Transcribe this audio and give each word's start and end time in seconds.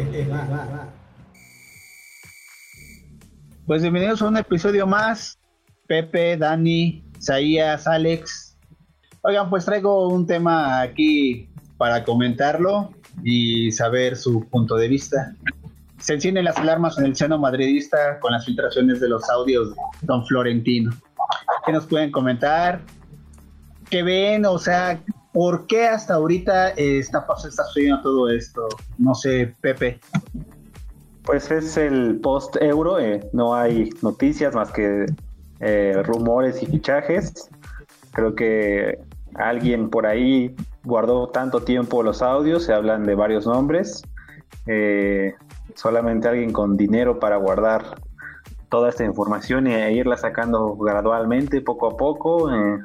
Pues 3.66 3.82
bienvenidos 3.82 4.22
a 4.22 4.28
un 4.28 4.36
episodio 4.36 4.86
más. 4.86 5.38
Pepe, 5.86 6.36
Dani, 6.36 7.04
Isaías, 7.18 7.86
Alex. 7.86 8.56
Oigan, 9.22 9.48
pues 9.48 9.64
traigo 9.64 10.08
un 10.08 10.26
tema 10.26 10.80
aquí 10.80 11.48
para 11.76 12.02
comentarlo 12.02 12.90
y 13.22 13.70
saber 13.70 14.16
su 14.16 14.48
punto 14.48 14.74
de 14.76 14.88
vista. 14.88 15.36
Se 15.98 16.14
encienden 16.14 16.46
las 16.46 16.56
alarmas 16.56 16.98
en 16.98 17.04
el 17.04 17.14
seno 17.14 17.38
madridista 17.38 18.18
con 18.18 18.32
las 18.32 18.44
filtraciones 18.44 18.98
de 19.00 19.08
los 19.08 19.30
audios 19.30 19.70
de 19.70 19.76
Don 20.02 20.26
Florentino. 20.26 20.90
¿Qué 21.64 21.72
nos 21.72 21.86
pueden 21.86 22.10
comentar? 22.10 22.80
¿Qué 23.88 24.02
ven? 24.02 24.46
O 24.46 24.58
sea, 24.58 25.00
¿por 25.32 25.66
qué 25.66 25.86
hasta 25.86 26.14
ahorita 26.14 26.70
está, 26.70 27.26
está 27.46 27.64
sucediendo 27.64 28.02
todo 28.02 28.30
esto? 28.30 28.68
No 28.98 29.14
sé, 29.14 29.54
Pepe. 29.60 30.00
Pues 31.22 31.50
es 31.50 31.76
el 31.76 32.18
post-euro, 32.20 32.98
eh, 32.98 33.28
no 33.32 33.54
hay 33.54 33.90
noticias 34.02 34.54
más 34.54 34.70
que 34.72 35.06
eh, 35.60 36.02
rumores 36.04 36.62
y 36.62 36.66
fichajes. 36.66 37.50
Creo 38.12 38.34
que 38.34 38.98
alguien 39.34 39.90
por 39.90 40.06
ahí 40.06 40.56
guardó 40.84 41.28
tanto 41.28 41.62
tiempo 41.62 42.02
los 42.02 42.22
audios, 42.22 42.64
se 42.64 42.72
hablan 42.72 43.04
de 43.04 43.14
varios 43.14 43.46
nombres. 43.46 44.02
Eh, 44.66 45.34
solamente 45.74 46.28
alguien 46.28 46.52
con 46.52 46.76
dinero 46.76 47.18
para 47.18 47.36
guardar 47.36 48.00
toda 48.68 48.88
esta 48.88 49.04
información 49.04 49.66
e 49.66 49.92
irla 49.92 50.16
sacando 50.16 50.76
gradualmente, 50.76 51.60
poco 51.60 51.88
a 51.88 51.96
poco, 51.96 52.50
eh, 52.50 52.78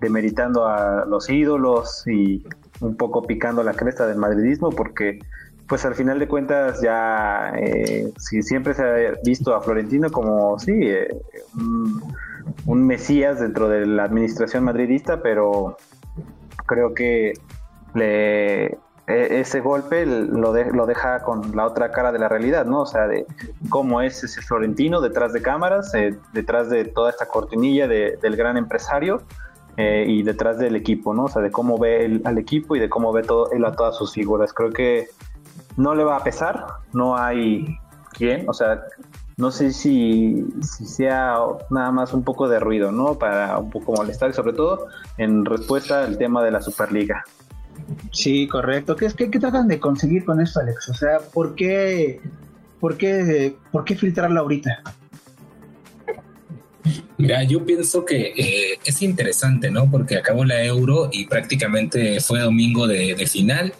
demeritando 0.00 0.66
a 0.66 1.04
los 1.06 1.28
ídolos 1.30 2.06
y 2.06 2.44
un 2.80 2.96
poco 2.96 3.22
picando 3.22 3.62
la 3.62 3.74
cresta 3.74 4.06
del 4.06 4.18
madridismo, 4.18 4.70
porque 4.70 5.20
pues 5.68 5.84
al 5.84 5.94
final 5.94 6.18
de 6.18 6.28
cuentas 6.28 6.82
ya 6.82 7.52
eh, 7.56 8.12
si 8.18 8.42
siempre 8.42 8.74
se 8.74 8.82
ha 8.82 9.14
visto 9.24 9.54
a 9.54 9.62
Florentino 9.62 10.10
como 10.10 10.58
sí 10.58 10.72
eh, 10.74 11.08
un, 12.66 12.86
mesías 12.86 13.40
dentro 13.40 13.68
de 13.68 13.86
la 13.86 14.04
administración 14.04 14.64
madridista 14.64 15.22
pero 15.22 15.76
creo 16.66 16.92
que 16.92 17.32
e, 17.94 18.76
ese 19.06 19.60
golpe 19.60 20.04
lo, 20.04 20.52
lo 20.52 20.86
deja 20.86 21.22
con 21.22 21.56
la 21.56 21.66
otra 21.66 21.90
cara 21.90 22.12
de 22.12 22.18
la 22.18 22.28
realidad, 22.28 22.66
¿no? 22.66 22.82
O 22.82 22.86
sea, 22.86 23.06
de 23.06 23.26
cómo 23.68 24.00
es 24.00 24.22
ese 24.22 24.42
Florentino 24.42 25.00
detrás 25.00 25.32
de 25.32 25.42
cámaras, 25.42 25.92
eh, 25.94 26.16
detrás 26.32 26.70
de 26.70 26.84
toda 26.84 27.10
esta 27.10 27.26
cortinilla 27.26 27.88
del 27.88 28.36
gran 28.36 28.56
empresario 28.56 29.22
eh, 29.76 30.04
y 30.06 30.22
detrás 30.22 30.58
del 30.58 30.76
equipo, 30.76 31.14
¿no? 31.14 31.24
O 31.24 31.28
sea, 31.28 31.42
de 31.42 31.50
cómo 31.50 31.78
ve 31.78 32.20
al 32.24 32.38
equipo 32.38 32.76
y 32.76 32.80
de 32.80 32.88
cómo 32.88 33.12
ve 33.12 33.22
todo, 33.22 33.50
él 33.52 33.64
a 33.64 33.72
todas 33.72 33.96
sus 33.96 34.12
figuras. 34.12 34.52
Creo 34.52 34.70
que 34.70 35.08
no 35.76 35.94
le 35.94 36.04
va 36.04 36.16
a 36.16 36.24
pesar, 36.24 36.66
no 36.92 37.16
hay 37.16 37.78
quién, 38.12 38.48
o 38.48 38.52
sea, 38.52 38.82
no 39.36 39.50
sé 39.50 39.72
si, 39.72 40.44
sea 40.62 41.36
nada 41.70 41.90
más 41.90 42.12
un 42.12 42.22
poco 42.22 42.48
de 42.48 42.60
ruido, 42.60 42.92
¿no? 42.92 43.18
Para 43.18 43.58
un 43.58 43.70
poco 43.70 43.92
molestar 43.92 44.30
y 44.30 44.34
sobre 44.34 44.52
todo 44.52 44.88
en 45.16 45.44
respuesta 45.44 46.04
al 46.04 46.18
tema 46.18 46.44
de 46.44 46.50
la 46.50 46.60
Superliga. 46.60 47.24
Sí, 48.12 48.46
correcto. 48.46 48.94
¿Qué, 48.94 49.08
qué, 49.16 49.30
qué 49.30 49.38
tratan 49.38 49.68
de 49.68 49.80
conseguir 49.80 50.24
con 50.24 50.40
esto, 50.40 50.60
Alex? 50.60 50.90
O 50.90 50.94
sea, 50.94 51.18
¿por 51.32 51.54
qué, 51.54 52.20
por 52.78 52.96
qué, 52.96 53.56
por 53.70 53.84
qué 53.84 53.96
filtrarla 53.96 54.40
ahorita? 54.40 54.82
Mira, 57.22 57.44
yo 57.44 57.64
pienso 57.64 58.04
que 58.04 58.34
eh, 58.36 58.80
es 58.84 59.00
interesante, 59.00 59.70
¿no? 59.70 59.88
Porque 59.88 60.16
acabó 60.16 60.44
la 60.44 60.64
Euro 60.64 61.08
y 61.12 61.26
prácticamente 61.26 62.18
fue 62.18 62.40
domingo 62.40 62.88
de, 62.88 63.14
final 63.28 63.72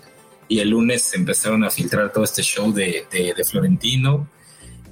y 0.46 0.60
el 0.60 0.70
lunes 0.70 1.12
empezaron 1.14 1.64
a 1.64 1.70
filtrar 1.70 2.12
todo 2.12 2.22
este 2.22 2.44
show 2.44 2.72
de, 2.72 3.04
de, 3.10 3.44
Florentino. 3.44 4.28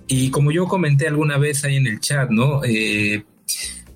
Y 0.08 0.32
como 0.32 0.50
yo 0.50 0.66
comenté 0.66 1.06
alguna 1.06 1.38
vez 1.38 1.62
ahí 1.64 1.76
en 1.76 1.86
el 1.86 2.00
chat, 2.00 2.28
¿no? 2.30 2.64
Eh, 2.64 3.22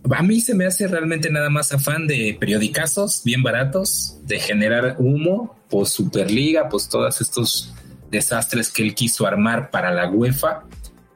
a 0.09 0.23
mí 0.23 0.39
se 0.39 0.55
me 0.55 0.67
hace 0.67 0.87
realmente 0.87 1.31
nada 1.31 1.51
más 1.51 1.73
afán 1.73 2.07
de 2.07 2.37
periodicazos 2.39 3.23
bien 3.25 3.43
baratos, 3.43 4.19
de 4.23 4.39
generar 4.39 4.95
humo, 5.01 5.59
pues 5.69 5.89
Superliga, 5.89 6.69
pues 6.69 6.89
todos 6.89 7.21
estos 7.21 7.75
desastres 8.09 8.71
que 8.71 8.85
él 8.85 8.95
quiso 8.95 9.27
armar 9.27 9.73
para 9.73 9.91
la 9.91 10.09
UEFA. 10.09 10.63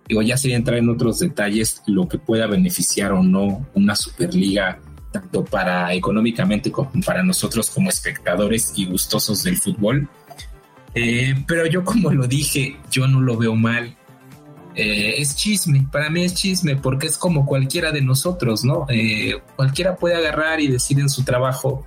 Digo, 0.08 0.22
ya 0.22 0.36
sería 0.36 0.56
entrar 0.56 0.78
en 0.78 0.88
otros 0.88 1.18
detalles 1.18 1.82
lo 1.86 2.08
que 2.08 2.18
pueda 2.18 2.46
beneficiar 2.46 3.12
o 3.12 3.22
no 3.22 3.66
una 3.74 3.94
Superliga, 3.94 4.80
tanto 5.12 5.44
para 5.44 5.92
económicamente 5.92 6.72
como 6.72 6.90
para 7.04 7.22
nosotros 7.22 7.70
como 7.70 7.90
espectadores 7.90 8.72
y 8.76 8.86
gustosos 8.86 9.42
del 9.42 9.58
fútbol. 9.58 10.08
Eh, 10.94 11.34
pero 11.46 11.66
yo 11.66 11.84
como 11.84 12.10
lo 12.10 12.26
dije, 12.26 12.78
yo 12.90 13.06
no 13.06 13.20
lo 13.20 13.36
veo 13.36 13.54
mal. 13.54 13.94
Eh, 14.74 15.20
es 15.20 15.34
chisme, 15.34 15.86
para 15.90 16.08
mí 16.08 16.24
es 16.24 16.34
chisme 16.34 16.76
porque 16.76 17.08
es 17.08 17.18
como 17.18 17.44
cualquiera 17.44 17.90
de 17.90 18.00
nosotros, 18.00 18.64
¿no? 18.64 18.86
Eh, 18.88 19.34
cualquiera 19.56 19.96
puede 19.96 20.14
agarrar 20.14 20.60
y 20.60 20.68
decir 20.68 21.00
en 21.00 21.08
su 21.08 21.24
trabajo, 21.24 21.84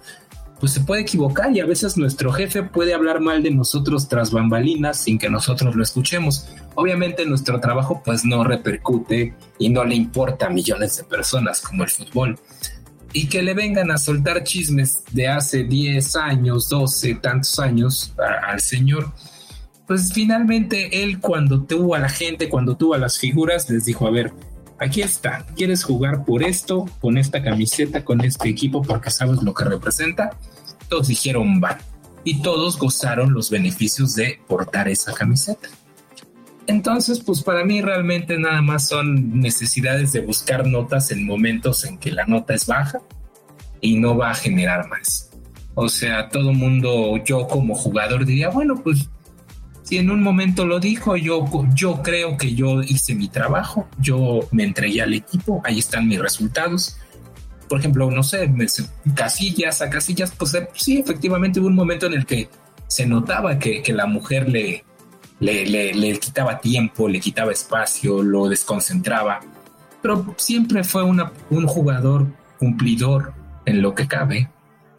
pues 0.62 0.74
se 0.74 0.82
puede 0.82 1.02
equivocar 1.02 1.52
y 1.52 1.60
a 1.60 1.66
veces 1.66 1.98
nuestro 1.98 2.32
jefe 2.32 2.62
puede 2.62 2.94
hablar 2.94 3.20
mal 3.20 3.42
de 3.42 3.50
nosotros 3.50 4.08
tras 4.08 4.32
bambalinas 4.32 4.98
sin 4.98 5.18
que 5.18 5.28
nosotros 5.28 5.76
lo 5.76 5.82
escuchemos. 5.82 6.48
Obviamente 6.76 7.26
nuestro 7.26 7.60
trabajo 7.60 8.04
pues 8.06 8.24
no 8.24 8.44
repercute 8.44 9.34
y 9.58 9.70
no 9.70 9.84
le 9.84 9.96
importa 9.96 10.46
a 10.46 10.50
millones 10.52 10.98
de 10.98 11.04
personas 11.04 11.62
como 11.62 11.84
el 11.84 11.90
fútbol. 11.90 12.40
Y 13.12 13.28
que 13.28 13.42
le 13.42 13.56
vengan 13.56 13.90
a 13.90 13.98
soltar 13.98 14.44
chismes 14.44 15.04
de 15.12 15.28
hace 15.28 15.64
10 15.64 16.16
años, 16.16 16.70
12, 16.70 17.16
tantos 17.16 17.58
años 17.58 18.14
al 18.48 18.62
señor, 18.62 19.12
pues 19.88 20.14
finalmente 20.14 21.04
él 21.04 21.20
cuando 21.20 21.64
tuvo 21.64 21.96
a 21.96 22.00
la 22.00 22.08
gente, 22.08 22.50
cuando 22.50 22.78
tuvo 22.78 22.94
a 22.94 23.00
las 23.00 23.18
figuras, 23.18 23.68
les 23.68 23.84
dijo, 23.86 24.06
a 24.06 24.12
ver, 24.12 24.32
aquí 24.82 25.02
está, 25.02 25.46
¿quieres 25.56 25.84
jugar 25.84 26.26
por 26.26 26.44
esto, 26.44 26.86
con 27.00 27.18
esta 27.18 27.42
camiseta, 27.44 28.04
con 28.04 28.22
este 28.22 28.50
equipo, 28.50 28.82
porque 28.82 29.12
sabes 29.12 29.42
lo 29.44 29.54
que 29.54 29.64
representa? 29.64 30.32
Todos 30.90 31.08
dijeron, 31.08 31.62
va. 31.64 31.78
Y 32.24 32.42
todos 32.42 32.78
gozaron 32.78 33.34
los 33.34 33.50
beneficios 33.50 34.16
de 34.16 34.40
portar 34.48 34.88
esa 34.88 35.14
camiseta. 35.14 35.70
Entonces, 36.68 37.20
pues 37.20 37.44
para 37.44 37.64
mí 37.64 37.82
realmente 37.82 38.38
nada 38.38 38.62
más 38.62 38.88
son 38.88 39.40
necesidades 39.40 40.14
de 40.14 40.22
buscar 40.22 40.66
notas 40.68 41.12
en 41.12 41.26
momentos 41.26 41.86
en 41.86 41.98
que 41.98 42.12
la 42.12 42.26
nota 42.26 42.54
es 42.54 42.66
baja 42.66 43.00
y 43.82 43.98
no 43.98 44.18
va 44.18 44.32
a 44.32 44.36
generar 44.36 44.88
más. 44.88 45.32
O 45.74 45.90
sea, 45.90 46.30
todo 46.30 46.54
mundo, 46.54 47.18
yo 47.24 47.48
como 47.48 47.76
jugador 47.76 48.26
diría, 48.26 48.50
bueno, 48.50 48.76
pues 48.84 49.10
si 49.92 49.98
en 49.98 50.10
un 50.10 50.24
momento 50.24 50.66
lo 50.66 50.80
dijo, 50.80 51.18
yo, 51.18 51.46
yo 51.76 52.02
creo 52.02 52.38
que 52.38 52.56
yo 52.56 52.82
hice 52.82 53.14
mi 53.14 53.28
trabajo, 53.28 53.90
yo 54.00 54.40
me 54.52 54.64
entregué 54.64 55.02
al 55.02 55.14
equipo, 55.14 55.62
ahí 55.66 55.80
están 55.80 56.08
mis 56.08 56.18
resultados. 56.18 56.96
Por 57.68 57.80
ejemplo, 57.80 58.10
no 58.10 58.24
sé, 58.24 58.50
casillas 59.14 59.82
a 59.82 59.90
casillas, 59.90 60.32
pues 60.32 60.58
sí, 60.76 61.00
efectivamente 61.02 61.60
hubo 61.60 61.68
un 61.68 61.76
momento 61.76 62.06
en 62.06 62.14
el 62.14 62.26
que 62.26 62.48
se 62.88 63.06
notaba 63.06 63.60
que, 63.60 63.84
la 63.92 64.06
mujer 64.06 64.48
le, 64.48 64.86
le, 65.42 65.66
le, 65.66 66.20
quitaba 66.20 66.62
tiempo, 66.62 67.10
le 67.10 67.20
quitaba 67.20 67.52
espacio, 67.52 68.24
lo 68.24 68.48
desconcentraba, 68.48 69.42
pero 70.02 70.34
siempre 70.38 70.86
fue 70.86 71.04
una, 71.04 71.34
un 71.50 71.68
jugador 71.68 72.28
cumplidor 72.60 73.34
en 73.66 73.82
lo 73.82 73.94
que 73.94 74.08
cabe 74.08 74.50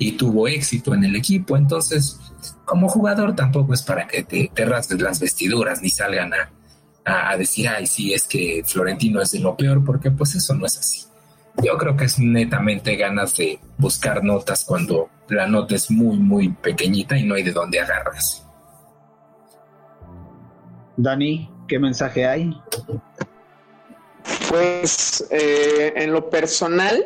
y 0.03 0.13
tuvo 0.13 0.49
éxito 0.49 0.95
en 0.95 1.05
el 1.05 1.17
equipo, 1.17 1.57
entonces 1.57 2.19
como 2.65 2.89
jugador 2.89 3.35
tampoco 3.35 3.75
es 3.75 3.83
para 3.83 4.07
que 4.07 4.25
te, 4.25 4.51
te 4.53 4.65
rasgues 4.65 5.01
las 5.01 5.21
vestiduras 5.21 5.83
ni 5.83 5.91
salgan 5.91 6.33
a, 6.35 6.51
a, 7.05 7.37
decir, 7.37 7.69
ay, 7.69 7.87
sí, 7.87 8.13
es 8.13 8.27
que 8.27 8.63
Florentino 8.65 9.21
es 9.21 9.33
de 9.33 9.41
lo 9.41 9.57
peor, 9.57 9.85
porque 9.85 10.11
pues 10.11 10.35
eso 10.35 10.55
no 10.55 10.67
es 10.67 10.79
así. 10.79 11.05
Yo 11.63 11.77
creo 11.77 11.97
que 11.97 12.05
es 12.05 12.19
netamente 12.19 12.97
ganas 12.97 13.37
de 13.37 13.59
buscar 13.77 14.25
notas 14.25 14.65
cuando 14.65 15.11
la 15.29 15.47
nota 15.47 15.75
es 15.75 15.91
muy, 15.91 16.17
muy 16.17 16.49
pequeñita 16.49 17.17
y 17.19 17.25
no 17.25 17.35
hay 17.35 17.43
de 17.43 17.53
dónde 17.53 17.81
agarrarse. 17.81 18.43
Dani, 20.97 21.51
¿qué 21.69 21.79
mensaje 21.79 22.27
hay? 22.27 22.57
Pues 24.49 25.27
eh, 25.31 25.93
en 25.97 26.13
lo 26.13 26.31
personal, 26.31 27.05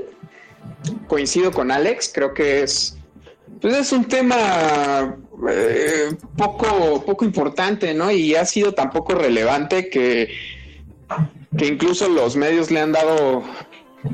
coincido 1.06 1.52
con 1.52 1.70
Alex, 1.70 2.10
creo 2.14 2.34
que 2.34 2.62
es, 2.62 2.96
pues 3.60 3.76
es 3.76 3.92
un 3.92 4.04
tema 4.04 5.16
eh, 5.50 6.10
poco, 6.36 7.04
poco 7.04 7.24
importante, 7.24 7.94
¿no? 7.94 8.10
Y 8.10 8.34
ha 8.34 8.44
sido 8.44 8.72
tan 8.72 8.90
poco 8.90 9.14
relevante 9.14 9.88
que, 9.88 10.28
que 11.56 11.66
incluso 11.66 12.08
los 12.08 12.36
medios 12.36 12.70
le 12.70 12.80
han 12.80 12.92
dado 12.92 13.42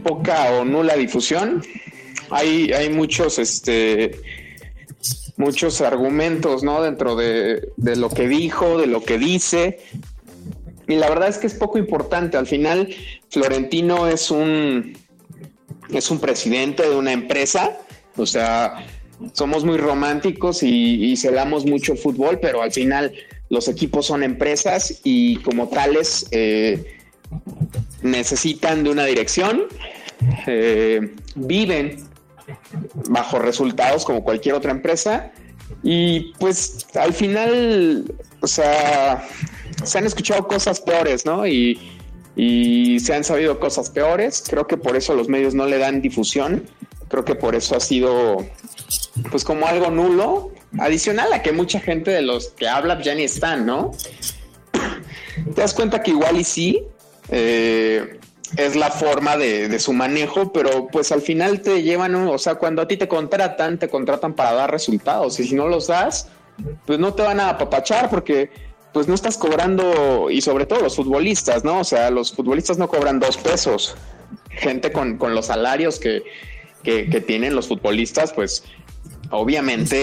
poca 0.02 0.52
o 0.52 0.64
nula 0.64 0.94
difusión. 0.96 1.62
Hay, 2.30 2.72
hay 2.72 2.88
muchos, 2.88 3.38
este, 3.38 4.20
muchos 5.36 5.80
argumentos, 5.80 6.62
¿no? 6.62 6.82
Dentro 6.82 7.16
de, 7.16 7.72
de 7.76 7.96
lo 7.96 8.08
que 8.08 8.28
dijo, 8.28 8.78
de 8.78 8.86
lo 8.86 9.02
que 9.02 9.18
dice. 9.18 9.80
Y 10.88 10.96
la 10.96 11.08
verdad 11.08 11.28
es 11.28 11.38
que 11.38 11.46
es 11.46 11.54
poco 11.54 11.78
importante. 11.78 12.36
Al 12.36 12.46
final, 12.46 12.88
Florentino 13.30 14.08
es 14.08 14.30
un, 14.30 14.96
es 15.90 16.10
un 16.10 16.18
presidente 16.18 16.88
de 16.88 16.94
una 16.94 17.12
empresa. 17.12 17.78
O 18.16 18.26
sea, 18.26 18.86
somos 19.32 19.64
muy 19.64 19.78
románticos 19.78 20.62
y, 20.62 21.16
celamos 21.16 21.64
mucho 21.64 21.96
fútbol, 21.96 22.38
pero 22.40 22.62
al 22.62 22.72
final 22.72 23.12
los 23.48 23.68
equipos 23.68 24.06
son 24.06 24.22
empresas 24.22 25.00
y 25.04 25.36
como 25.38 25.68
tales 25.68 26.26
eh, 26.30 26.98
necesitan 28.02 28.82
de 28.84 28.90
una 28.90 29.04
dirección, 29.04 29.64
eh, 30.46 31.14
viven 31.34 32.04
bajo 33.08 33.38
resultados 33.38 34.04
como 34.04 34.24
cualquier 34.24 34.54
otra 34.54 34.70
empresa 34.70 35.32
y 35.82 36.32
pues 36.38 36.86
al 36.94 37.12
final, 37.12 38.04
o 38.40 38.46
sea, 38.46 39.26
se 39.84 39.98
han 39.98 40.06
escuchado 40.06 40.46
cosas 40.46 40.80
peores, 40.80 41.24
¿no? 41.24 41.46
Y 42.36 43.00
se 43.00 43.14
han 43.14 43.24
sabido 43.24 43.60
cosas 43.60 43.90
peores, 43.90 44.42
creo 44.48 44.66
que 44.66 44.76
por 44.76 44.96
eso 44.96 45.14
los 45.14 45.28
medios 45.28 45.54
no 45.54 45.66
le 45.66 45.78
dan 45.78 46.00
difusión, 46.00 46.64
creo 47.08 47.24
que 47.24 47.34
por 47.34 47.54
eso 47.54 47.76
ha 47.76 47.80
sido 47.80 48.38
pues 49.30 49.44
como 49.44 49.66
algo 49.66 49.90
nulo, 49.90 50.52
adicional 50.78 51.32
a 51.32 51.42
que 51.42 51.52
mucha 51.52 51.80
gente 51.80 52.10
de 52.10 52.22
los 52.22 52.48
que 52.48 52.68
habla 52.68 53.00
ya 53.02 53.14
ni 53.14 53.24
están, 53.24 53.66
¿no? 53.66 53.92
Te 55.54 55.60
das 55.60 55.74
cuenta 55.74 56.02
que 56.02 56.12
igual 56.12 56.38
y 56.38 56.44
sí, 56.44 56.82
eh, 57.28 58.18
es 58.56 58.76
la 58.76 58.90
forma 58.90 59.36
de, 59.36 59.78
su 59.78 59.92
manejo, 59.92 60.52
pero 60.52 60.88
pues 60.88 61.12
al 61.12 61.22
final 61.22 61.62
te 61.62 61.82
llevan, 61.82 62.14
o 62.14 62.38
sea, 62.38 62.56
cuando 62.56 62.82
a 62.82 62.88
ti 62.88 62.96
te 62.96 63.08
contratan, 63.08 63.78
te 63.78 63.88
contratan 63.88 64.34
para 64.34 64.52
dar 64.52 64.70
resultados. 64.70 65.40
Y 65.40 65.44
si 65.44 65.54
no 65.54 65.68
los 65.68 65.86
das, 65.86 66.28
pues 66.86 66.98
no 66.98 67.14
te 67.14 67.22
van 67.22 67.40
a 67.40 67.50
apapachar 67.50 68.10
porque 68.10 68.50
pues 68.92 69.08
no 69.08 69.14
estás 69.14 69.38
cobrando, 69.38 70.30
y 70.30 70.40
sobre 70.40 70.66
todo 70.66 70.80
los 70.80 70.96
futbolistas, 70.96 71.64
¿no? 71.64 71.80
O 71.80 71.84
sea, 71.84 72.10
los 72.10 72.32
futbolistas 72.32 72.78
no 72.78 72.88
cobran 72.88 73.20
dos 73.20 73.36
pesos. 73.36 73.96
Gente 74.50 74.92
con, 74.92 75.16
con 75.16 75.34
los 75.34 75.46
salarios 75.46 75.98
que, 75.98 76.22
que, 76.82 77.20
tienen 77.20 77.54
los 77.54 77.68
futbolistas, 77.68 78.32
pues 78.32 78.64
obviamente 79.30 79.96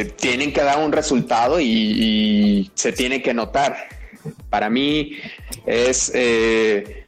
eh, 0.00 0.04
tienen 0.20 0.52
que 0.52 0.62
dar 0.62 0.84
un 0.84 0.92
resultado 0.92 1.60
y, 1.60 2.70
se 2.74 2.92
tiene 2.92 3.22
que 3.22 3.32
notar. 3.32 3.88
Para 4.50 4.70
mí 4.70 5.16
es 5.66 6.10
eh, 6.14 7.06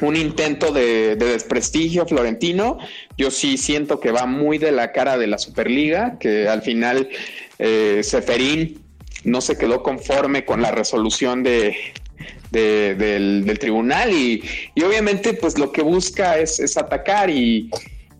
un 0.00 0.16
intento 0.16 0.72
de, 0.72 1.16
desprestigio 1.16 2.06
florentino. 2.06 2.78
Yo 3.16 3.30
sí 3.30 3.56
siento 3.56 4.00
que 4.00 4.10
va 4.10 4.26
muy 4.26 4.58
de 4.58 4.72
la 4.72 4.92
cara 4.92 5.16
de 5.18 5.26
la 5.26 5.38
Superliga, 5.38 6.18
que 6.18 6.48
al 6.48 6.62
final 6.62 7.08
eh, 7.58 8.00
Seferín 8.02 8.85
no 9.24 9.40
se 9.40 9.56
quedó 9.58 9.82
conforme 9.82 10.44
con 10.44 10.62
la 10.62 10.70
resolución 10.70 11.42
de, 11.42 11.76
del, 12.50 13.56
tribunal 13.58 14.12
y, 14.12 14.42
obviamente 14.84 15.34
pues 15.34 15.58
lo 15.58 15.72
que 15.72 15.82
busca 15.82 16.38
es, 16.38 16.76
atacar 16.76 17.30
y, 17.30 17.70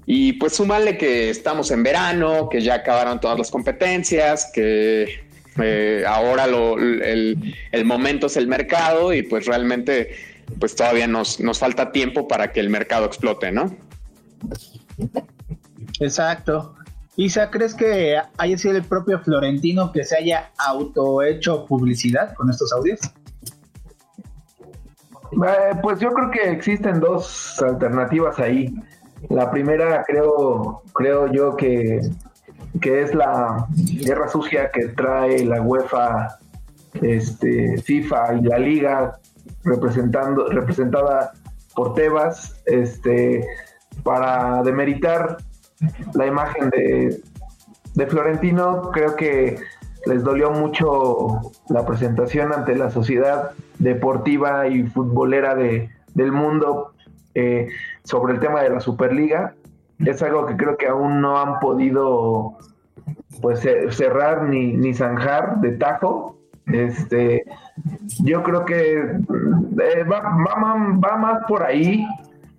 y 0.06 0.34
pues 0.34 0.54
súmale 0.54 0.96
que 0.96 1.30
estamos 1.30 1.70
en 1.70 1.82
verano, 1.82 2.48
que 2.48 2.60
ya 2.60 2.74
acabaron 2.74 3.20
todas 3.20 3.38
las 3.38 3.50
competencias, 3.50 4.50
que 4.52 5.26
eh, 5.62 6.04
ahora 6.06 6.46
lo, 6.46 6.78
el, 6.78 7.54
el, 7.72 7.84
momento 7.84 8.26
es 8.26 8.36
el 8.36 8.46
mercado 8.46 9.14
y 9.14 9.22
pues 9.22 9.46
realmente 9.46 10.14
pues 10.58 10.76
todavía 10.76 11.06
nos, 11.06 11.40
nos 11.40 11.58
falta 11.58 11.92
tiempo 11.92 12.28
para 12.28 12.52
que 12.52 12.60
el 12.60 12.70
mercado 12.70 13.06
explote, 13.06 13.50
¿no? 13.52 13.74
Exacto. 16.00 16.75
Isa, 17.16 17.50
¿crees 17.50 17.74
que 17.74 18.16
haya 18.36 18.58
sido 18.58 18.76
el 18.76 18.84
propio 18.84 19.18
Florentino 19.20 19.90
que 19.90 20.04
se 20.04 20.16
haya 20.18 20.50
autohecho 20.58 21.64
publicidad 21.64 22.34
con 22.34 22.50
estos 22.50 22.72
audios? 22.74 23.00
Eh, 25.32 25.76
pues 25.82 25.98
yo 25.98 26.10
creo 26.10 26.30
que 26.30 26.50
existen 26.50 27.00
dos 27.00 27.60
alternativas 27.62 28.38
ahí. 28.38 28.74
La 29.30 29.50
primera 29.50 30.04
creo, 30.06 30.82
creo 30.92 31.32
yo 31.32 31.56
que, 31.56 32.00
que 32.82 33.02
es 33.02 33.14
la 33.14 33.66
guerra 34.04 34.28
sucia 34.28 34.70
que 34.70 34.88
trae 34.88 35.44
la 35.46 35.62
UEFA, 35.62 36.38
este, 37.00 37.80
FIFA 37.80 38.34
y 38.34 38.42
la 38.42 38.58
Liga 38.58 39.18
representando, 39.64 40.48
representada 40.48 41.32
por 41.74 41.94
Tebas, 41.94 42.62
este, 42.66 43.46
para 44.02 44.62
demeritar 44.62 45.38
la 46.14 46.26
imagen 46.26 46.70
de, 46.70 47.20
de 47.94 48.06
Florentino. 48.06 48.90
Creo 48.92 49.16
que 49.16 49.58
les 50.06 50.22
dolió 50.22 50.50
mucho 50.50 51.40
la 51.68 51.84
presentación 51.84 52.52
ante 52.52 52.76
la 52.76 52.90
sociedad 52.90 53.50
deportiva 53.78 54.68
y 54.68 54.84
futbolera 54.84 55.54
de, 55.54 55.90
del 56.14 56.32
mundo 56.32 56.92
eh, 57.34 57.68
sobre 58.04 58.34
el 58.34 58.40
tema 58.40 58.62
de 58.62 58.70
la 58.70 58.80
Superliga. 58.80 59.54
Es 59.98 60.22
algo 60.22 60.46
que 60.46 60.56
creo 60.56 60.76
que 60.76 60.86
aún 60.86 61.20
no 61.20 61.38
han 61.38 61.58
podido 61.58 62.56
pues 63.40 63.60
cerrar 63.90 64.44
ni, 64.44 64.72
ni 64.72 64.94
zanjar 64.94 65.60
de 65.60 65.72
tajo. 65.72 66.38
Este, 66.66 67.44
yo 68.24 68.42
creo 68.42 68.64
que 68.64 68.98
eh, 68.98 70.04
va, 70.10 70.20
va, 70.20 71.16
más 71.16 71.44
por 71.46 71.62
ahí, 71.62 72.06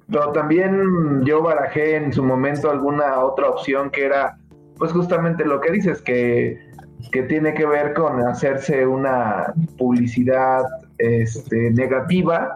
pero 0.09 0.31
también 0.31 1.23
yo 1.25 1.41
barajé 1.41 1.95
en 1.95 2.13
su 2.13 2.23
momento 2.23 2.71
alguna 2.71 3.19
otra 3.19 3.49
opción 3.49 3.89
que 3.89 4.05
era, 4.05 4.37
pues 4.77 4.91
justamente 4.91 5.45
lo 5.45 5.59
que 5.59 5.71
dices, 5.71 6.01
que, 6.01 6.59
que 7.11 7.23
tiene 7.23 7.53
que 7.53 7.65
ver 7.65 7.93
con 7.93 8.25
hacerse 8.25 8.85
una 8.85 9.53
publicidad 9.77 10.63
este, 10.97 11.71
negativa, 11.71 12.55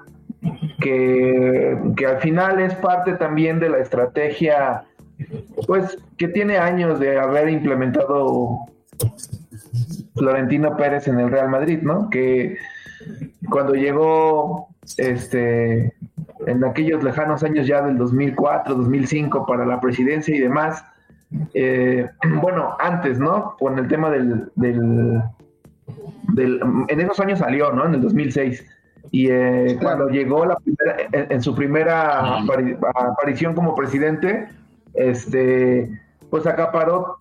que, 0.80 1.78
que 1.96 2.06
al 2.06 2.20
final 2.20 2.60
es 2.62 2.74
parte 2.76 3.14
también 3.14 3.60
de 3.60 3.70
la 3.70 3.80
estrategia, 3.80 4.84
pues 5.68 5.98
que 6.18 6.30
tiene 6.30 6.58
años 6.58 7.00
de 7.00 7.20
haber 7.20 7.50
implementado 7.50 8.66
Florentino 10.16 10.78
Pérez 10.78 11.08
en 11.08 11.20
el 11.20 11.30
Real 11.30 11.50
Madrid, 11.50 11.80
¿no? 11.82 12.10
Que 12.10 12.58
cuando 13.50 13.74
llegó 13.74 14.70
este 14.98 15.94
en 16.48 16.64
aquellos 16.64 17.04
lejanos 17.04 17.44
años 17.44 17.68
ya 17.68 17.82
del 17.82 17.98
2004, 17.98 18.76
2005 18.76 19.46
para 19.46 19.66
la 19.66 19.80
presidencia 19.80 20.36
y 20.36 20.40
demás, 20.40 20.84
eh, 21.54 22.10
bueno, 22.42 22.76
antes, 22.80 23.20
¿no? 23.20 23.56
Con 23.60 23.78
el 23.80 23.88
tema 23.88 24.10
del, 24.10 24.52
del, 24.56 25.22
en 26.88 27.02
esos 27.02 27.20
años 27.20 27.40
salió, 27.40 27.72
¿no? 27.72 27.86
En 27.86 27.96
el 27.96 28.02
2006. 28.02 28.66
Y 29.12 29.30
eh, 29.30 29.78
cuando 29.82 30.10
llegó 30.10 30.46
la 30.46 30.56
primera, 30.56 30.98
en, 31.12 31.42
su 31.42 31.56
primera 31.56 32.40
aparición 32.96 33.54
como 33.56 33.76
presidente, 33.76 34.48
este, 34.94 35.90
pues 36.30 36.46
acaparó 36.46 37.18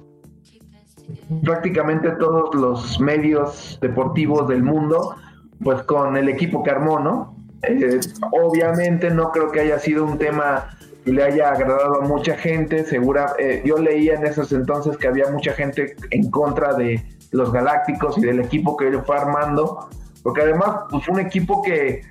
prácticamente 1.42 2.10
todos 2.12 2.54
los 2.54 3.00
medios 3.00 3.78
deportivos 3.80 4.46
del 4.46 4.62
mundo, 4.62 5.16
pues 5.64 5.82
con 5.82 6.16
el 6.16 6.28
equipo 6.28 6.62
que 6.62 6.70
armó, 6.70 7.00
¿no? 7.00 7.34
Eh, 7.62 8.00
obviamente 8.32 9.10
no 9.10 9.30
creo 9.32 9.50
que 9.50 9.60
haya 9.60 9.78
sido 9.78 10.04
un 10.04 10.18
tema 10.18 10.76
que 11.04 11.12
le 11.12 11.22
haya 11.22 11.50
agradado 11.50 12.02
a 12.02 12.06
mucha 12.06 12.36
gente, 12.36 12.84
segura, 12.84 13.34
eh, 13.38 13.62
yo 13.64 13.78
leía 13.78 14.14
en 14.14 14.26
esos 14.26 14.52
entonces 14.52 14.96
que 14.96 15.08
había 15.08 15.30
mucha 15.30 15.52
gente 15.52 15.96
en 16.10 16.30
contra 16.30 16.74
de 16.74 17.02
los 17.32 17.52
Galácticos 17.52 18.18
y 18.18 18.22
del 18.22 18.40
equipo 18.40 18.76
que 18.76 18.88
él 18.88 19.00
fue 19.04 19.16
armando, 19.16 19.88
porque 20.22 20.42
además 20.42 20.80
pues, 20.90 21.04
fue 21.04 21.14
un 21.14 21.20
equipo 21.20 21.62
que 21.62 22.02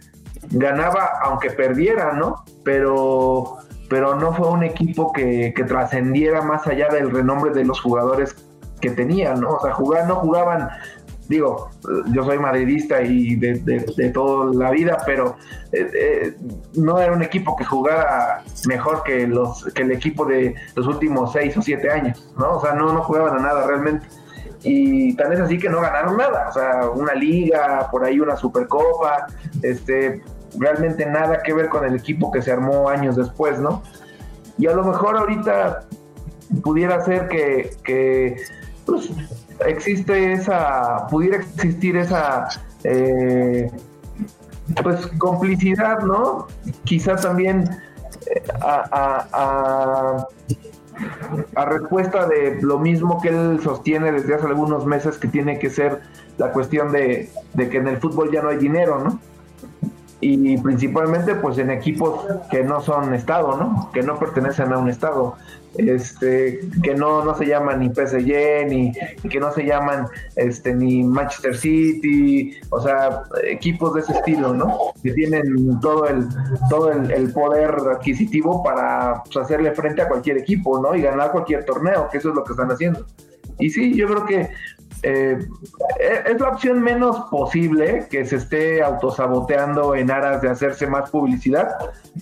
ganaba 0.52 1.10
aunque 1.24 1.52
perdiera, 1.52 2.14
¿no? 2.14 2.44
Pero, 2.64 3.58
pero 3.90 4.16
no 4.16 4.34
fue 4.34 4.50
un 4.50 4.64
equipo 4.64 5.12
que, 5.12 5.54
que 5.56 5.64
trascendiera 5.64 6.42
más 6.42 6.66
allá 6.68 6.90
del 6.90 7.12
renombre 7.12 7.52
de 7.52 7.66
los 7.66 7.82
jugadores 7.82 8.36
que 8.80 8.90
tenían, 8.92 9.42
¿no? 9.42 9.52
O 9.52 9.62
sea, 9.62 9.74
jugar, 9.74 10.08
no 10.08 10.16
jugaban, 10.16 10.70
digo, 11.30 11.70
yo 12.12 12.26
soy 12.26 12.40
madridista 12.40 13.02
y 13.02 13.36
de, 13.36 14.12
toda 14.12 14.52
la 14.54 14.72
vida, 14.72 14.98
pero 15.06 15.38
eh, 15.72 15.90
eh, 15.94 16.38
no 16.74 17.00
era 17.00 17.14
un 17.14 17.22
equipo 17.22 17.56
que 17.56 17.64
jugara 17.64 18.44
mejor 18.66 19.04
que 19.04 19.28
los 19.28 19.64
que 19.76 19.84
el 19.84 19.92
equipo 19.92 20.26
de 20.26 20.56
los 20.76 20.88
últimos 20.88 21.32
seis 21.32 21.56
o 21.56 21.62
siete 21.62 21.90
años, 21.92 22.34
¿no? 22.38 22.58
O 22.58 22.62
sea, 22.62 22.74
no, 22.74 22.92
no 22.92 23.04
jugaban 23.04 23.38
a 23.38 23.42
nada 23.42 23.66
realmente. 23.66 24.08
Y 24.64 25.16
tan 25.16 25.32
es 25.32 25.40
así 25.40 25.58
que 25.58 25.70
no 25.70 25.80
ganaron 25.80 26.18
nada, 26.18 26.50
o 26.50 26.52
sea, 26.52 26.90
una 26.90 27.14
liga, 27.14 27.88
por 27.92 28.04
ahí 28.04 28.20
una 28.20 28.36
supercopa, 28.36 29.28
este, 29.62 30.22
realmente 30.58 31.06
nada 31.06 31.42
que 31.44 31.54
ver 31.54 31.70
con 31.70 31.86
el 31.86 31.96
equipo 31.96 32.32
que 32.32 32.42
se 32.42 32.52
armó 32.52 32.90
años 32.90 33.16
después, 33.16 33.60
¿no? 33.60 33.84
Y 34.58 34.68
a 34.68 34.74
lo 34.74 34.84
mejor 34.84 35.16
ahorita 35.16 35.86
pudiera 36.64 37.00
ser 37.06 37.30
que, 37.30 37.70
que 37.84 38.36
pues, 38.86 39.10
existe 39.66 40.34
esa, 40.34 41.08
pudiera 41.08 41.38
existir 41.38 41.98
esa, 41.98 42.48
eh, 42.84 43.72
pues, 44.84 45.08
complicidad, 45.18 46.00
¿no? 46.00 46.48
Quizá 46.84 47.16
también 47.16 47.70
eh, 48.28 48.44
a, 48.62 50.28
a, 51.56 51.66
respuesta 51.66 52.28
de 52.28 52.60
lo 52.62 52.78
mismo 52.78 53.22
que 53.22 53.30
él 53.30 53.60
sostiene 53.64 54.12
desde 54.12 54.36
hace 54.36 54.48
algunos 54.48 54.86
meses, 54.86 55.18
que 55.18 55.28
tiene 55.28 55.60
que 55.60 55.70
ser 55.70 56.02
la 56.38 56.52
cuestión 56.52 56.92
de, 56.92 57.30
de 57.54 57.70
que 57.70 57.78
en 57.78 57.88
el 57.88 57.98
fútbol 57.98 58.32
ya 58.32 58.42
no 58.42 58.50
hay 58.50 58.58
dinero, 58.58 59.00
¿no? 59.00 59.20
y 60.22 60.58
principalmente 60.58 61.36
pues 61.36 61.58
en 61.60 61.70
equipos 61.70 62.26
que 62.52 62.64
no 62.64 62.82
son 62.82 63.14
estado, 63.14 63.56
¿no? 63.56 63.90
Que 63.94 64.04
no 64.04 64.20
pertenecen 64.20 64.74
a 64.74 64.78
un 64.78 64.90
estado, 64.90 65.36
este, 65.78 66.60
que 66.84 66.96
no, 66.96 67.24
no 67.24 67.36
se 67.36 67.46
llaman 67.46 67.80
ni 67.80 67.90
PSG 67.90 68.68
ni, 68.68 68.92
que 69.30 69.40
no 69.40 69.52
se 69.52 69.66
llaman 69.66 70.08
este 70.36 70.74
ni 70.74 71.04
Manchester 71.04 71.56
City, 71.56 72.58
o 72.70 72.82
sea, 72.82 73.24
equipos 73.44 73.94
de 73.94 74.02
ese 74.02 74.14
estilo, 74.14 74.54
¿no? 74.54 74.94
Que 75.04 75.12
tienen 75.12 75.80
todo 75.80 76.08
el 76.08 76.28
todo 76.70 76.92
el, 76.92 77.32
poder 77.34 77.76
adquisitivo 77.92 78.64
para 78.64 79.24
pues, 79.24 79.38
hacerle 79.38 79.72
frente 79.74 80.02
a 80.02 80.08
cualquier 80.08 80.38
equipo, 80.38 80.80
¿no? 80.80 80.96
Y 80.96 81.02
ganar 81.02 81.32
cualquier 81.32 81.66
torneo, 81.66 82.10
que 82.12 82.18
eso 82.18 82.30
es 82.30 82.36
lo 82.36 82.44
que 82.44 82.54
están 82.54 82.72
haciendo. 82.72 83.06
Y 83.60 83.70
sí, 83.70 83.94
yo 83.94 84.08
creo 84.08 84.26
que 84.26 84.50
eh, 85.04 85.38
es 86.26 86.42
la 86.42 86.50
opción 86.50 86.82
menos 86.82 87.30
posible 87.30 88.08
que 88.10 88.26
se 88.26 88.38
esté 88.38 88.82
autosaboteando 88.82 89.96
en 89.96 90.12
aras 90.12 90.42
de 90.42 90.50
hacerse 90.50 90.88
más 90.88 91.10
publicidad, 91.10 91.70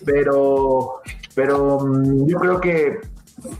pero, 0.05 1.01
pero 1.33 1.79
mm, 1.79 2.27
yo 2.27 2.39
creo 2.39 2.61
que, 2.61 2.99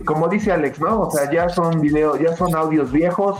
como 0.05 0.27
dice 0.27 0.51
Alex, 0.51 0.79
¿no? 0.79 1.01
O 1.01 1.11
sea, 1.11 1.29
ya 1.31 1.49
son 1.49 1.81
videos, 1.81 2.19
ya 2.19 2.35
son 2.35 2.55
audios 2.55 2.91
viejos, 2.91 3.39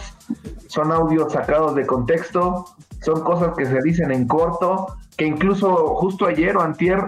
son 0.68 0.92
audios 0.92 1.34
sacados 1.34 1.76
de 1.76 1.86
contexto, 1.86 2.66
son 3.02 3.22
cosas 3.22 3.56
que 3.58 3.66
se 3.66 3.82
dicen 3.82 4.12
en 4.12 4.28
corto, 4.28 4.88
que 5.18 5.26
incluso 5.26 5.96
justo 5.96 6.28
ayer 6.28 6.56
o 6.56 6.62
antier 6.62 7.00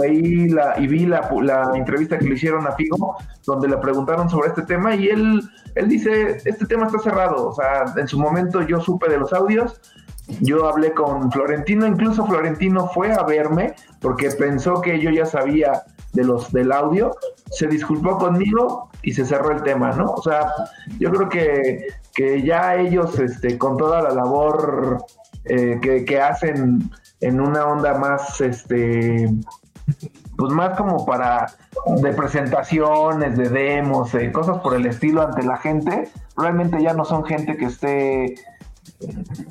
leí 0.00 0.48
la, 0.48 0.78
y 0.78 0.86
vi 0.86 1.06
la, 1.06 1.28
la, 1.42 1.72
entrevista 1.74 2.18
que 2.18 2.26
le 2.26 2.34
hicieron 2.34 2.66
a 2.66 2.72
Figo, 2.72 3.16
donde 3.44 3.68
le 3.68 3.76
preguntaron 3.78 4.30
sobre 4.30 4.50
este 4.50 4.62
tema 4.62 4.94
y 4.94 5.08
él, 5.08 5.42
él 5.74 5.88
dice, 5.88 6.40
este 6.44 6.66
tema 6.66 6.86
está 6.86 7.00
cerrado, 7.00 7.48
o 7.48 7.54
sea, 7.54 7.92
en 7.96 8.06
su 8.06 8.18
momento 8.18 8.62
yo 8.62 8.80
supe 8.80 9.08
de 9.08 9.18
los 9.18 9.32
audios, 9.32 9.80
yo 10.40 10.68
hablé 10.68 10.92
con 10.92 11.32
Florentino, 11.32 11.84
incluso 11.86 12.24
Florentino 12.24 12.86
fue 12.94 13.12
a 13.12 13.24
verme 13.24 13.74
porque 14.00 14.30
pensó 14.30 14.80
que 14.80 15.00
yo 15.00 15.10
ya 15.10 15.26
sabía 15.26 15.82
de 16.12 16.24
los 16.24 16.52
del 16.52 16.72
audio, 16.72 17.16
se 17.50 17.66
disculpó 17.66 18.18
conmigo 18.18 18.90
y 19.02 19.12
se 19.12 19.24
cerró 19.24 19.52
el 19.52 19.62
tema, 19.62 19.92
¿no? 19.92 20.12
O 20.12 20.22
sea, 20.22 20.52
yo 20.98 21.10
creo 21.10 21.28
que, 21.28 21.86
que 22.14 22.42
ya 22.42 22.76
ellos, 22.76 23.18
este, 23.18 23.58
con 23.58 23.76
toda 23.76 24.02
la 24.02 24.10
labor 24.10 25.04
eh, 25.44 25.78
que, 25.80 26.04
que, 26.04 26.20
hacen 26.20 26.90
en 27.20 27.40
una 27.40 27.66
onda 27.66 27.94
más, 27.98 28.40
este, 28.40 29.30
pues 30.36 30.52
más 30.52 30.76
como 30.76 31.04
para 31.04 31.46
de 31.86 32.12
presentaciones, 32.12 33.36
de 33.36 33.48
demos, 33.48 34.12
de 34.12 34.32
cosas 34.32 34.58
por 34.60 34.74
el 34.74 34.86
estilo 34.86 35.22
ante 35.22 35.42
la 35.42 35.56
gente, 35.56 36.08
realmente 36.36 36.82
ya 36.82 36.94
no 36.94 37.04
son 37.04 37.24
gente 37.24 37.56
que 37.56 37.66
esté 37.66 38.34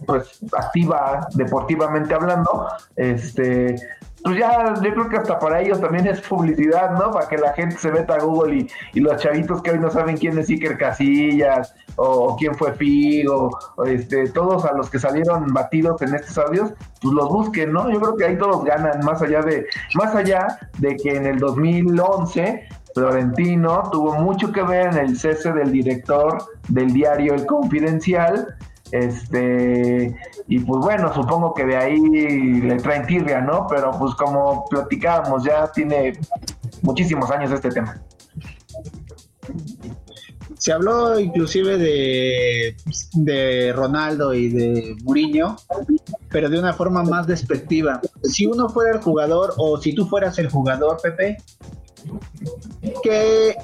pues 0.05 0.39
activa 0.57 1.27
deportivamente 1.33 2.13
hablando, 2.13 2.67
este 2.95 3.75
pues 4.23 4.37
ya 4.37 4.73
yo 4.75 4.93
creo 4.93 5.09
que 5.09 5.17
hasta 5.17 5.39
para 5.39 5.61
ellos 5.61 5.79
también 5.79 6.07
es 6.07 6.21
publicidad, 6.21 6.91
¿no? 6.91 7.11
Para 7.11 7.27
que 7.27 7.37
la 7.37 7.53
gente 7.53 7.77
se 7.77 7.91
meta 7.91 8.15
a 8.15 8.19
Google 8.19 8.55
y, 8.55 8.67
y 8.93 8.99
los 8.99 9.21
chavitos 9.21 9.61
que 9.61 9.71
hoy 9.71 9.79
no 9.79 9.89
saben 9.89 10.17
quién 10.17 10.37
es 10.37 10.49
Iker 10.49 10.77
Casillas 10.77 11.73
o, 11.95 12.35
quién 12.37 12.55
fue 12.55 12.73
Figo, 12.73 13.49
o 13.75 13.83
este, 13.83 14.29
todos 14.29 14.65
a 14.65 14.73
los 14.73 14.89
que 14.89 14.99
salieron 14.99 15.53
batidos 15.53 16.01
en 16.01 16.15
estos 16.15 16.37
audios, 16.37 16.71
pues 17.01 17.13
los 17.13 17.29
busquen, 17.29 17.73
¿no? 17.73 17.89
Yo 17.89 17.99
creo 17.99 18.15
que 18.15 18.25
ahí 18.25 18.37
todos 18.37 18.63
ganan, 18.63 19.03
más 19.03 19.21
allá 19.21 19.41
de, 19.41 19.65
más 19.95 20.15
allá 20.15 20.59
de 20.77 20.95
que 20.95 21.15
en 21.15 21.25
el 21.25 21.39
2011 21.39 22.67
Florentino 22.93 23.89
tuvo 23.91 24.15
mucho 24.15 24.51
que 24.51 24.63
ver 24.63 24.87
en 24.87 24.97
el 24.97 25.17
cese 25.17 25.51
del 25.51 25.71
director 25.71 26.37
del 26.69 26.91
diario 26.91 27.33
El 27.33 27.45
Confidencial 27.45 28.55
este, 28.91 30.15
y 30.47 30.59
pues 30.59 30.81
bueno, 30.81 31.13
supongo 31.13 31.53
que 31.53 31.65
de 31.65 31.77
ahí 31.77 31.99
le 32.61 32.75
traen 32.77 33.05
tirria, 33.05 33.41
¿no? 33.41 33.67
Pero 33.67 33.91
pues 33.91 34.15
como 34.15 34.65
platicábamos, 34.65 35.43
ya 35.43 35.71
tiene 35.71 36.13
muchísimos 36.81 37.29
años 37.31 37.51
este 37.51 37.69
tema. 37.69 38.01
Se 40.57 40.73
habló 40.73 41.19
inclusive 41.19 41.77
de, 41.77 42.75
de 43.13 43.73
Ronaldo 43.73 44.33
y 44.33 44.49
de 44.49 44.95
Mourinho, 45.03 45.55
pero 46.29 46.49
de 46.49 46.59
una 46.59 46.73
forma 46.73 47.03
más 47.03 47.27
despectiva. 47.27 48.01
Si 48.23 48.45
uno 48.45 48.67
fuera 48.67 48.97
el 48.97 49.01
jugador 49.01 49.53
o 49.57 49.79
si 49.79 49.93
tú 49.93 50.05
fueras 50.05 50.37
el 50.37 50.49
jugador, 50.49 50.99
Pepe, 51.01 51.37
¿qué, 53.03 53.55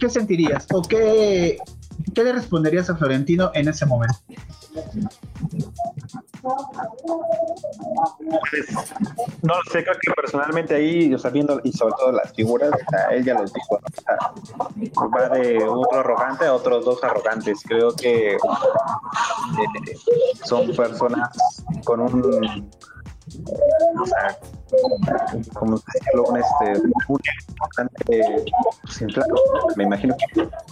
qué 0.00 0.10
sentirías? 0.10 0.66
¿O 0.72 0.82
qué, 0.82 1.58
¿Qué 2.14 2.24
le 2.24 2.32
responderías 2.32 2.88
a 2.90 2.96
Florentino 2.96 3.50
en 3.54 3.68
ese 3.68 3.86
momento? 3.86 4.16
Pues, 8.50 8.66
no 9.42 9.54
sé, 9.70 9.82
creo 9.82 9.96
que 10.00 10.12
personalmente 10.14 10.74
ahí, 10.74 11.12
o 11.14 11.18
y 11.64 11.72
sobre 11.72 11.94
todo 11.98 12.12
las 12.12 12.32
figuras, 12.32 12.70
él 13.10 13.24
ya 13.24 13.34
los 13.34 13.52
dijo, 13.52 13.80
va 15.14 15.28
de 15.30 15.62
otro 15.64 16.00
arrogante 16.00 16.46
a 16.46 16.54
otros 16.54 16.84
dos 16.84 17.02
arrogantes. 17.02 17.62
Creo 17.66 17.92
que 17.94 18.34
eh, 18.34 18.38
son 20.44 20.74
personas 20.74 21.30
con 21.84 22.00
un 22.00 22.70
o 23.28 24.06
sea, 24.06 24.38
como 25.54 25.80
decirlo, 25.92 26.24
un, 26.28 26.38
este, 26.38 26.88
bastante 27.60 27.94
pues, 28.82 29.02
inflado. 29.02 29.34
Me 29.76 29.84
imagino 29.84 30.14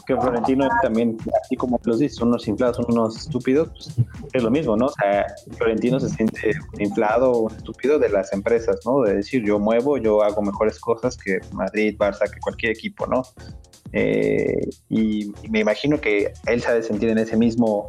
que, 0.07 0.17
Florentino 0.17 0.69
también, 0.83 1.17
así 1.43 1.57
como 1.57 1.81
los 1.85 1.99
dice, 1.99 2.15
son 2.15 2.29
unos 2.29 2.47
inflados, 2.47 2.79
unos 2.89 3.17
estúpidos, 3.17 3.69
pues, 3.71 4.09
es 4.33 4.43
lo 4.43 4.51
mismo, 4.51 4.77
¿no? 4.77 4.87
O 4.87 4.93
sea, 4.93 5.27
Florentino 5.57 5.99
se 5.99 6.09
siente 6.11 6.53
inflado 6.79 7.33
o 7.33 7.51
estúpido 7.51 7.99
de 7.99 8.09
las 8.09 8.33
empresas, 8.33 8.77
¿no? 8.85 9.03
De 9.03 9.17
decir, 9.17 9.45
yo 9.45 9.59
muevo, 9.59 9.99
yo 9.99 10.23
hago 10.23 10.41
mejores 10.43 10.79
cosas 10.79 11.17
que 11.17 11.39
Madrid, 11.53 11.97
Barça, 11.99 12.31
que 12.31 12.39
cualquier 12.41 12.73
equipo, 12.73 13.07
¿no? 13.07 13.23
Eh, 13.93 14.69
y, 14.89 15.33
me 15.51 15.61
imagino 15.61 16.01
que 16.01 16.33
él 16.47 16.61
sabe 16.61 16.83
sentir 16.83 17.09
en 17.09 17.19
ese 17.19 17.37
mismo 17.37 17.89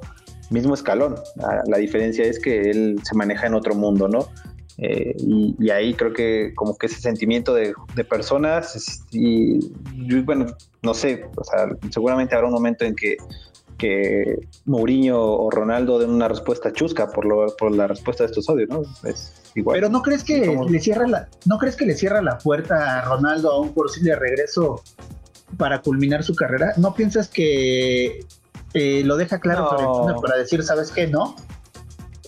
mismo 0.51 0.75
escalón. 0.75 1.15
La, 1.37 1.63
la, 1.65 1.77
diferencia 1.77 2.23
es 2.23 2.39
que 2.39 2.69
él 2.69 2.99
se 3.03 3.15
maneja 3.15 3.47
en 3.47 3.55
otro 3.55 3.73
mundo, 3.73 4.07
¿no? 4.07 4.27
Eh, 4.77 5.15
y, 5.17 5.69
ahí 5.69 5.93
creo 5.93 6.11
que 6.11 6.53
como 6.53 6.77
que 6.77 6.87
ese 6.87 6.99
sentimiento 6.99 7.53
de, 7.53 7.73
personas 8.09 9.03
y, 9.11 9.59
bueno, 10.21 10.47
no 10.81 10.93
sé, 10.93 11.25
o 11.35 11.43
sea, 11.43 11.69
seguramente 11.91 12.35
habrá 12.35 12.47
un 12.47 12.53
momento 12.53 12.83
en 12.83 12.93
que, 12.93 13.15
que 13.77 14.37
Mourinho 14.65 15.17
o 15.17 15.49
Ronaldo 15.49 15.99
den 15.99 16.09
una 16.09 16.27
respuesta 16.27 16.73
chusca 16.73 17.07
por, 17.07 17.25
lo, 17.25 17.55
por 17.55 17.73
la 17.73 17.87
respuesta 17.87 18.23
de 18.23 18.31
estos 18.31 18.49
odios, 18.49 18.69
¿no? 18.69 18.83
Es 19.07 19.33
igual. 19.55 19.77
Pero 19.77 19.89
no 19.89 20.01
crees 20.01 20.23
que 20.23 20.57
le 20.69 20.79
cierra 20.79 21.07
la, 21.07 21.29
no 21.45 21.57
crees 21.57 21.75
que 21.75 21.85
le 21.85 21.95
cierra 21.95 22.21
la 22.21 22.37
puerta 22.37 22.99
a 22.99 23.05
Ronaldo 23.05 23.51
a 23.51 23.61
un 23.61 23.73
posible 23.73 24.15
regreso 24.15 24.81
para 25.57 25.81
culminar 25.81 26.23
su 26.23 26.35
carrera? 26.35 26.73
¿No 26.77 26.93
piensas 26.93 27.27
que 27.27 28.25
eh, 28.73 29.03
lo 29.03 29.17
deja 29.17 29.39
claro 29.39 29.69
para 30.21 30.37
decir, 30.37 30.63
¿sabes 30.63 30.91
qué? 30.91 31.07
No. 31.07 31.35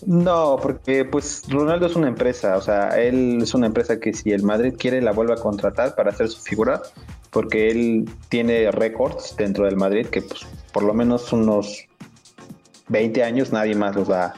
No, 0.05 0.57
porque 0.61 1.05
pues 1.05 1.43
Ronaldo 1.49 1.87
es 1.87 1.95
una 1.95 2.07
empresa, 2.07 2.57
o 2.57 2.61
sea, 2.61 2.89
él 2.89 3.39
es 3.41 3.53
una 3.53 3.67
empresa 3.67 3.99
que 3.99 4.13
si 4.13 4.31
el 4.31 4.43
Madrid 4.43 4.75
quiere 4.77 5.01
la 5.01 5.11
vuelve 5.11 5.33
a 5.33 5.37
contratar 5.37 5.95
para 5.95 6.11
hacer 6.11 6.27
su 6.27 6.41
figura, 6.41 6.81
porque 7.31 7.69
él 7.69 8.09
tiene 8.29 8.71
récords 8.71 9.35
dentro 9.37 9.65
del 9.65 9.75
Madrid 9.75 10.07
que 10.07 10.21
pues 10.21 10.45
por 10.71 10.83
lo 10.83 10.93
menos 10.93 11.31
unos 11.33 11.85
20 12.89 13.23
años 13.23 13.51
nadie 13.51 13.75
más 13.75 13.95
los 13.95 14.09
va 14.09 14.33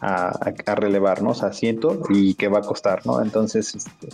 a, 0.00 0.74
relevar, 0.74 1.22
¿no? 1.22 1.30
O 1.30 1.34
sea, 1.34 1.52
siento 1.52 2.00
y 2.10 2.34
que 2.34 2.48
va 2.48 2.58
a 2.58 2.62
costar, 2.62 3.06
¿no? 3.06 3.22
Entonces, 3.22 3.74
este, 3.74 4.08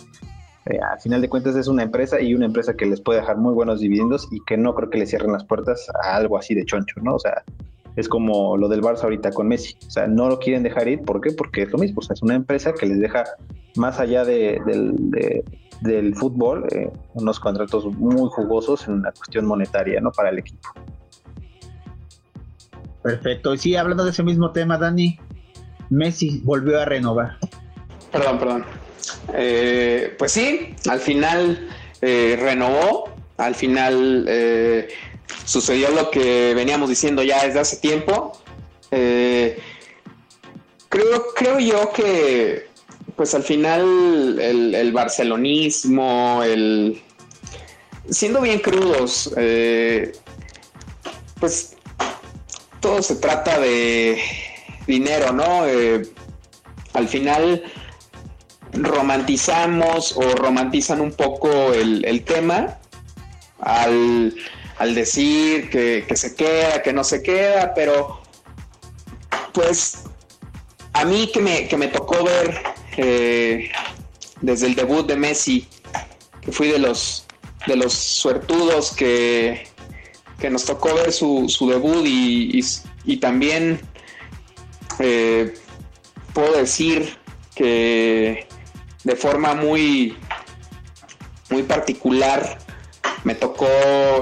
eh, 0.65 0.79
al 0.79 0.99
final 1.01 1.21
de 1.21 1.29
cuentas 1.29 1.55
es 1.55 1.67
una 1.67 1.83
empresa 1.83 2.21
y 2.21 2.33
una 2.33 2.45
empresa 2.45 2.75
que 2.75 2.85
les 2.85 3.01
puede 3.01 3.19
dejar 3.19 3.37
muy 3.37 3.53
buenos 3.53 3.79
dividendos 3.79 4.27
y 4.31 4.39
que 4.45 4.57
no 4.57 4.73
creo 4.73 4.89
que 4.89 4.99
le 4.99 5.05
cierren 5.05 5.33
las 5.33 5.43
puertas 5.43 5.87
a 6.03 6.15
algo 6.15 6.37
así 6.37 6.55
de 6.55 6.65
choncho, 6.65 7.01
¿no? 7.01 7.15
O 7.15 7.19
sea, 7.19 7.43
es 7.95 8.07
como 8.07 8.57
lo 8.57 8.69
del 8.69 8.81
Barça 8.81 9.03
ahorita 9.03 9.31
con 9.31 9.47
Messi. 9.47 9.75
O 9.87 9.91
sea, 9.91 10.07
no 10.07 10.29
lo 10.29 10.39
quieren 10.39 10.63
dejar 10.63 10.87
ir. 10.87 11.01
¿Por 11.01 11.21
qué? 11.21 11.31
Porque 11.31 11.63
es 11.63 11.71
lo 11.71 11.77
mismo. 11.77 11.99
O 11.99 12.01
sea, 12.01 12.13
es 12.13 12.21
una 12.21 12.35
empresa 12.35 12.73
que 12.73 12.85
les 12.85 12.99
deja 12.99 13.23
más 13.75 13.99
allá 13.99 14.23
de, 14.23 14.59
del, 15.81 16.15
fútbol 16.15 16.67
eh, 16.71 16.91
unos 17.13 17.39
contratos 17.39 17.85
muy 17.85 18.29
jugosos 18.29 18.87
en 18.87 18.95
una 18.95 19.11
cuestión 19.11 19.45
monetaria, 19.45 19.99
¿no? 19.99 20.11
Para 20.11 20.29
el 20.29 20.39
equipo. 20.39 20.69
Perfecto. 23.03 23.53
Y 23.53 23.57
sí, 23.57 23.75
hablando 23.75 24.03
de 24.03 24.11
ese 24.11 24.23
mismo 24.23 24.51
tema, 24.51 24.77
Dani, 24.77 25.19
Messi 25.89 26.41
volvió 26.43 26.79
a 26.79 26.85
renovar. 26.85 27.37
Perdón, 28.11 28.39
perdón. 28.39 28.65
Eh, 29.33 30.15
pues 30.17 30.31
sí, 30.31 30.75
al 30.89 30.99
final 30.99 31.67
eh, 32.01 32.37
renovó. 32.39 33.09
Al 33.37 33.55
final 33.55 34.25
sucedió 35.45 35.89
lo 35.91 36.09
que 36.11 36.53
veníamos 36.53 36.89
diciendo 36.89 37.23
ya 37.23 37.45
desde 37.45 37.59
hace 37.59 37.77
tiempo. 37.77 38.33
Eh, 38.91 39.59
creo, 40.89 41.33
creo 41.35 41.59
yo 41.59 41.91
que, 41.93 42.67
pues 43.15 43.33
al 43.33 43.43
final, 43.43 44.39
el, 44.39 44.91
barcelonismo, 44.91 46.41
el. 46.43 47.01
Siendo 48.09 48.41
bien 48.41 48.59
crudos, 48.59 49.31
eh, 49.37 50.11
pues 51.39 51.75
todo 52.79 53.01
se 53.01 53.15
trata 53.15 53.59
de 53.59 54.21
dinero, 54.87 55.31
¿no? 55.31 55.65
Eh, 55.67 56.01
al 56.93 57.07
final, 57.07 57.63
romantizamos 58.73 60.15
o 60.17 60.21
romantizan 60.35 61.01
un 61.01 61.11
poco 61.11 61.73
el, 61.73 62.23
tema 62.23 62.79
al, 63.59 64.33
decir 64.89 65.69
que, 65.69 66.05
se 66.15 66.35
queda, 66.35 66.81
que 66.81 66.91
no 66.91 67.03
se 67.03 67.21
queda, 67.21 67.73
pero 67.73 68.21
pues 69.53 70.03
a 70.93 71.05
mí 71.05 71.29
que 71.31 71.39
me, 71.39 71.67
que 71.67 71.77
me 71.77 71.87
tocó 71.87 72.23
ver 72.23 72.61
eh, 72.97 73.71
desde 74.41 74.67
el 74.67 74.75
debut 74.75 75.07
de 75.07 75.15
Messi, 75.15 75.67
que 76.41 76.51
fui 76.51 76.69
de 76.69 76.79
los, 76.79 77.25
de 77.67 77.75
los 77.75 77.93
suertudos 77.93 78.91
que, 78.91 79.67
que 80.39 80.49
nos 80.49 80.65
tocó 80.65 80.93
ver 80.95 81.13
su, 81.13 81.47
debut 81.69 82.03
y, 82.05 83.17
también 83.17 83.79
eh, 84.99 85.53
puedo 86.33 86.57
decir 86.57 87.17
que 87.55 88.47
de 89.03 89.15
forma 89.15 89.53
muy, 89.53 90.17
muy 91.49 91.63
particular 91.63 92.57
me 93.23 93.35
tocó 93.35 93.67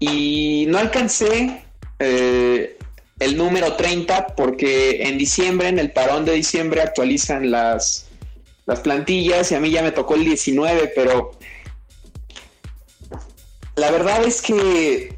y 0.00 0.64
no 0.68 0.78
alcancé 0.78 1.62
eh, 1.98 2.78
el 3.20 3.36
número 3.36 3.74
30 3.74 4.34
porque 4.36 5.08
en 5.08 5.18
diciembre, 5.18 5.68
en 5.68 5.78
el 5.78 5.92
parón 5.92 6.24
de 6.24 6.32
diciembre, 6.32 6.80
actualizan 6.82 7.50
las, 7.50 8.06
las 8.66 8.80
plantillas 8.80 9.50
y 9.52 9.54
a 9.54 9.60
mí 9.60 9.70
ya 9.70 9.82
me 9.82 9.92
tocó 9.92 10.14
el 10.14 10.24
19, 10.24 10.92
pero 10.94 11.32
la 13.76 13.90
verdad 13.90 14.24
es 14.24 14.40
que 14.40 15.16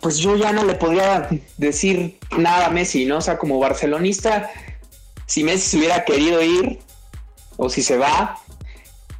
pues 0.00 0.18
yo 0.18 0.36
ya 0.36 0.52
no 0.52 0.64
le 0.64 0.74
podía 0.74 1.28
decir 1.58 2.18
nada 2.36 2.66
a 2.66 2.70
Messi, 2.70 3.04
¿no? 3.04 3.18
O 3.18 3.20
sea, 3.20 3.38
como 3.38 3.60
barcelonista, 3.60 4.50
si 5.26 5.44
Messi 5.44 5.70
se 5.70 5.76
hubiera 5.78 6.04
querido 6.04 6.42
ir 6.42 6.80
o 7.56 7.70
si 7.70 7.82
se 7.82 7.96
va, 7.96 8.38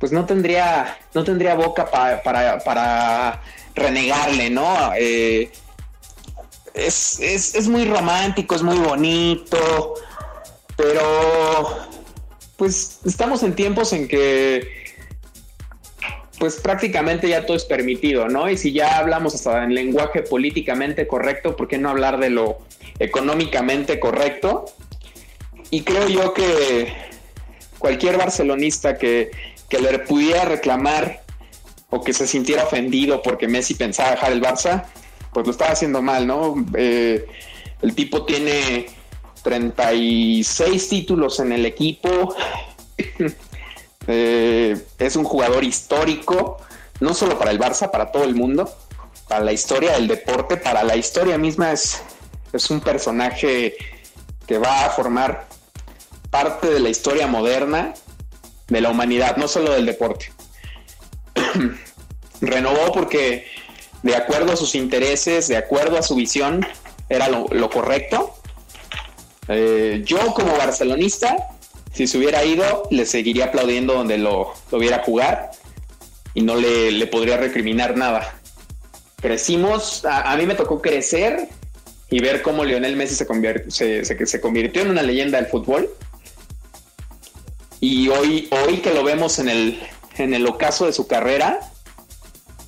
pues 0.01 0.11
no 0.11 0.27
tendría, 0.27 0.99
no 1.15 1.23
tendría 1.23 1.55
boca 1.55 1.89
para, 1.89 3.41
renegarle, 3.77 4.51
¿no? 4.51 4.93
Eh, 4.99 5.53
es, 6.75 7.21
es, 7.21 7.69
muy 7.69 7.85
romántico, 7.85 8.57
es 8.57 8.63
muy 8.65 8.79
bonito, 8.79 9.95
pero 10.77 11.92
pues 12.57 13.01
estamos 13.05 13.43
en 13.43 13.55
tiempos 13.55 13.93
en 13.93 14.09
que 14.09 14.83
pues 16.39 16.57
prácticamente 16.57 17.29
ya 17.29 17.47
todo 17.47 17.57
es 17.57 17.65
permitido, 17.65 18.29
¿no? 18.29 18.51
Y 18.51 18.57
si 18.57 18.73
ya 18.73 18.99
hablamos 18.99 19.35
hasta 19.35 19.63
en 19.63 19.75
lenguaje 19.75 20.23
políticamente 20.23 21.07
correcto, 21.07 21.55
¿por 21.55 21.69
qué 21.69 21.79
no 21.79 21.89
hablar 21.89 22.19
de 22.19 22.31
lo 22.31 22.59
económicamente 22.99 24.01
correcto? 24.01 24.65
Y 25.71 25.83
creo 25.83 26.09
yo 26.09 26.35
que 26.35 26.93
cualquier 27.79 28.19
barcelonista 28.19 28.99
que, 28.99 29.31
le 29.71 29.99
pudiera 30.01 30.45
reclamar 30.45 31.23
o 31.89 32.03
que 32.03 32.13
se 32.13 32.27
sintiera 32.27 32.65
ofendido 32.65 33.23
porque 33.23 33.49
Messi 33.49 33.75
pensaba 33.75 34.11
dejar 34.11 34.33
el 34.33 34.43
Barça, 34.43 34.85
pues 35.33 35.47
lo 35.47 35.53
estaba 35.53 35.71
haciendo 35.71 36.03
mal, 36.03 36.27
¿no? 36.27 36.57
Eh, 36.77 37.25
el 37.81 37.95
tipo 37.95 38.27
tiene 38.27 38.87
36 39.43 40.89
títulos 40.89 41.41
en 41.41 41.53
el 41.53 41.67
equipo, 41.67 42.35
Eh, 44.07 44.85
es 44.99 45.17
un 45.17 45.25
jugador 45.25 45.63
histórico, 45.63 46.59
no 47.01 47.15
solo 47.15 47.39
para 47.39 47.51
el 47.51 47.59
Barça, 47.61 47.91
para 47.91 48.11
todo 48.11 48.25
el 48.25 48.35
mundo, 48.35 48.69
para 49.29 49.45
la 49.45 49.53
historia 49.53 49.93
del 49.93 50.09
deporte, 50.09 50.57
para 50.57 50.83
la 50.83 50.97
historia 50.97 51.39
misma 51.39 51.73
es, 51.73 52.03
es 52.53 52.71
un 52.71 52.81
personaje 52.81 53.77
que 54.47 54.59
va 54.59 54.87
a 54.87 54.91
formar 54.91 55.47
parte 56.31 56.69
de 56.69 56.81
la 56.81 56.89
historia 56.89 57.27
moderna 57.27 57.95
de 58.69 58.81
la 58.81 58.91
humanidad, 58.91 59.37
no 59.37 59.47
solo 59.47 59.73
del 59.73 59.87
deporte. 59.87 60.33
Renovó 62.41 62.93
porque 62.93 63.47
de 64.03 64.17
acuerdo 64.17 64.53
a 64.53 64.57
sus 64.57 64.75
intereses, 64.75 65.47
de 65.47 65.57
acuerdo 65.57 65.97
a 65.97 66.03
su 66.03 66.17
visión, 66.17 66.67
era 67.09 67.29
lo, 67.29 67.71
correcto. 67.71 68.35
Eh, 69.49 70.03
yo 70.05 70.33
como 70.35 70.57
barcelonista 70.57 71.37
si 71.93 72.07
se 72.07 72.19
hubiera 72.19 72.45
ido, 72.45 72.89
le 72.91 73.05
seguiría 73.05 73.47
aplaudiendo 73.47 73.95
donde 73.95 74.17
lo, 74.17 74.55
lo 74.71 74.79
viera 74.79 75.03
jugar 75.05 75.51
y 76.35 76.43
no 76.43 76.57
le, 76.57 77.07
podría 77.07 77.37
recriminar 77.37 77.97
nada. 77.97 78.41
Crecimos, 79.21 80.05
a, 80.07 80.35
mí 80.37 80.47
me 80.47 80.55
tocó 80.55 80.81
crecer 80.81 81.49
y 82.11 82.21
ver 82.21 82.43
cómo 82.43 82.65
Lionel 82.65 82.97
Messi 82.97 83.15
se, 83.15 84.05
se, 84.05 84.27
se, 84.27 84.41
convirtió 84.41 84.83
en 84.83 84.91
una 84.91 85.03
leyenda 85.03 85.39
del 85.39 85.51
fútbol. 85.51 85.91
Y 87.81 88.09
hoy, 88.09 88.49
hoy 88.51 88.79
que 88.79 88.95
lo 88.95 89.05
vemos 89.05 89.39
en 89.39 89.49
el, 89.49 89.83
en 90.17 90.33
el 90.33 90.47
ocaso 90.47 90.87
de 90.87 90.93
su 90.93 91.07
carrera, 91.07 91.61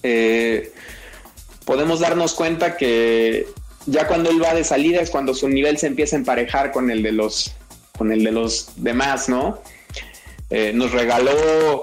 eh, 0.03 0.73
podemos 1.65 2.01
darnos 2.01 2.35
cuenta 2.35 2.77
que 2.77 3.47
ya 3.87 4.07
cuando 4.07 4.31
él 4.31 4.43
va 4.43 4.55
de 4.55 4.65
salida 4.65 5.01
es 5.01 5.11
cuando 5.11 5.35
su 5.35 5.49
nivel 5.49 5.79
se 5.79 5.87
empieza 5.87 6.17
a 6.17 6.21
emparejar 6.21 6.73
con 6.73 6.91
el 6.91 7.03
de 7.03 7.13
los 7.13 7.55
con 7.97 8.11
el 8.13 8.25
de 8.25 8.33
los 8.33 8.73
demás, 8.77 9.29
¿no? 9.29 9.61
Eh, 10.51 10.73
nos 10.75 10.93
regaló 10.93 11.83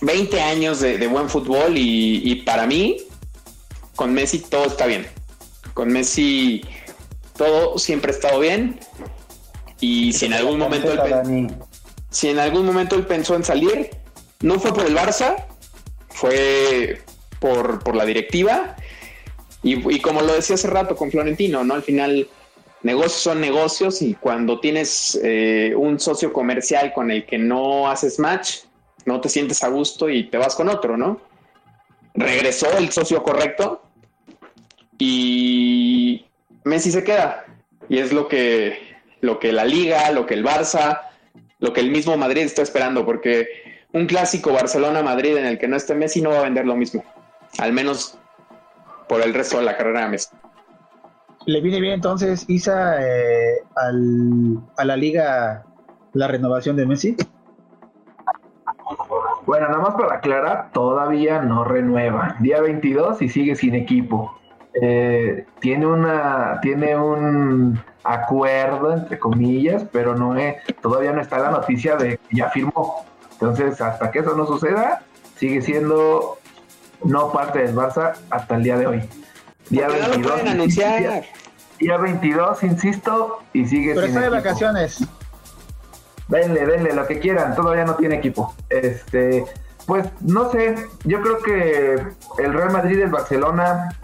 20 0.00 0.40
años 0.40 0.80
de, 0.80 1.06
buen 1.06 1.28
fútbol 1.28 1.74
y, 1.76 2.42
para 2.46 2.66
mí, 2.66 2.98
con 3.96 4.12
Messi 4.12 4.38
todo 4.38 4.66
está 4.66 4.86
bien. 4.86 5.06
Con 5.72 5.88
Messi 5.88 6.62
todo 7.36 7.78
siempre 7.78 8.12
ha 8.12 8.14
estado 8.14 8.40
bien. 8.40 8.78
Y 9.80 10.12
si 10.12 10.26
en 10.26 10.34
algún 10.34 10.58
momento 10.58 10.92
él, 10.92 11.48
si 12.10 12.28
en 12.28 12.38
algún 12.38 12.64
momento 12.64 12.96
él 12.96 13.06
pensó 13.06 13.34
en 13.34 13.44
salir, 13.44 13.90
no 14.40 14.60
fue 14.60 14.72
por 14.72 14.86
el 14.86 14.96
Barça, 14.96 15.44
fue 16.08 17.02
por, 17.40 17.82
por 17.82 17.96
la 17.96 18.04
directiva. 18.04 18.76
Y, 19.64 20.00
como 20.00 20.20
lo 20.20 20.34
decía 20.34 20.54
hace 20.54 20.68
rato 20.68 20.94
con 20.94 21.10
Florentino, 21.10 21.64
¿no? 21.64 21.72
Al 21.72 21.82
final 21.82 22.28
negocios 22.82 23.22
son 23.22 23.40
negocios 23.40 24.02
y 24.02 24.12
cuando 24.12 24.60
tienes 24.60 25.18
eh, 25.24 25.72
un 25.74 25.98
socio 25.98 26.34
comercial 26.34 26.92
con 26.92 27.10
el 27.10 27.24
que 27.24 27.38
no 27.38 27.88
haces 27.88 28.18
match, 28.18 28.58
no 29.06 29.22
te 29.22 29.30
sientes 29.30 29.64
a 29.64 29.68
gusto 29.68 30.10
y 30.10 30.24
te 30.24 30.36
vas 30.36 30.54
con 30.54 30.68
otro, 30.68 30.98
¿no? 30.98 31.18
Regresó 32.12 32.76
el 32.76 32.92
socio 32.92 33.22
correcto 33.22 33.82
y 34.98 36.26
Messi 36.64 36.90
se 36.90 37.02
queda. 37.02 37.46
Y 37.88 38.00
es 38.00 38.12
lo 38.12 38.28
que, 38.28 38.96
lo 39.22 39.38
que 39.38 39.50
la 39.52 39.64
liga, 39.64 40.10
lo 40.10 40.26
que 40.26 40.34
el 40.34 40.44
Barça, 40.44 41.00
lo 41.58 41.72
que 41.72 41.80
el 41.80 41.90
mismo 41.90 42.18
Madrid 42.18 42.42
está 42.42 42.60
esperando, 42.60 43.06
porque 43.06 43.48
un 43.94 44.06
clásico 44.06 44.52
Barcelona-Madrid 44.52 45.38
en 45.38 45.46
el 45.46 45.58
que 45.58 45.68
no 45.68 45.76
esté 45.76 45.94
Messi 45.94 46.20
no 46.20 46.30
va 46.30 46.40
a 46.40 46.42
vender 46.42 46.66
lo 46.66 46.76
mismo, 46.76 47.02
al 47.58 47.72
menos 47.72 48.18
por 49.08 49.22
el 49.22 49.34
resto 49.34 49.58
de 49.58 49.64
la 49.64 49.76
carrera 49.76 50.02
de 50.02 50.08
Messi. 50.08 50.36
¿Le 51.46 51.60
viene 51.60 51.80
bien 51.80 51.94
entonces, 51.94 52.44
Isa, 52.48 52.96
eh, 53.02 53.62
al, 53.76 54.60
a 54.76 54.84
la 54.84 54.96
liga 54.96 55.64
la 56.14 56.28
renovación 56.28 56.76
de 56.76 56.86
Messi? 56.86 57.16
Bueno, 59.46 59.68
nada 59.68 59.82
más 59.82 59.94
para 59.94 60.16
aclarar, 60.16 60.70
todavía 60.72 61.42
no 61.42 61.64
renueva. 61.64 62.36
Día 62.40 62.60
22 62.60 63.20
y 63.20 63.28
sigue 63.28 63.54
sin 63.56 63.74
equipo. 63.74 64.34
Eh, 64.80 65.46
tiene 65.60 65.86
una 65.86 66.58
tiene 66.60 66.96
un 66.96 67.78
acuerdo 68.02 68.92
entre 68.92 69.18
comillas, 69.18 69.84
pero 69.92 70.16
no 70.16 70.36
es, 70.36 70.56
todavía 70.80 71.12
no 71.12 71.20
está 71.20 71.38
la 71.38 71.50
noticia 71.50 71.96
de 71.96 72.18
que 72.18 72.36
ya 72.36 72.48
firmó. 72.50 73.04
Entonces, 73.32 73.80
hasta 73.80 74.10
que 74.10 74.20
eso 74.20 74.34
no 74.34 74.46
suceda, 74.46 75.02
sigue 75.36 75.60
siendo 75.60 76.38
no 77.04 77.32
parte 77.32 77.60
del 77.60 77.74
Barça 77.74 78.14
hasta 78.30 78.56
el 78.56 78.62
día 78.62 78.76
de 78.76 78.86
hoy. 78.86 79.08
Día 79.70 79.88
22, 79.88 80.40
anunciar. 80.46 81.24
Día, 81.78 81.96
22, 81.96 82.62
insisto, 82.62 83.42
y 83.52 83.64
sigue 83.66 83.94
Pero 83.94 84.06
está 84.06 84.20
de 84.20 84.28
vacaciones. 84.30 85.04
Denle, 86.28 86.66
denle, 86.66 86.94
lo 86.94 87.06
que 87.06 87.18
quieran, 87.18 87.54
todavía 87.54 87.84
no 87.84 87.94
tiene 87.96 88.16
equipo. 88.16 88.54
Este, 88.70 89.44
pues 89.86 90.06
no 90.20 90.50
sé, 90.50 90.76
yo 91.04 91.20
creo 91.20 91.38
que 91.38 92.42
el 92.42 92.52
Real 92.52 92.72
Madrid 92.72 92.98
y 92.98 93.02
el 93.02 93.10
Barcelona, 93.10 93.98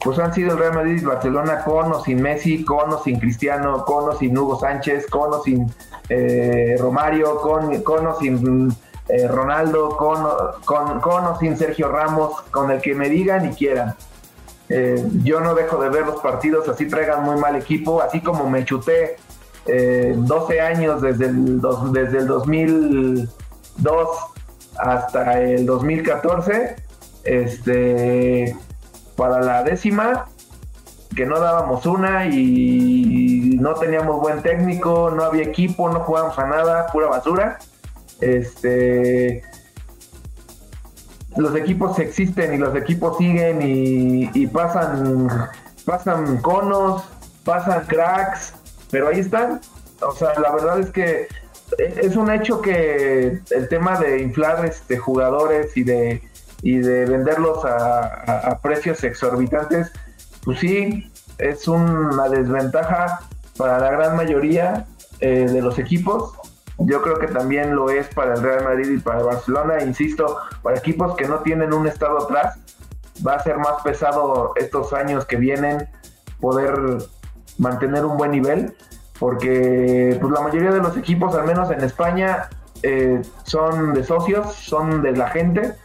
pues 0.00 0.18
han 0.18 0.32
sido 0.32 0.52
el 0.52 0.58
Real 0.58 0.74
Madrid 0.74 0.94
y 0.94 0.98
el 1.00 1.06
Barcelona 1.06 1.62
con 1.64 1.92
o 1.92 2.02
sin 2.02 2.22
Messi, 2.22 2.64
con 2.64 2.92
o 2.92 3.02
sin 3.02 3.20
Cristiano, 3.20 3.84
con 3.84 4.08
o 4.08 4.18
sin 4.18 4.36
Hugo 4.36 4.58
Sánchez, 4.58 5.06
con 5.08 5.32
o 5.32 5.42
sin 5.42 5.72
eh, 6.08 6.76
Romario, 6.78 7.36
con, 7.36 7.82
con 7.82 8.06
o 8.06 8.18
sin 8.18 8.74
eh, 9.08 9.28
Ronaldo, 9.28 9.96
con, 9.96 10.24
con, 10.64 11.00
con 11.00 11.24
o 11.26 11.38
sin 11.38 11.56
Sergio 11.56 11.88
Ramos, 11.88 12.40
con 12.50 12.70
el 12.70 12.80
que 12.80 12.94
me 12.94 13.08
digan 13.08 13.50
y 13.50 13.54
quieran 13.54 13.94
Eh, 14.68 15.04
yo 15.22 15.40
no 15.40 15.54
dejo 15.54 15.82
de 15.82 15.90
ver 15.90 16.06
los 16.06 16.20
partidos, 16.22 16.68
así 16.68 16.86
traigan 16.88 17.24
muy 17.24 17.36
mal 17.36 17.56
equipo, 17.56 18.00
así 18.00 18.20
como 18.20 18.48
me 18.48 18.64
chuté 18.64 19.16
12 19.66 20.60
años 20.60 21.02
desde 21.02 21.26
el, 21.26 21.60
desde 21.92 22.18
el 22.18 22.26
2002 22.26 24.08
hasta 24.78 25.40
el 25.42 25.66
2014, 25.66 26.76
este, 27.24 28.56
para 29.16 29.40
la 29.40 29.62
décima, 29.62 30.26
que 31.14 31.26
no 31.26 31.38
dábamos 31.38 31.84
una 31.86 32.26
y 32.26 33.56
no 33.60 33.74
teníamos 33.74 34.20
buen 34.20 34.42
técnico, 34.42 35.10
no 35.14 35.24
había 35.24 35.44
equipo, 35.44 35.88
no 35.90 36.00
jugábamos 36.00 36.38
a 36.38 36.46
nada, 36.46 36.86
pura 36.86 37.08
basura. 37.08 37.58
Este, 38.22 39.42
los 41.36 41.54
equipos 41.56 41.98
existen 41.98 42.54
y 42.54 42.56
los 42.56 42.74
equipos 42.76 43.18
siguen 43.18 43.60
y, 43.62 44.46
pasan, 44.46 45.28
pasan 45.84 46.38
conos, 46.38 47.04
pasan 47.44 47.84
cracks, 47.86 48.54
pero 48.90 49.08
ahí 49.08 49.20
están. 49.20 49.60
O 50.00 50.12
sea, 50.12 50.38
la 50.40 50.52
verdad 50.52 50.78
es 50.80 50.90
que 50.90 51.28
es 51.78 52.16
un 52.16 52.30
hecho 52.30 52.60
que 52.60 53.40
el 53.50 53.68
tema 53.68 53.98
de 53.98 54.20
inflar 54.22 54.64
este 54.64 54.98
jugadores 54.98 55.76
y 55.76 55.84
de 55.84 56.22
y 56.62 56.78
de 56.78 57.06
venderlos 57.06 57.64
a, 57.64 58.58
precios 58.62 59.02
exorbitantes, 59.02 59.90
pues 60.44 60.60
sí, 60.60 61.10
es 61.38 61.66
una 61.66 62.28
desventaja 62.28 63.20
para 63.56 63.80
la 63.80 63.90
gran 63.90 64.16
mayoría 64.16 64.86
eh, 65.18 65.46
de 65.50 65.60
los 65.60 65.78
equipos. 65.80 66.34
Yo 66.78 67.02
creo 67.02 67.18
que 67.18 67.28
también 67.28 67.76
lo 67.76 67.90
es 67.90 68.08
para 68.14 68.34
el 68.34 68.42
Real 68.42 68.64
Madrid 68.64 68.90
y 68.90 68.98
para 68.98 69.20
el 69.20 69.26
Barcelona. 69.26 69.82
Insisto, 69.82 70.38
para 70.62 70.78
equipos 70.78 71.14
que 71.16 71.26
no 71.26 71.38
tienen 71.40 71.72
un 71.72 71.86
estado 71.86 72.24
atrás, 72.24 72.58
va 73.26 73.34
a 73.34 73.42
ser 73.42 73.58
más 73.58 73.82
pesado 73.82 74.52
estos 74.56 74.92
años 74.92 75.24
que 75.26 75.36
vienen 75.36 75.88
poder 76.40 76.74
mantener 77.58 78.04
un 78.04 78.16
buen 78.16 78.32
nivel, 78.32 78.74
porque 79.18 80.18
pues, 80.20 80.32
la 80.32 80.40
mayoría 80.40 80.72
de 80.72 80.80
los 80.80 80.96
equipos, 80.96 81.34
al 81.34 81.46
menos 81.46 81.70
en 81.70 81.82
España, 81.84 82.48
eh, 82.82 83.22
son 83.44 83.94
de 83.94 84.02
socios, 84.02 84.54
son 84.54 85.02
de 85.02 85.12
la 85.12 85.28
gente 85.28 85.76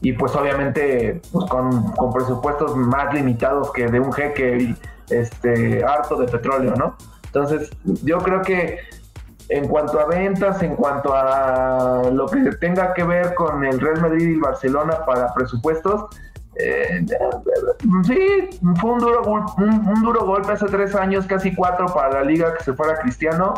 y 0.00 0.12
pues 0.14 0.34
obviamente 0.34 1.20
pues 1.30 1.48
con, 1.48 1.94
presupuestos 2.12 2.74
más 2.76 3.12
limitados 3.14 3.70
que 3.72 3.86
de 3.86 4.00
un 4.00 4.12
jeque 4.12 4.74
este 5.10 5.84
harto 5.84 6.16
de 6.16 6.26
petróleo, 6.26 6.74
¿no? 6.74 6.96
Entonces, 7.26 7.70
yo 7.84 8.18
creo 8.18 8.42
que 8.42 8.78
en 9.50 9.66
cuanto 9.66 9.98
a 9.98 10.06
ventas, 10.06 10.62
en 10.62 10.76
cuanto 10.76 11.12
a 11.12 12.08
lo 12.12 12.26
que 12.26 12.52
tenga 12.60 12.94
que 12.94 13.02
ver 13.02 13.34
con 13.34 13.64
el 13.64 13.80
Real 13.80 14.00
Madrid 14.00 14.28
y 14.28 14.38
Barcelona 14.38 15.04
para 15.04 15.34
presupuestos, 15.34 16.06
eh, 16.56 17.04
sí, 18.06 18.60
fue 18.80 18.90
un 18.92 18.98
duro, 19.00 19.22
un, 19.58 20.02
duro 20.02 20.24
golpe 20.24 20.52
hace 20.52 20.66
tres 20.66 20.94
años, 20.94 21.26
casi 21.26 21.54
cuatro 21.54 21.86
para 21.86 22.20
la 22.20 22.22
liga 22.22 22.54
que 22.54 22.62
se 22.62 22.74
fuera 22.74 23.00
Cristiano. 23.00 23.54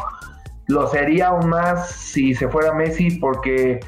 Lo 0.68 0.86
sería 0.88 1.28
aún 1.28 1.50
más 1.50 1.90
si 1.90 2.34
se 2.34 2.48
fuera 2.48 2.72
Messi 2.72 3.18
porque 3.18 3.80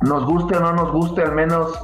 nos 0.00 0.24
guste 0.24 0.56
o 0.56 0.60
no 0.60 0.72
nos 0.72 0.92
guste, 0.92 1.22
al 1.22 1.34
menos 1.34 1.78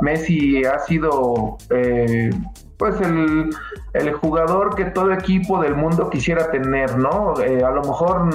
Messi 0.00 0.64
ha 0.64 0.80
sido 0.80 1.56
eh, 1.70 2.30
pues 2.76 3.00
el, 3.00 4.12
jugador 4.14 4.74
que 4.74 4.86
todo 4.86 5.12
equipo 5.12 5.60
del 5.60 5.74
mundo 5.74 6.10
quisiera 6.10 6.50
tener, 6.50 6.96
¿no? 6.98 7.38
Eh, 7.40 7.64
a 7.64 7.70
lo 7.70 7.82
mejor 7.82 8.28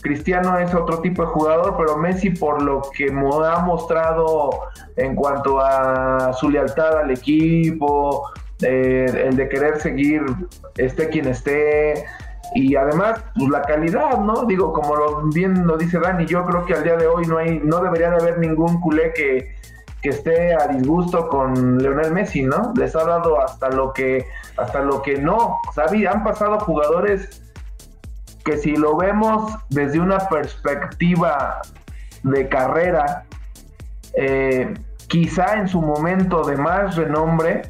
Cristiano 0.00 0.58
es 0.58 0.74
otro 0.74 1.00
tipo 1.00 1.22
de 1.22 1.28
jugador, 1.28 1.76
pero 1.76 1.96
Messi 1.96 2.30
por 2.30 2.62
lo 2.62 2.82
que 2.96 3.08
ha 3.08 3.58
mostrado 3.60 4.50
en 4.96 5.14
cuanto 5.14 5.60
a 5.60 6.32
su 6.34 6.50
lealtad 6.50 6.98
al 6.98 7.10
equipo, 7.10 8.30
eh, 8.62 9.06
el 9.28 9.36
de 9.36 9.48
querer 9.48 9.80
seguir 9.80 10.22
esté 10.76 11.08
quien 11.08 11.28
esté, 11.28 12.04
y 12.54 12.76
además 12.76 13.22
pues, 13.34 13.48
la 13.50 13.62
calidad, 13.62 14.18
¿no? 14.18 14.44
Digo, 14.44 14.72
como 14.72 14.94
lo, 14.94 15.22
bien 15.28 15.66
lo 15.66 15.76
dice 15.76 15.98
Dani, 15.98 16.26
yo 16.26 16.44
creo 16.44 16.64
que 16.64 16.74
al 16.74 16.84
día 16.84 16.96
de 16.96 17.06
hoy 17.06 17.26
no 17.26 17.38
hay, 17.38 17.60
no 17.62 17.80
debería 17.80 18.10
de 18.10 18.16
haber 18.16 18.38
ningún 18.38 18.80
culé 18.80 19.12
que, 19.12 19.54
esté 20.10 20.54
a 20.54 20.66
disgusto 20.68 21.28
con 21.28 21.78
Leonel 21.78 22.12
Messi, 22.12 22.42
¿no? 22.42 22.72
Les 22.76 22.94
ha 22.96 23.04
dado 23.04 23.40
hasta 23.40 23.70
lo 23.70 23.92
que, 23.92 24.26
hasta 24.56 24.80
lo 24.80 25.02
que 25.02 25.18
no, 25.18 25.58
¿sabes? 25.74 26.06
Han 26.06 26.24
pasado 26.24 26.58
jugadores 26.60 27.42
que 28.44 28.58
si 28.58 28.76
lo 28.76 28.96
vemos 28.96 29.52
desde 29.70 29.98
una 29.98 30.18
perspectiva 30.28 31.62
de 32.22 32.48
carrera, 32.48 33.24
eh, 34.14 34.74
quizá 35.08 35.54
en 35.54 35.68
su 35.68 35.80
momento 35.80 36.42
de 36.44 36.56
más 36.56 36.96
renombre, 36.96 37.62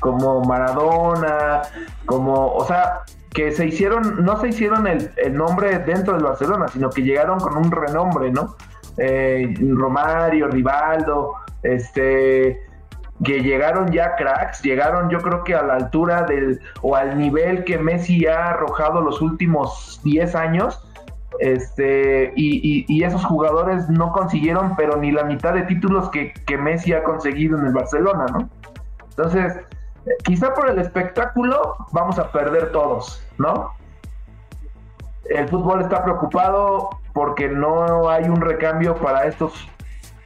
como 0.00 0.42
Maradona, 0.44 1.62
como, 2.06 2.52
o 2.52 2.64
sea, 2.66 3.04
que 3.32 3.52
se 3.52 3.66
hicieron, 3.66 4.24
no 4.24 4.40
se 4.40 4.48
hicieron 4.48 4.86
el, 4.86 5.10
nombre 5.32 5.78
dentro 5.78 6.14
del 6.14 6.24
Barcelona, 6.24 6.68
sino 6.68 6.90
que 6.90 7.02
llegaron 7.02 7.38
con 7.38 7.56
un 7.56 7.70
renombre, 7.70 8.30
¿no? 8.30 8.56
Eh, 8.96 9.54
Romario, 9.60 10.48
Rivaldo, 10.48 11.34
este, 11.62 12.60
que 13.24 13.40
llegaron 13.42 13.90
ya 13.90 14.14
cracks, 14.16 14.62
llegaron 14.62 15.10
yo 15.10 15.18
creo 15.18 15.44
que 15.44 15.54
a 15.54 15.62
la 15.62 15.74
altura 15.74 16.22
del, 16.22 16.60
o 16.82 16.94
al 16.94 17.18
nivel 17.18 17.64
que 17.64 17.78
Messi 17.78 18.26
ha 18.26 18.50
arrojado 18.50 19.00
los 19.00 19.20
últimos 19.20 20.00
10 20.04 20.34
años, 20.34 20.84
este, 21.40 22.32
y, 22.36 23.02
esos 23.02 23.24
jugadores 23.24 23.88
no 23.88 24.12
consiguieron, 24.12 24.74
pero 24.76 24.96
ni 24.96 25.12
la 25.12 25.24
mitad 25.24 25.54
de 25.54 25.62
títulos 25.62 26.10
que, 26.10 26.32
que 26.32 26.58
Messi 26.58 26.92
ha 26.92 27.02
conseguido 27.04 27.58
en 27.58 27.66
el 27.66 27.72
Barcelona, 27.72 28.26
¿no? 28.32 28.48
Entonces, 29.10 29.58
quizá 30.24 30.54
por 30.54 30.70
el 30.70 30.78
espectáculo 30.78 31.76
vamos 31.92 32.18
a 32.18 32.30
perder 32.30 32.72
todos, 32.72 33.24
¿no? 33.38 33.72
El 35.28 35.48
fútbol 35.48 35.82
está 35.82 36.02
preocupado 36.04 36.90
porque 37.12 37.48
no 37.48 38.08
hay 38.08 38.24
un 38.24 38.40
recambio 38.40 38.94
para 38.96 39.24
estos 39.24 39.68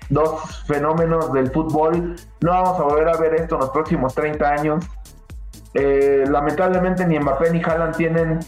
dos 0.09 0.65
fenómenos 0.67 1.33
del 1.33 1.51
fútbol. 1.51 2.17
No 2.41 2.51
vamos 2.51 2.81
a 2.81 2.83
volver 2.83 3.09
a 3.09 3.17
ver 3.17 3.35
esto 3.35 3.57
en 3.57 3.61
los 3.63 3.71
próximos 3.71 4.15
30 4.15 4.49
años. 4.49 4.85
Eh, 5.75 6.25
lamentablemente 6.29 7.07
ni 7.07 7.19
Mbappé 7.19 7.51
ni 7.51 7.63
Haaland 7.63 7.97
tienen 7.97 8.41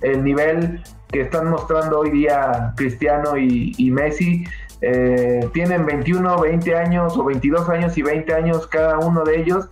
el 0.00 0.24
nivel 0.24 0.82
que 1.08 1.20
están 1.20 1.50
mostrando 1.50 2.00
hoy 2.00 2.10
día 2.10 2.72
Cristiano 2.76 3.36
y, 3.36 3.90
Messi. 3.90 4.44
Eh, 4.80 5.48
tienen 5.52 5.86
21, 5.86 6.40
20 6.40 6.74
años 6.74 7.16
o 7.16 7.24
22 7.24 7.68
años 7.68 7.96
y 7.98 8.02
20 8.02 8.34
años 8.34 8.66
cada 8.66 8.98
uno 8.98 9.22
de 9.22 9.40
ellos 9.40 9.68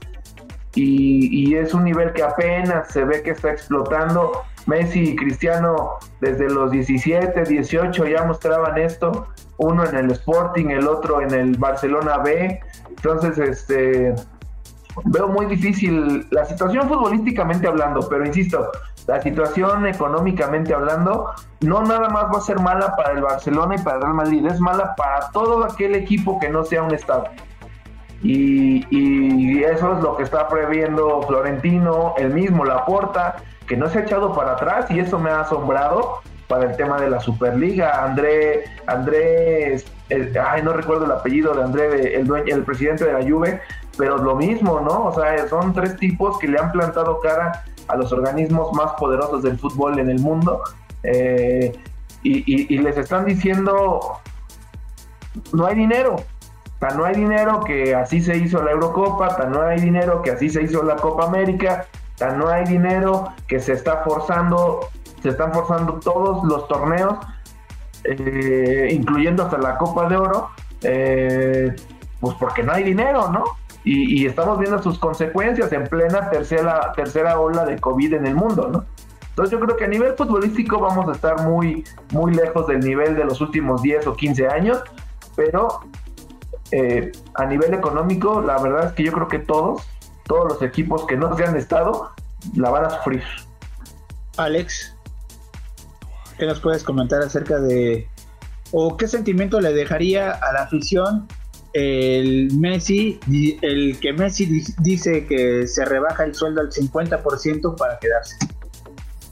y, 0.75 1.55
es 1.57 1.75
un 1.75 1.85
nivel 1.85 2.13
que 2.13 2.23
apenas 2.23 2.89
se 2.89 3.05
ve 3.05 3.23
que 3.23 3.31
está 3.31 3.51
explotando. 3.51 4.45
Messi 4.67 5.11
y 5.11 5.17
Cristiano 5.17 5.99
desde 6.21 6.49
los 6.49 6.71
17, 6.71 7.45
18 7.45 8.07
ya 8.07 8.25
mostraban 8.25 8.79
esto, 8.79 9.29
uno 9.57 9.85
en 9.85 9.97
el 9.97 10.11
Sporting, 10.13 10.67
el 10.69 10.87
otro 10.87 11.21
en 11.21 11.33
el 11.33 11.57
Barcelona 11.57 12.19
B. 12.19 12.61
Entonces, 12.89 13.39
este 13.39 14.15
veo 15.05 15.29
muy 15.29 15.47
difícil 15.47 16.27
la 16.31 16.45
situación 16.45 16.89
futbolísticamente 16.89 17.67
hablando, 17.67 18.07
pero 18.09 18.27
insisto, 18.27 18.71
la 19.07 19.21
situación 19.23 19.87
económicamente 19.87 20.75
hablando 20.75 21.31
no 21.61 21.83
nada 21.83 22.09
más 22.09 22.25
va 22.27 22.39
a 22.39 22.41
ser 22.41 22.59
mala 22.59 22.95
para 22.97 23.13
el 23.13 23.23
Barcelona 23.23 23.77
y 23.77 23.83
para 23.83 23.97
el 23.97 24.03
Real 24.03 24.15
Madrid, 24.15 24.47
es 24.47 24.61
mala 24.61 24.95
para 24.97 25.31
todo 25.31 25.65
aquel 25.65 25.95
equipo 25.95 26.39
que 26.39 26.49
no 26.49 26.65
sea 26.65 26.83
un 26.83 26.95
estado. 26.95 27.25
Y, 28.23 29.63
eso 29.65 29.97
es 29.97 30.03
lo 30.03 30.17
que 30.17 30.25
está 30.25 30.49
previendo 30.49 31.23
Florentino, 31.23 32.15
el 32.19 32.35
mismo 32.35 32.65
Laporta, 32.65 33.37
que 33.71 33.77
no 33.77 33.89
se 33.89 34.01
ha 34.01 34.03
echado 34.03 34.35
para 34.35 34.55
atrás 34.55 34.91
y 34.91 34.99
eso 34.99 35.17
me 35.21 35.31
ha 35.31 35.43
asombrado 35.43 36.23
para 36.49 36.69
el 36.69 36.77
tema 36.77 37.01
de 37.01 37.09
la 37.09 37.21
Superliga. 37.21 38.05
André, 38.05 38.65
Andrés, 38.89 39.87
ay, 40.11 40.63
no 40.65 40.73
recuerdo 40.73 41.05
el 41.05 41.13
apellido 41.13 41.55
de 41.55 41.63
André, 41.63 42.17
el, 42.17 42.27
dueño, 42.27 42.53
el 42.53 42.65
presidente 42.65 43.05
de 43.05 43.13
la 43.13 43.23
Juve, 43.23 43.61
pero 43.97 44.19
lo 44.19 44.35
mismo, 44.35 44.81
¿no? 44.81 45.05
O 45.05 45.15
sea, 45.15 45.47
son 45.47 45.73
tres 45.73 45.97
tipos 45.99 46.37
que 46.41 46.49
le 46.49 46.59
han 46.59 46.73
plantado 46.73 47.21
cara 47.21 47.63
a 47.87 47.95
los 47.95 48.13
organismos 48.13 48.73
más 48.73 48.95
poderosos 48.95 49.45
del 49.45 49.57
fútbol 49.57 50.01
en 50.01 50.11
el 50.11 50.19
mundo 50.19 50.61
eh, 51.05 51.73
y 52.25 52.77
les 52.77 52.97
están 52.97 53.25
diciendo, 53.25 54.19
no 55.53 55.65
hay 55.65 55.77
dinero, 55.77 56.17
Tan 56.81 56.97
no 56.97 57.05
hay 57.05 57.15
dinero 57.15 57.61
que 57.61 57.95
así 57.95 58.23
se 58.23 58.39
hizo 58.39 58.63
la 58.63 58.71
Eurocopa, 58.71 59.37
tan 59.37 59.53
no 59.53 59.61
hay 59.61 59.79
dinero 59.79 60.23
que 60.23 60.31
así 60.31 60.49
se 60.49 60.63
hizo 60.63 60.83
la 60.83 60.97
Copa 60.97 61.27
América, 61.27 61.85
tan 62.21 62.39
no 62.39 62.49
hay 62.49 62.65
dinero 62.67 63.33
que 63.49 63.59
se 63.59 63.73
está 63.73 64.05
forzando, 64.05 64.81
se 65.23 65.31
están 65.31 65.55
forzando 65.55 65.95
todos 65.95 66.45
los 66.45 66.69
torneos, 66.69 67.15
eh, 68.05 68.89
incluyendo 68.93 69.45
hasta 69.45 69.57
la 69.57 69.79
Copa 69.79 70.07
de 70.07 70.17
Oro, 70.19 70.51
eh, 70.83 71.75
pues 72.21 72.37
porque 72.39 72.63
no 72.63 72.73
hay 72.73 72.85
dinero, 72.85 73.31
¿no? 73.31 73.45
Y, 73.83 74.27
estamos 74.27 74.59
viendo 74.59 74.83
sus 74.83 74.99
consecuencias 74.99 75.73
en 75.73 75.85
plena 75.85 76.29
tercera, 76.29 76.93
tercera 76.95 77.41
ola 77.41 77.65
de 77.65 77.79
COVID 77.79 78.13
en 78.13 78.27
el 78.27 78.35
mundo, 78.35 78.69
¿no? 78.71 78.85
Entonces 79.31 79.53
yo 79.53 79.65
creo 79.65 79.79
que 79.79 79.85
a 79.85 79.89
nivel 79.89 80.15
futbolístico 80.15 80.79
vamos 80.79 81.09
a 81.09 81.13
estar 81.13 81.41
muy, 81.49 81.83
muy 82.13 82.35
lejos 82.35 82.67
del 82.67 82.81
nivel 82.81 83.17
de 83.17 83.25
los 83.25 83.41
últimos 83.41 83.81
10 83.81 84.09
o 84.09 84.15
15 84.15 84.49
años, 84.49 84.83
pero 85.35 85.81
eh, 86.73 87.11
a 87.33 87.47
nivel 87.47 87.73
económico, 87.73 88.43
la 88.43 88.59
verdad 88.61 88.89
es 88.89 88.93
que 88.93 89.05
yo 89.05 89.13
creo 89.13 89.29
que 89.29 89.39
todos, 89.39 89.89
todos 90.31 90.53
los 90.53 90.63
equipos 90.63 91.07
que 91.09 91.17
no 91.17 91.37
se 91.37 91.45
han 91.45 91.57
estado 91.57 92.13
la 92.55 92.71
van 92.71 92.85
a 92.85 92.91
sufrir. 92.91 93.25
Alex, 94.37 94.95
¿qué 96.39 96.47
nos 96.47 96.61
puedes 96.61 96.85
comentar 96.85 97.21
acerca 97.21 97.59
de 97.59 98.07
o 98.71 98.97
qué 98.97 99.09
sentimiento 99.09 99.61
le 99.61 99.73
dejaría 99.73 100.31
a 100.31 100.53
la 100.53 100.63
afición 100.63 101.27
el 101.73 102.53
Messi, 102.57 103.19
el 103.61 103.99
que 103.99 104.13
Messi 104.13 104.47
dice 104.79 105.27
que 105.27 105.67
se 105.67 105.85
rebaja 105.85 106.23
el 106.23 106.33
sueldo 106.33 106.61
al 106.61 106.71
50% 106.71 107.77
para 107.77 107.99
quedarse? 107.99 108.37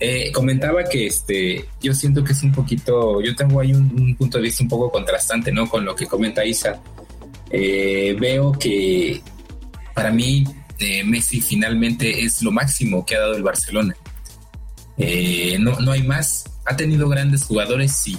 Eh, 0.00 0.32
comentaba 0.32 0.82
que 0.82 1.06
este, 1.06 1.68
yo 1.80 1.94
siento 1.94 2.24
que 2.24 2.32
es 2.32 2.42
un 2.42 2.50
poquito, 2.50 3.20
yo 3.20 3.37
tengo 3.37 3.61
ahí 3.61 3.72
un, 3.72 4.16
punto 4.16 4.38
de 4.38 4.42
vista 4.42 4.64
un 4.64 4.68
poco 4.68 4.90
contrastante, 4.90 5.52
¿no? 5.52 5.68
Con 5.68 5.84
lo 5.84 5.94
que 5.94 6.08
comenta 6.08 6.44
Isa. 6.44 6.80
Eh, 7.50 8.16
veo 8.18 8.50
que 8.52 9.22
para 9.94 10.11
mí 10.11 10.44
eh, 10.78 11.04
Messi 11.04 11.40
finalmente 11.40 12.24
es 12.24 12.42
lo 12.42 12.52
máximo 12.52 13.04
que 13.04 13.16
ha 13.16 13.20
dado 13.20 13.36
el 13.36 13.42
Barcelona. 13.42 13.96
no, 15.58 15.80
no 15.80 15.92
hay 15.92 16.02
más. 16.02 16.44
Ha 16.64 16.76
tenido 16.76 17.08
grandes 17.08 17.44
jugadores, 17.44 17.92
sí, 17.92 18.18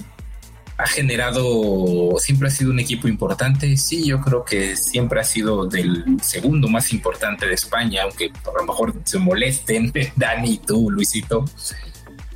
ha 0.79 0.87
generado, 0.87 2.15
siempre 2.19 2.47
ha 2.47 2.51
sido 2.51 2.71
un 2.71 2.79
equipo 2.79 3.09
importante. 3.09 3.75
Sí, 3.75 4.07
yo 4.07 4.21
creo 4.21 4.45
que 4.45 4.77
siempre 4.77 5.19
ha 5.19 5.25
sido 5.25 5.65
del 5.65 6.05
segundo 6.21 6.69
más 6.69 6.93
importante 6.93 7.45
de 7.45 7.53
España, 7.53 8.03
aunque 8.03 8.27
a 8.27 8.57
lo 8.57 8.65
mejor 8.65 8.93
se 9.03 9.19
molesten, 9.19 9.91
Dani, 10.15 10.61
tú, 10.65 10.89
Luisito. 10.89 11.43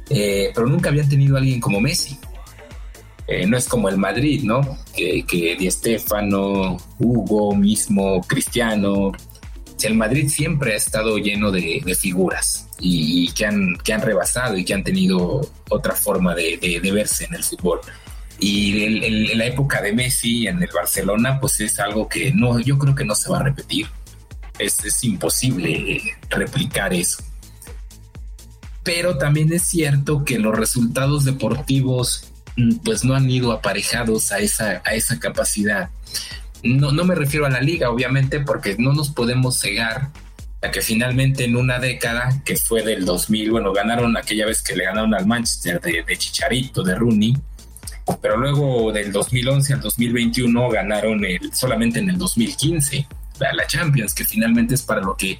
Eh, 0.09 0.51
pero 0.53 0.67
nunca 0.67 0.89
habían 0.89 1.07
tenido 1.07 1.37
a 1.37 1.39
alguien 1.39 1.61
como 1.61 1.79
Messi. 1.79 2.19
Eh, 3.27 3.45
no 3.45 3.55
es 3.55 3.69
como 3.69 3.87
el 3.87 3.97
Madrid, 3.97 4.43
¿no? 4.43 4.59
Que, 4.93 5.25
que 5.25 5.55
Di 5.55 5.69
Hugo 6.99 7.55
mismo, 7.55 8.21
Cristiano. 8.27 9.13
El 9.81 9.95
Madrid 9.95 10.29
siempre 10.29 10.73
ha 10.73 10.77
estado 10.77 11.17
lleno 11.17 11.51
de, 11.51 11.81
figuras 11.99 12.67
y, 12.79 13.31
que, 13.33 13.45
han, 13.45 13.77
que 13.83 13.93
han 13.93 14.01
rebasado 14.01 14.57
y 14.57 14.63
que 14.63 14.73
han 14.73 14.83
tenido 14.83 15.41
otra 15.69 15.93
forma 15.95 16.35
de, 16.35 16.79
verse 16.93 17.25
en 17.25 17.35
el 17.35 17.43
fútbol. 17.43 17.79
Y 18.39 18.83
en 18.83 19.37
la 19.37 19.45
época 19.45 19.81
de 19.81 19.93
Messi 19.93 20.47
en 20.47 20.61
el 20.61 20.69
Barcelona, 20.73 21.39
pues 21.39 21.59
es 21.59 21.79
algo 21.79 22.07
que 22.07 22.31
no, 22.33 22.59
yo 22.59 22.77
creo 22.77 22.95
que 22.95 23.05
no 23.05 23.15
se 23.15 23.29
va 23.29 23.39
a 23.39 23.43
repetir. 23.43 23.87
Es, 24.59 24.83
es 24.85 25.03
imposible 25.03 26.01
replicar 26.29 26.93
eso. 26.93 27.23
Pero 28.83 29.17
también 29.17 29.51
es 29.53 29.63
cierto 29.63 30.25
que 30.25 30.39
los 30.39 30.55
resultados 30.55 31.23
deportivos 31.23 32.31
mm, 32.57 32.77
pues 32.83 33.03
no 33.03 33.15
han 33.15 33.29
ido 33.29 33.51
aparejados 33.51 34.31
a 34.31 34.39
esa, 34.39 34.81
a 34.85 34.93
esa 34.93 35.19
capacidad. 35.19 35.89
No, 36.63 36.91
no 36.91 37.03
me 37.03 37.15
refiero 37.15 37.45
a 37.45 37.49
la 37.49 37.61
liga, 37.61 37.89
obviamente, 37.89 38.39
porque 38.39 38.75
no 38.77 38.93
nos 38.93 39.09
podemos 39.09 39.59
cegar 39.59 40.09
a 40.61 40.71
que 40.71 40.81
finalmente 40.81 41.43
en 41.43 41.57
una 41.57 41.77
década, 41.77 42.41
que 42.45 42.55
fue 42.55 42.83
del 42.83 43.03
2000, 43.05 43.51
bueno, 43.51 43.73
ganaron 43.73 44.15
aquella 44.15 44.45
vez 44.45 44.61
que 44.61 44.75
le 44.75 44.85
ganaron 44.85 45.13
al 45.13 45.25
Manchester 45.25 45.81
de, 45.81 46.17
Chicharito, 46.17 46.83
de 46.83 46.95
Rooney, 46.95 47.35
pero 48.21 48.37
luego 48.37 48.91
del 48.91 49.11
2011 49.11 49.73
al 49.73 49.81
2021 49.81 50.69
ganaron 50.69 51.23
el, 51.25 51.53
solamente 51.53 51.99
en 51.99 52.09
el 52.09 52.17
2015 52.17 53.07
la, 53.39 53.67
Champions, 53.67 54.13
que 54.13 54.23
finalmente 54.23 54.75
es 54.75 54.83
para 54.83 55.01
lo 55.01 55.15
que 55.17 55.39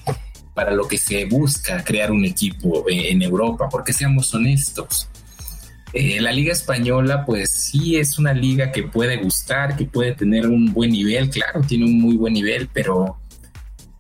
para 0.53 0.71
lo 0.71 0.87
que 0.87 0.97
se 0.97 1.25
busca 1.25 1.83
crear 1.83 2.11
un 2.11 2.25
equipo 2.25 2.85
en 2.87 3.23
Europa, 3.23 3.69
porque 3.71 3.91
seamos 3.91 4.31
honestos. 4.35 5.09
Eh, 5.93 6.19
la 6.19 6.31
liga 6.31 6.51
española, 6.51 7.23
pues 7.23 7.51
sí 7.51 7.97
es 7.97 8.17
una 8.17 8.33
liga 8.33 8.71
que 8.71 8.81
puede 8.81 9.17
gustar, 9.17 9.75
que 9.77 9.85
puede 9.85 10.13
tener 10.13 10.47
un 10.47 10.73
buen 10.73 10.89
nivel, 10.89 11.29
claro, 11.29 11.61
tiene 11.61 11.85
un 11.85 12.01
muy 12.01 12.17
buen 12.17 12.33
nivel, 12.33 12.67
pero 12.73 13.19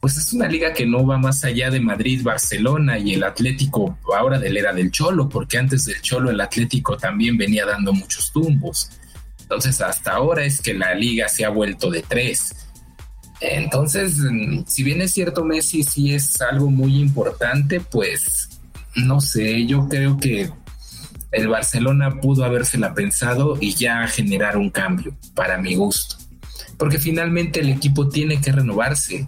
pues 0.01 0.17
es 0.17 0.33
una 0.33 0.47
liga 0.47 0.73
que 0.73 0.87
no 0.87 1.05
va 1.05 1.17
más 1.17 1.45
allá 1.45 1.69
de 1.69 1.79
Madrid, 1.79 2.23
Barcelona 2.23 2.97
y 2.97 3.13
el 3.13 3.23
Atlético 3.23 3.97
ahora 4.13 4.39
de 4.39 4.49
la 4.49 4.59
era 4.59 4.73
del 4.73 4.91
Cholo, 4.91 5.29
porque 5.29 5.57
antes 5.57 5.85
del 5.85 6.01
Cholo 6.01 6.31
el 6.31 6.41
Atlético 6.41 6.97
también 6.97 7.37
venía 7.37 7.65
dando 7.65 7.93
muchos 7.93 8.31
tumbos. 8.33 8.89
Entonces 9.39 9.79
hasta 9.79 10.13
ahora 10.13 10.43
es 10.43 10.61
que 10.61 10.73
la 10.73 10.95
liga 10.95 11.29
se 11.29 11.45
ha 11.45 11.49
vuelto 11.49 11.91
de 11.91 12.01
tres. 12.01 12.67
Entonces, 13.39 14.17
si 14.67 14.83
bien 14.83 15.01
es 15.01 15.11
cierto 15.11 15.45
Messi 15.45 15.83
sí 15.83 16.13
es 16.13 16.41
algo 16.41 16.69
muy 16.69 16.99
importante, 16.99 17.79
pues 17.79 18.49
no 18.95 19.21
sé, 19.21 19.65
yo 19.65 19.87
creo 19.87 20.17
que 20.17 20.49
el 21.33 21.49
Barcelona 21.49 22.21
pudo 22.21 22.45
habérsela 22.45 22.93
pensado 22.93 23.57
y 23.59 23.73
ya 23.73 24.07
generar 24.07 24.57
un 24.57 24.69
cambio 24.69 25.15
para 25.35 25.57
mi 25.57 25.75
gusto. 25.75 26.15
Porque 26.77 26.99
finalmente 26.99 27.59
el 27.59 27.69
equipo 27.69 28.07
tiene 28.07 28.39
que 28.39 28.51
renovarse 28.51 29.27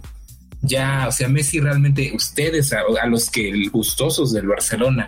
ya, 0.62 1.06
o 1.08 1.12
sea, 1.12 1.28
Messi 1.28 1.60
realmente, 1.60 2.12
ustedes, 2.14 2.72
a, 2.72 3.06
los 3.06 3.30
que 3.30 3.68
gustosos 3.70 4.32
del 4.32 4.48
Barcelona, 4.48 5.06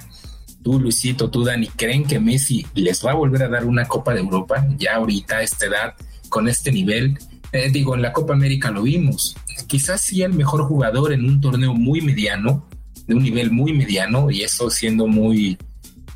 tú 0.63 0.79
Luisito, 0.79 1.31
tú 1.31 1.45
Dani, 1.45 1.69
¿creen 1.69 2.05
que 2.05 2.21
Messi 2.21 2.67
les 2.75 3.05
va 3.05 3.13
a 3.13 3.15
volver 3.15 3.43
a 3.43 3.49
dar 3.49 3.65
una 3.65 3.87
Copa 3.87 4.15
de 4.15 4.21
Europa 4.21 4.67
ya 4.77 4.97
ahorita 4.97 5.39
a 5.39 5.43
esta 5.43 5.67
edad, 5.67 5.95
con 6.29 6.49
este 6.49 6.71
nivel? 6.71 7.19
Eh, 7.53 7.71
digo, 7.73 7.95
en 7.95 8.03
la 8.03 8.13
Copa 8.13 8.35
América 8.35 8.71
lo 8.71 8.83
vimos, 8.83 9.37
quizás 9.67 10.01
sí 10.01 10.23
el 10.23 10.35
mejor 10.35 10.63
jugador 10.65 11.13
en 11.13 11.25
un 11.25 11.41
torneo 11.41 11.75
muy 11.75 12.03
mediano, 12.03 12.69
de 13.07 13.15
un 13.15 13.23
nivel 13.23 13.51
muy 13.51 13.73
mediano, 13.73 14.31
y 14.31 14.43
eso 14.43 14.71
siendo 14.71 15.07
muy, 15.07 15.57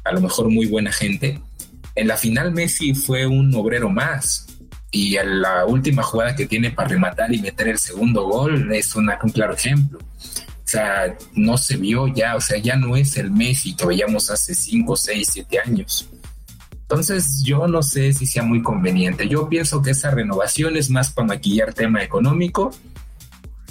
a 0.05 0.13
lo 0.13 0.21
mejor 0.21 0.49
muy 0.51 0.67
buena 0.67 0.93
gente. 0.93 1.41
En 1.95 2.09
la 2.09 2.17
final 2.17 2.53
Messi 2.53 2.95
fue 2.95 3.27
un 3.27 3.55
obrero 3.55 3.91
más, 3.91 4.47
y 4.95 5.17
la 5.25 5.65
última 5.65 6.03
jugada 6.03 6.37
que 6.37 6.47
tiene 6.47 6.71
para 6.71 6.89
rematar 6.89 7.33
y 7.35 7.41
meter 7.41 7.69
el 7.69 7.79
segundo 7.79 8.25
gol 8.25 8.73
es 8.75 8.95
un 8.95 9.11
claro 9.33 9.55
ejemplo. 9.55 9.99
O 9.99 10.69
sea, 10.73 11.17
no 11.33 11.57
se 11.57 11.79
vio 11.79 12.09
ya, 12.09 12.37
o 12.37 12.41
sea, 12.41 12.59
ya 12.59 12.77
no 12.77 12.95
es 12.95 13.17
el 13.17 13.31
Messi 13.31 13.75
que 13.75 13.87
veíamos 13.87 14.31
hace 14.31 14.55
5, 14.55 14.95
6, 14.95 15.29
7 15.33 15.59
años. 15.67 16.09
Entonces, 16.73 17.43
yo 17.43 17.67
no 17.67 17.83
sé 17.83 18.13
si 18.13 18.27
sea 18.27 18.43
muy 18.43 18.63
conveniente. 18.63 19.27
Yo 19.27 19.49
pienso 19.49 19.81
que 19.81 19.93
esa 19.93 20.11
renovación 20.11 20.77
es 20.77 20.91
más 20.91 21.11
para 21.11 21.29
maquillar 21.29 21.73
tema 21.73 22.03
económico 22.03 22.71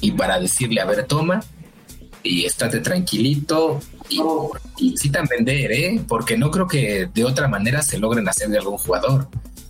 y 0.01 0.11
para 0.11 0.39
decirle, 0.39 0.81
a 0.81 0.85
ver, 0.85 1.05
toma 1.05 1.43
y 2.23 2.45
estate 2.45 2.79
tranquilito 2.79 3.79
también 4.17 5.45
vender, 5.45 5.71
¿eh? 5.71 6.01
Porque 6.07 6.37
no 6.37 6.51
creo 6.51 6.67
que 6.67 7.09
de 7.13 7.23
otra 7.25 7.47
manera 7.47 7.81
se 7.81 7.97
logren 7.97 8.27
hacer 8.27 8.49
de 8.49 8.57
algún 8.57 8.77
jugador. 8.77 9.27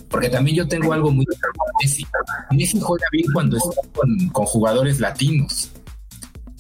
Porque 0.10 0.30
también 0.30 0.58
yo 0.58 0.68
tengo 0.68 0.92
algo 0.92 1.10
muy 1.10 1.26
Messi. 1.82 2.06
Messi 2.52 2.80
juega 2.80 3.06
bien 3.12 3.26
cuando 3.32 3.58
está 3.58 3.82
con, 3.94 4.46
jugadores 4.46 5.00
latinos. 5.00 5.72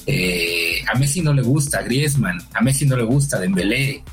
Eh, 0.05 0.81
a 0.91 0.97
Messi 0.97 1.21
no 1.21 1.33
le 1.33 1.41
gusta 1.41 1.81
Griezmann, 1.81 2.41
a 2.53 2.61
Messi 2.61 2.85
no 2.85 2.95
le 2.95 3.03
gusta 3.03 3.39
Dembélé. 3.39 4.03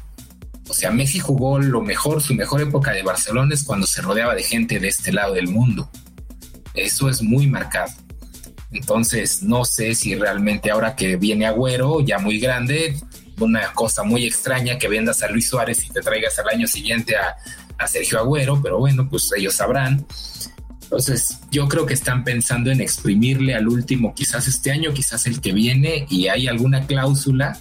O 0.68 0.74
sea, 0.74 0.90
Messi 0.90 1.18
jugó 1.18 1.58
lo 1.58 1.80
mejor, 1.80 2.20
su 2.20 2.34
mejor 2.34 2.60
época 2.60 2.90
de 2.92 3.02
Barcelona 3.02 3.54
es 3.54 3.64
cuando 3.64 3.86
se 3.86 4.02
rodeaba 4.02 4.34
de 4.34 4.42
gente 4.42 4.80
de 4.80 4.88
este 4.88 5.12
lado 5.12 5.34
del 5.34 5.48
mundo. 5.48 5.88
Eso 6.74 7.08
es 7.08 7.22
muy 7.22 7.46
marcado. 7.46 7.92
Entonces, 8.70 9.42
no 9.42 9.64
sé 9.64 9.94
si 9.94 10.14
realmente 10.14 10.70
ahora 10.70 10.94
que 10.94 11.16
viene 11.16 11.46
Agüero, 11.46 12.00
ya 12.00 12.18
muy 12.18 12.38
grande, 12.38 12.96
una 13.40 13.72
cosa 13.72 14.02
muy 14.02 14.24
extraña 14.24 14.78
que 14.78 14.88
vendas 14.88 15.22
a 15.22 15.28
Luis 15.28 15.48
Suárez 15.48 15.84
y 15.84 15.90
te 15.90 16.00
traigas 16.00 16.38
al 16.38 16.48
año 16.48 16.66
siguiente 16.66 17.16
a, 17.16 17.36
a 17.78 17.86
Sergio 17.86 18.18
Agüero, 18.18 18.60
pero 18.62 18.78
bueno, 18.78 19.08
pues 19.08 19.30
ellos 19.36 19.54
sabrán. 19.54 20.06
Entonces, 20.82 21.38
yo 21.50 21.68
creo 21.68 21.84
que 21.84 21.94
están 21.94 22.24
pensando 22.24 22.70
en 22.70 22.80
exprimirle 22.80 23.54
al 23.54 23.68
último, 23.68 24.14
quizás 24.14 24.48
este 24.48 24.70
año, 24.70 24.92
quizás 24.94 25.26
el 25.26 25.40
que 25.40 25.52
viene, 25.52 26.06
y 26.08 26.28
hay 26.28 26.48
alguna 26.48 26.86
cláusula, 26.86 27.58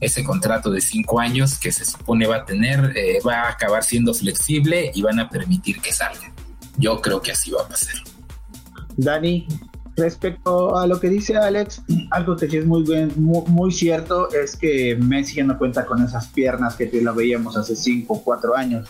ese 0.00 0.24
contrato 0.24 0.70
de 0.70 0.80
cinco 0.80 1.20
años 1.20 1.58
que 1.58 1.72
se 1.72 1.84
supone 1.84 2.26
va 2.26 2.36
a 2.36 2.44
tener, 2.44 2.96
eh, 2.96 3.18
va 3.26 3.42
a 3.42 3.50
acabar 3.50 3.84
siendo 3.84 4.14
flexible 4.14 4.90
y 4.94 5.02
van 5.02 5.18
a 5.20 5.28
permitir 5.28 5.80
que 5.80 5.92
salga. 5.92 6.32
Yo 6.78 7.00
creo 7.02 7.20
que 7.20 7.32
así 7.32 7.50
va 7.50 7.62
a 7.62 7.68
pasar. 7.68 7.94
Dani, 8.96 9.46
respecto 10.00 10.76
a 10.76 10.86
lo 10.86 10.98
que 10.98 11.08
dice 11.08 11.36
Alex, 11.36 11.82
algo 12.10 12.36
que 12.36 12.50
sí 12.50 12.56
es 12.56 12.66
muy, 12.66 12.84
muy, 13.16 13.42
muy, 13.46 13.70
cierto 13.70 14.28
es 14.30 14.56
que 14.56 14.96
Messi 14.96 15.36
ya 15.36 15.44
no 15.44 15.56
cuenta 15.56 15.86
con 15.86 16.02
esas 16.02 16.26
piernas 16.28 16.74
que 16.74 16.90
lo 17.00 17.14
veíamos 17.14 17.56
hace 17.56 17.76
cinco 17.76 18.14
o 18.14 18.24
cuatro 18.24 18.56
años 18.56 18.88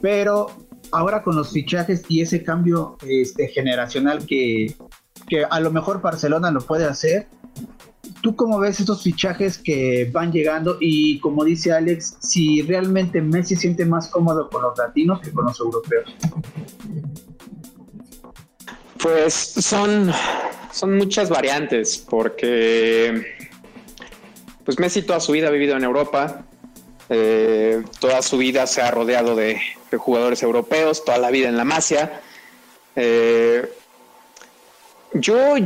pero 0.00 0.48
ahora 0.92 1.22
con 1.22 1.36
los 1.36 1.52
fichajes 1.52 2.04
y 2.08 2.20
ese 2.22 2.42
cambio 2.42 2.96
este, 3.06 3.48
generacional 3.48 4.26
que, 4.26 4.74
que 5.28 5.44
a 5.44 5.60
lo 5.60 5.70
mejor 5.70 6.00
Barcelona 6.00 6.50
lo 6.50 6.60
puede 6.60 6.84
hacer, 6.84 7.28
¿tú 8.22 8.34
cómo 8.34 8.58
ves 8.58 8.80
estos 8.80 9.02
fichajes 9.02 9.58
que 9.58 10.10
van 10.12 10.32
llegando? 10.32 10.76
Y 10.80 11.20
como 11.20 11.44
dice 11.44 11.72
Alex, 11.72 12.16
si 12.20 12.62
realmente 12.62 13.20
Messi 13.20 13.56
siente 13.56 13.84
más 13.84 14.08
cómodo 14.08 14.48
con 14.48 14.62
los 14.62 14.76
latinos 14.76 15.20
que 15.20 15.30
con 15.30 15.44
los 15.44 15.60
europeos. 15.60 16.14
Pues 19.02 19.34
son, 19.34 20.12
son 20.72 20.96
muchas 20.96 21.30
variantes, 21.30 21.98
porque 21.98 23.36
pues 24.64 24.78
Messi 24.78 25.02
toda 25.02 25.20
su 25.20 25.32
vida 25.32 25.48
ha 25.48 25.50
vivido 25.50 25.76
en 25.76 25.84
Europa, 25.84 26.44
eh, 27.08 27.82
toda 27.98 28.20
su 28.22 28.36
vida 28.38 28.66
se 28.66 28.82
ha 28.82 28.90
rodeado 28.90 29.34
de, 29.34 29.60
jugadores 29.96 30.42
europeos, 30.42 31.04
toda 31.04 31.18
la 31.18 31.30
vida 31.30 31.48
en 31.48 31.56
la 31.56 31.64
Masia. 31.64 32.20
Eh, 32.94 33.68
yo, 35.14 35.56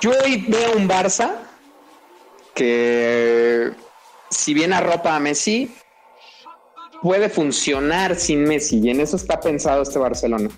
yo 0.00 0.12
veo 0.48 0.76
un 0.76 0.88
Barça 0.88 1.34
que 2.54 3.72
si 4.30 4.54
bien 4.54 4.72
arropa 4.72 5.16
a 5.16 5.20
Messi, 5.20 5.74
puede 7.02 7.28
funcionar 7.28 8.16
sin 8.16 8.44
Messi 8.44 8.78
y 8.78 8.90
en 8.90 9.00
eso 9.00 9.16
está 9.16 9.40
pensado 9.40 9.82
este 9.82 9.98
Barcelona. 9.98 10.48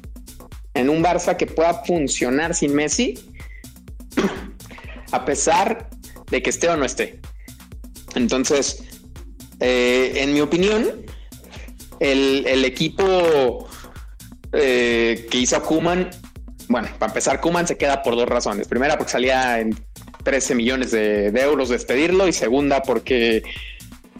En 0.76 0.90
un 0.90 1.02
Barça 1.02 1.36
que 1.36 1.46
pueda 1.46 1.82
funcionar 1.84 2.54
sin 2.54 2.74
Messi, 2.74 3.14
a 5.10 5.24
pesar 5.24 5.88
de 6.30 6.42
que 6.42 6.50
esté 6.50 6.68
o 6.68 6.76
no 6.76 6.84
esté. 6.84 7.18
Entonces, 8.14 8.82
eh, 9.60 10.12
en 10.16 10.34
mi 10.34 10.40
opinión, 10.40 10.86
el, 12.00 12.64
equipo 12.64 13.68
eh, 14.52 15.26
que 15.30 15.38
hizo 15.38 15.62
Kuman, 15.62 16.10
bueno, 16.68 16.88
para 16.98 17.10
empezar, 17.10 17.40
Kuman 17.40 17.66
se 17.66 17.78
queda 17.78 18.02
por 18.02 18.16
dos 18.16 18.28
razones. 18.28 18.68
Primera, 18.68 18.98
porque 18.98 19.12
salía 19.12 19.60
en 19.60 19.74
13 20.24 20.54
millones 20.54 20.90
de, 20.90 21.30
de 21.30 21.40
euros 21.40 21.70
despedirlo 21.70 22.28
y 22.28 22.32
segunda, 22.32 22.82
porque 22.82 23.42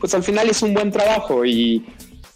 pues 0.01 0.15
al 0.15 0.23
final 0.23 0.49
es 0.49 0.63
un 0.63 0.75
buen 0.75 0.91
trabajo 0.91 1.45
y 1.45 1.85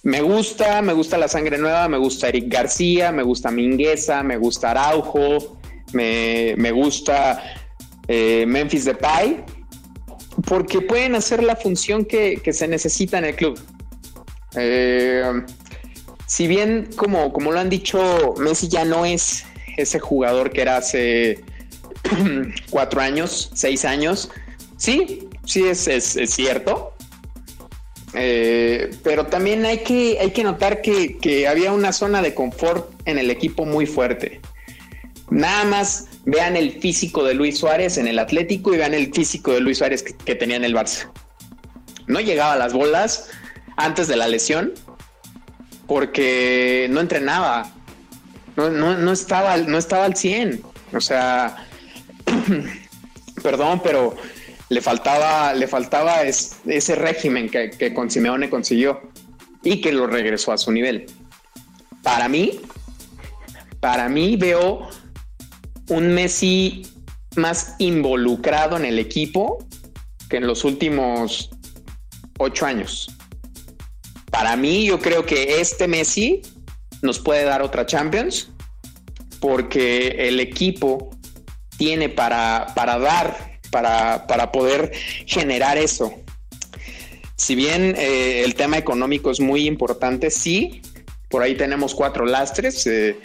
me 0.03 0.23
gusta, 0.23 0.81
me 0.81 0.93
gusta 0.93 1.19
la 1.19 1.29
sangre 1.29 1.59
nueva, 1.59 1.89
me 1.89 1.99
gusta 1.99 2.29
Eric 2.29 2.49
García, 2.49 3.13
me 3.13 3.23
gusta 3.23 3.51
Mingueza, 3.51 4.23
me 4.23 4.39
gusta 4.39 4.71
Araujo, 4.71 5.59
me, 5.93 6.71
gusta 6.71 7.43
eh, 8.09 8.45
Memphis 8.47 8.87
Depay, 8.87 9.45
porque 10.47 10.81
pueden 10.81 11.15
hacer 11.15 11.43
la 11.43 11.55
función 11.55 12.05
que, 12.05 12.41
se 12.53 12.67
necesita 12.67 13.19
en 13.19 13.27
el 13.27 13.35
club. 13.35 13.61
Eh, 14.57 15.43
si 16.27 16.47
bien, 16.47 16.89
como, 16.97 17.33
como 17.33 17.53
lo 17.53 17.61
han 17.61 17.69
dicho, 17.69 18.35
Messi 18.39 18.69
ya 18.69 18.85
no 18.85 19.05
es 19.05 19.45
ese 19.77 19.99
jugador 19.99 20.51
que 20.51 20.63
era 20.63 20.79
hace 20.79 21.45
cuatro 22.71 23.03
años, 23.03 23.51
seis 23.55 23.85
años, 23.85 24.31
sí, 24.79 25.29
sí 25.45 25.65
es, 25.65 25.89
es 25.89 26.31
cierto, 26.31 26.95
eh, 28.15 28.91
pero 29.03 29.27
también 29.27 29.65
hay 29.65 29.79
que, 29.79 30.19
hay 30.21 30.33
que 30.33 30.43
notar 30.43 30.83
que, 30.83 31.47
había 31.49 31.73
una 31.73 31.93
zona 31.93 32.23
de 32.23 32.35
confort 32.35 32.93
en 33.05 33.19
el 33.19 33.31
equipo 33.31 33.65
muy 33.65 33.87
fuerte. 33.87 34.41
Nada 35.31 35.65
más 35.65 36.09
vean 36.25 36.57
el 36.57 36.81
físico 36.81 37.25
de 37.25 37.35
Luis 37.35 37.59
Suárez 37.59 37.99
en 37.99 38.09
el 38.09 38.19
Atlético 38.19 38.75
y 38.75 38.79
vean 38.79 38.95
el 38.95 39.13
físico 39.13 39.53
de 39.53 39.61
Luis 39.61 39.79
Suárez 39.79 40.03
que, 40.03 40.35
tenía 40.35 40.57
en 40.57 40.65
el 40.65 40.75
Barça. 40.75 41.11
No 42.07 42.21
llegaba 42.21 42.55
a 42.55 42.57
las 42.57 42.73
bolas 42.73 43.31
antes 43.77 44.09
de 44.09 44.17
la 44.17 44.27
lesión 44.27 44.73
porque 45.87 46.89
no 46.91 47.01
entrenaba. 47.01 47.73
No, 48.57 49.13
estaba, 49.13 49.57
no 49.57 49.79
estaba 49.79 50.05
al 50.05 50.17
100. 50.17 50.63
O 50.93 51.01
sea, 51.01 51.65
perdón, 53.43 53.81
pero 53.83 54.17
le 54.71 54.81
faltaba, 54.81 55.53
le 55.53 55.67
faltaba 55.67 56.23
ese 56.23 56.95
régimen 56.95 57.51
que, 57.51 57.93
con 57.93 58.09
Simeone 58.09 58.49
consiguió 58.49 59.01
y 59.65 59.81
que 59.81 59.93
lo 59.93 60.07
regresó 60.07 60.53
a 60.53 60.59
su 60.59 60.71
nivel. 60.71 61.07
Para 62.05 62.29
mí, 62.29 62.61
para 63.81 64.09
mí 64.09 64.37
veo 64.37 64.89
un 65.89 66.15
Messi 66.15 66.87
más 67.35 67.75
involucrado 67.79 68.77
en 68.77 68.85
el 68.85 69.01
equipo 69.01 69.59
que 70.29 70.37
en 70.37 70.47
los 70.47 70.65
últimos 70.65 71.51
ocho 72.39 72.65
años. 72.65 73.11
Para 74.31 74.55
mí, 74.55 74.87
yo 74.87 75.01
creo 75.01 75.27
que 75.27 75.61
este 75.61 75.89
Messi 75.89 76.43
nos 77.03 77.19
puede 77.19 77.43
dar 77.43 77.61
otra 77.61 77.87
Champions 77.87 78.53
porque 79.41 80.29
el 80.29 80.39
equipo 80.39 81.11
tiene 81.77 82.09
para, 82.09 82.69
para 82.77 83.01
dar 83.01 83.50
para, 83.71 84.53
poder 84.53 84.93
generar 85.27 85.79
eso. 85.79 86.15
Si 87.37 87.55
bien 87.55 87.95
eh, 87.97 88.43
el 88.45 88.55
tema 88.55 88.77
económico 88.79 89.31
es 89.31 89.41
muy 89.41 89.67
importante, 89.67 90.31
sí, 90.31 90.83
por 91.29 91.43
ahí 91.43 91.55
tenemos 91.57 91.95
cuatro 91.95 92.27
lastres, 92.27 92.87
eh, 92.87 93.17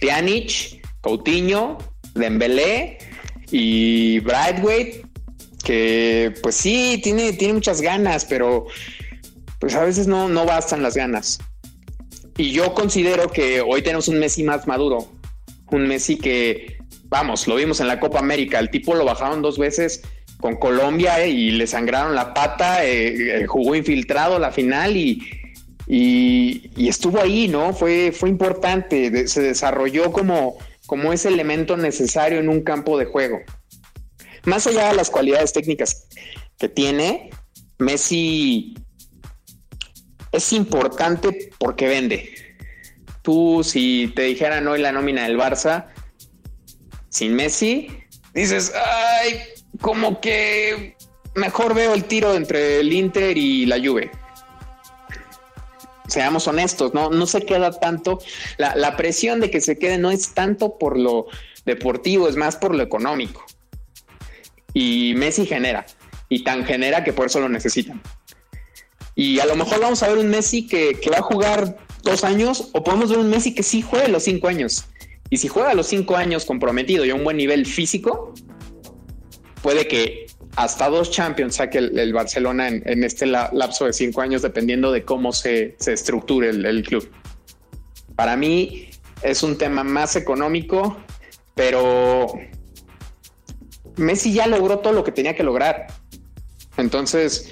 Pjanic, 0.00 0.82
Coutinho, 1.00 1.78
Dembélé 2.14 2.98
y 3.50 4.18
Brightway, 4.20 5.02
que 5.64 6.34
pues 6.42 6.56
sí, 6.56 7.00
tiene, 7.02 7.32
tiene 7.32 7.54
muchas 7.54 7.80
ganas, 7.80 8.24
pero 8.24 8.66
pues 9.58 9.74
a 9.74 9.84
veces 9.84 10.06
no, 10.06 10.28
no 10.28 10.44
bastan 10.44 10.82
las 10.82 10.94
ganas. 10.94 11.38
Y 12.36 12.50
yo 12.50 12.74
considero 12.74 13.30
que 13.30 13.60
hoy 13.60 13.82
tenemos 13.82 14.08
un 14.08 14.18
Messi 14.18 14.42
más 14.42 14.66
maduro, 14.66 15.12
un 15.70 15.86
Messi 15.86 16.16
que 16.16 16.81
vamos, 17.12 17.46
lo 17.46 17.56
vimos 17.56 17.78
en 17.80 17.88
la 17.88 18.00
Copa 18.00 18.20
América, 18.20 18.58
el 18.58 18.70
tipo 18.70 18.94
lo 18.94 19.04
bajaron 19.04 19.42
dos 19.42 19.58
veces 19.58 20.00
con 20.40 20.56
Colombia 20.56 21.22
eh, 21.22 21.28
y 21.28 21.50
le 21.50 21.66
sangraron 21.66 22.14
la 22.14 22.32
pata, 22.32 22.86
eh, 22.86 23.42
eh, 23.42 23.46
jugó 23.46 23.76
infiltrado 23.76 24.38
la 24.38 24.50
final 24.50 24.96
y, 24.96 25.22
estuvo 26.74 27.20
ahí, 27.20 27.48
¿no? 27.48 27.74
Fue, 27.74 28.12
fue 28.12 28.30
importante, 28.30 29.28
se 29.28 29.42
desarrolló 29.42 30.10
como, 30.10 30.56
como 30.86 31.12
ese 31.12 31.28
elemento 31.28 31.76
necesario 31.76 32.38
en 32.38 32.48
un 32.48 32.62
campo 32.62 32.96
de 32.96 33.04
juego. 33.04 33.40
Más 34.44 34.66
allá 34.66 34.88
de 34.88 34.94
las 34.94 35.10
cualidades 35.10 35.52
técnicas 35.52 36.08
que 36.58 36.70
tiene, 36.70 37.28
Messi 37.78 38.74
es 40.32 40.52
importante 40.54 41.50
porque 41.58 41.88
vende. 41.88 42.30
Tú, 43.20 43.62
si 43.62 44.10
te 44.16 44.22
dijeran 44.22 44.66
hoy 44.66 44.80
la 44.80 44.92
nómina 44.92 45.24
del 45.24 45.36
Barça, 45.36 45.92
sin 47.12 47.34
Messi, 47.34 47.88
dices, 48.32 48.72
ay, 48.74 49.38
como 49.82 50.20
que 50.20 50.96
mejor 51.34 51.74
veo 51.74 51.92
el 51.92 52.04
tiro 52.04 52.34
entre 52.34 52.80
el 52.80 52.90
Inter 52.90 53.36
y 53.36 53.66
la 53.66 53.76
Juve. 53.76 54.10
Seamos 56.08 56.48
honestos, 56.48 56.94
no, 56.94 57.10
no 57.10 57.26
se 57.26 57.42
queda 57.42 57.70
tanto. 57.70 58.18
La, 58.56 58.74
la 58.76 58.96
presión 58.96 59.40
de 59.40 59.50
que 59.50 59.60
se 59.60 59.78
quede 59.78 59.98
no 59.98 60.10
es 60.10 60.32
tanto 60.32 60.78
por 60.78 60.98
lo 60.98 61.26
deportivo, 61.66 62.28
es 62.28 62.36
más 62.36 62.56
por 62.56 62.74
lo 62.74 62.82
económico. 62.82 63.44
Y 64.72 65.12
Messi 65.14 65.44
genera, 65.44 65.84
y 66.30 66.44
tan 66.44 66.64
genera 66.64 67.04
que 67.04 67.12
por 67.12 67.26
eso 67.26 67.40
lo 67.40 67.48
necesitan. 67.50 68.00
Y 69.14 69.38
a 69.40 69.44
lo 69.44 69.54
mejor 69.54 69.80
vamos 69.80 70.02
a 70.02 70.08
ver 70.08 70.16
un 70.16 70.30
Messi 70.30 70.66
que, 70.66 70.98
que 70.98 71.10
va 71.10 71.18
a 71.18 71.22
jugar 71.22 71.76
dos 72.02 72.24
años, 72.24 72.70
o 72.72 72.82
podemos 72.82 73.10
ver 73.10 73.18
un 73.18 73.28
Messi 73.28 73.54
que 73.54 73.62
sí 73.62 73.82
juegue 73.82 74.08
los 74.08 74.22
cinco 74.22 74.48
años. 74.48 74.86
Y 75.32 75.38
si 75.38 75.48
juega 75.48 75.72
los 75.72 75.86
cinco 75.86 76.14
años 76.14 76.44
comprometido 76.44 77.06
y 77.06 77.10
a 77.10 77.14
un 77.14 77.24
buen 77.24 77.38
nivel 77.38 77.64
físico, 77.64 78.34
puede 79.62 79.88
que 79.88 80.26
hasta 80.56 80.90
dos 80.90 81.10
Champions 81.10 81.56
saque 81.56 81.78
el, 81.78 82.12
Barcelona 82.12 82.68
en, 82.68 83.02
este 83.02 83.24
lapso 83.24 83.86
de 83.86 83.94
cinco 83.94 84.20
años, 84.20 84.42
dependiendo 84.42 84.92
de 84.92 85.06
cómo 85.06 85.32
se, 85.32 85.74
estructure 85.86 86.50
el, 86.50 86.82
club. 86.82 87.10
Para 88.14 88.36
mí 88.36 88.90
es 89.22 89.42
un 89.42 89.56
tema 89.56 89.82
más 89.82 90.16
económico, 90.16 90.98
pero 91.54 92.34
Messi 93.96 94.34
ya 94.34 94.46
logró 94.46 94.80
todo 94.80 94.92
lo 94.92 95.02
que 95.02 95.12
tenía 95.12 95.34
que 95.34 95.44
lograr. 95.44 95.86
Entonces, 96.76 97.50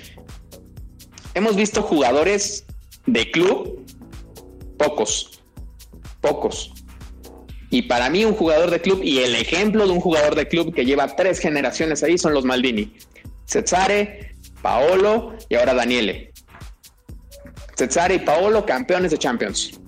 hemos 1.33 1.57
visto 1.57 1.81
jugadores 1.81 2.67
de 3.07 3.31
club, 3.31 3.87
pocos, 4.77 5.43
pocos. 6.21 6.75
Y 7.71 7.83
para 7.83 8.11
mí 8.11 8.25
un 8.25 8.35
jugador 8.35 8.71
de 8.71 8.81
club 8.81 9.01
y 9.03 9.19
el 9.21 9.37
ejemplo 9.37 9.87
de 9.87 9.93
un 9.93 10.01
jugador 10.01 10.35
de 10.35 10.49
club 10.49 10.75
que 10.75 10.85
lleva 10.85 11.15
tres 11.15 11.39
generaciones 11.39 12.03
ahí 12.03 12.19
son 12.19 12.35
los 12.35 12.45
Maldini. 12.45 12.93
Cesare, 13.47 14.35
Paolo 14.61 15.37
y 15.49 15.55
ahora 15.55 15.75
Daniele. 15.75 16.33
Cesare 17.77 18.17
y 18.17 18.19
Paolo 18.19 18.67
campeones 18.67 19.13
de 19.13 19.19
Champions. 19.19 19.81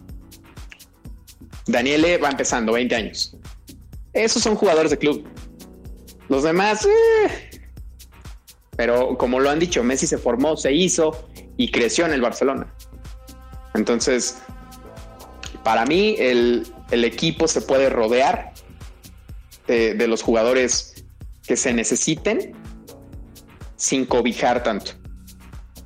Daniele 1.66 2.18
va 2.18 2.30
empezando, 2.30 2.72
20 2.72 2.94
años. 2.94 3.36
Esos 4.12 4.42
son 4.42 4.54
jugadores 4.54 4.90
de 4.90 4.98
club. 4.98 5.26
Los 6.28 6.44
demás, 6.44 6.86
eh. 6.86 7.60
pero 8.76 9.16
como 9.18 9.40
lo 9.40 9.50
han 9.50 9.58
dicho, 9.58 9.82
Messi 9.82 10.06
se 10.06 10.18
formó, 10.18 10.56
se 10.56 10.72
hizo 10.72 11.28
y 11.56 11.70
creció 11.70 12.06
en 12.06 12.12
el 12.12 12.20
Barcelona. 12.20 12.72
Entonces, 13.74 14.38
para 15.64 15.84
mí 15.84 16.16
el, 16.18 16.66
equipo 17.04 17.48
se 17.48 17.60
puede 17.62 17.88
rodear 17.88 18.52
de, 19.66 20.06
los 20.06 20.22
jugadores 20.22 21.04
que 21.46 21.56
se 21.56 21.72
necesiten 21.72 22.52
sin 23.76 24.04
cobijar 24.04 24.62
tanto. 24.62 24.92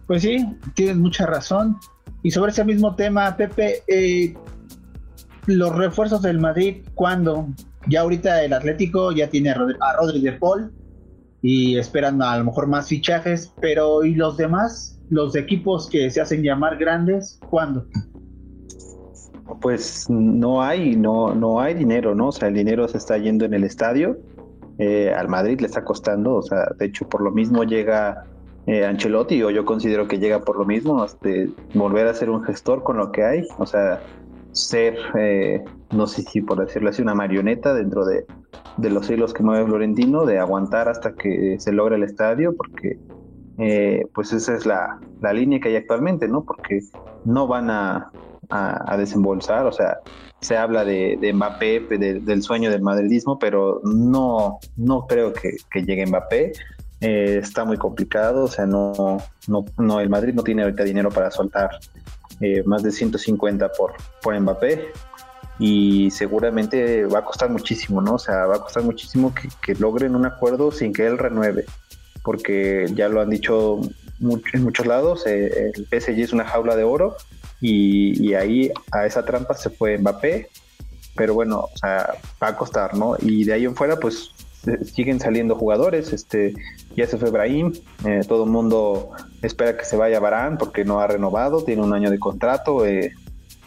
Pues 0.07 0.23
sí, 0.23 0.45
tienes 0.75 0.97
mucha 0.97 1.27
razón. 1.27 1.77
Y 2.23 2.31
sobre 2.31 2.53
ese 2.53 2.65
mismo 2.65 2.97
tema, 2.97 3.37
Pepe, 3.37 3.83
eh, 3.87 4.35
los 5.47 5.75
refuerzos 5.75 6.23
del 6.23 6.41
Madrid, 6.41 6.85
¿cuándo? 6.95 7.49
Ya 7.89 8.01
ahorita 8.01 8.43
el 8.43 8.53
Atlético 8.53 9.13
ya 9.13 9.31
tiene 9.31 9.51
a 9.51 9.55
Rodri 9.97 10.21
de 10.21 10.33
Paul 10.33 10.73
y 11.43 11.79
esperan 11.79 12.21
a 12.21 12.37
lo 12.39 12.45
mejor 12.45 12.67
más 12.67 12.89
fichajes, 12.89 13.55
pero 13.61 14.05
¿y 14.05 14.15
los 14.15 14.37
demás? 14.37 14.99
Los 15.09 15.37
equipos 15.37 15.89
que 15.89 16.11
se 16.11 16.21
hacen 16.21 16.43
llamar 16.43 16.77
grandes, 16.79 17.39
¿cuándo? 17.49 17.87
Pues 19.61 20.11
no 20.11 20.63
hay, 20.63 20.97
no, 20.97 21.35
no 21.35 21.61
hay 21.61 21.75
dinero, 21.75 22.15
¿no? 22.15 22.29
O 22.29 22.33
sea, 22.33 22.49
el 22.49 22.55
dinero 22.55 22.89
se 22.89 22.99
está 22.99 23.17
yendo 23.19 23.45
en 23.45 23.55
el 23.55 23.65
estadio 23.65 24.17
eh, 24.79 25.13
al 25.15 25.29
Madrid 25.29 25.61
le 25.61 25.67
está 25.67 25.85
costando, 25.85 26.35
o 26.35 26.43
sea, 26.43 26.69
de 26.79 26.87
hecho 26.87 27.09
por 27.09 27.23
lo 27.23 27.31
mismo 27.31 27.65
llega 27.65 28.25
eh, 28.67 28.85
Ancelotti, 28.85 29.43
o 29.43 29.51
yo 29.51 29.65
considero 29.65 30.07
que 30.07 30.19
llega 30.19 30.41
por 30.41 30.59
lo 30.59 30.67
mismo, 30.67 31.03
este, 31.05 31.51
volver 31.75 32.07
a 32.07 32.15
ser 32.15 32.29
un 32.29 32.45
gestor 32.45 32.83
con 32.83 32.99
lo 32.99 33.11
que 33.11 33.25
hay, 33.25 33.43
o 33.59 33.65
sea, 33.65 34.03
ser, 34.53 34.99
eh, 35.19 35.65
no 35.93 36.07
sé 36.07 36.23
si 36.23 36.43
por 36.43 36.61
decirlo 36.61 36.91
así, 36.91 37.01
una 37.01 37.15
marioneta 37.15 37.73
dentro 37.73 38.05
de, 38.05 38.27
de 38.77 38.91
los 38.91 39.09
hilos 39.09 39.33
que 39.33 39.43
mueve 39.43 39.65
Florentino, 39.65 40.27
de 40.27 40.39
aguantar 40.39 40.89
hasta 40.91 41.15
que 41.15 41.57
se 41.59 41.73
logre 41.73 41.97
el 41.97 42.03
estadio, 42.03 42.55
porque 42.55 42.99
pues 44.13 44.35
esa 44.35 44.55
es 44.55 44.67
la, 44.67 45.01
la, 45.23 45.33
línea 45.33 45.59
que 45.59 45.71
hay 45.71 45.77
actualmente, 45.77 46.29
¿no? 46.29 46.45
Porque 46.45 46.81
no 47.25 47.47
van 47.47 47.71
a, 47.71 48.11
a, 48.51 48.97
desembolsar, 48.97 49.67
o 49.67 49.73
sea, 49.73 49.99
se 50.41 50.57
habla 50.57 50.85
de, 50.85 51.19
de 51.21 51.33
Mbappé, 51.33 51.81
del 51.81 52.43
sueño 52.43 52.71
del 52.71 52.83
madridismo, 52.83 53.39
pero 53.39 53.81
no, 53.85 54.59
no 54.77 55.07
creo 55.07 55.33
que, 55.33 55.57
llegue 55.83 56.07
Mbappé. 56.07 56.53
Eh, 57.01 57.41
está 57.43 57.65
muy 57.65 57.77
complicado, 57.77 58.45
o 58.45 58.49
sea, 58.49 58.65
no, 58.65 59.19
no, 59.49 59.65
no, 59.77 60.01
el 60.01 60.09
Madrid 60.09 60.33
no 60.35 60.43
tiene 60.43 60.63
ahorita 60.63 60.83
dinero 60.83 61.11
para 61.11 61.31
soltar 61.31 61.79
eh, 62.41 62.63
más 62.65 62.83
de 62.83 62.91
150 62.91 63.71
por, 63.73 63.93
por 64.23 64.39
Mbappé 64.39 64.93
y 65.59 66.11
seguramente 66.11 67.05
va 67.07 67.21
a 67.21 67.25
costar 67.25 67.51
muchísimo, 67.51 68.01
¿no? 68.01 68.15
O 68.15 68.19
sea, 68.19 68.47
va 68.47 68.57
a 68.57 68.61
costar 68.61 68.83
muchísimo 68.83 69.35
que, 69.35 69.49
que 69.63 69.79
logren 69.79 70.15
un 70.15 70.27
acuerdo 70.27 70.71
sin 70.71 70.93
que 70.93 71.07
él 71.07 71.19
renueve, 71.19 71.65
porque 72.23 72.87
ya 72.95 73.09
lo 73.09 73.21
han 73.21 73.31
dicho 73.31 73.81
en 74.21 74.63
muchos 74.63 74.87
lados, 74.87 75.27
eh, 75.27 75.73
el 75.75 75.87
PSG 75.87 76.21
es 76.21 76.33
una 76.33 76.45
jaula 76.45 76.77
de 76.77 76.85
oro 76.85 77.17
y, 77.61 78.35
ahí 78.35 78.71
a 78.93 79.07
esa 79.07 79.25
trampa 79.25 79.55
se 79.55 79.71
fue 79.71 79.99
Mbappé, 79.99 80.49
pero 81.15 81.35
bueno, 81.35 81.69
o 81.73 81.79
sea, 81.79 82.15
va 82.43 82.49
a 82.49 82.57
costar, 82.57 82.95
¿no? 82.95 83.17
Y 83.21 83.45
de 83.45 83.55
ahí 83.55 83.65
en 83.65 83.75
fuera, 83.75 83.97
pues 83.97 84.31
siguen 84.85 85.21
saliendo 85.21 85.55
jugadores, 85.55 86.13
este, 86.13 86.55
ya 86.97 87.07
se 87.07 87.19
fue 87.19 87.31
Brahim, 87.31 87.73
eh, 88.05 88.23
todo 88.27 88.45
el 88.45 88.51
mundo 88.51 89.11
espera 89.43 89.77
que 89.77 89.85
se 89.85 89.97
vaya 89.97 90.21
Barán 90.21 90.59
porque 90.59 90.85
no 90.85 91.01
ha 91.01 91.07
renovado, 91.07 91.63
tiene 91.65 91.83
un 91.83 91.95
año 91.95 92.11
de 92.11 92.19
contrato, 92.19 92.85
eh, 92.85 93.13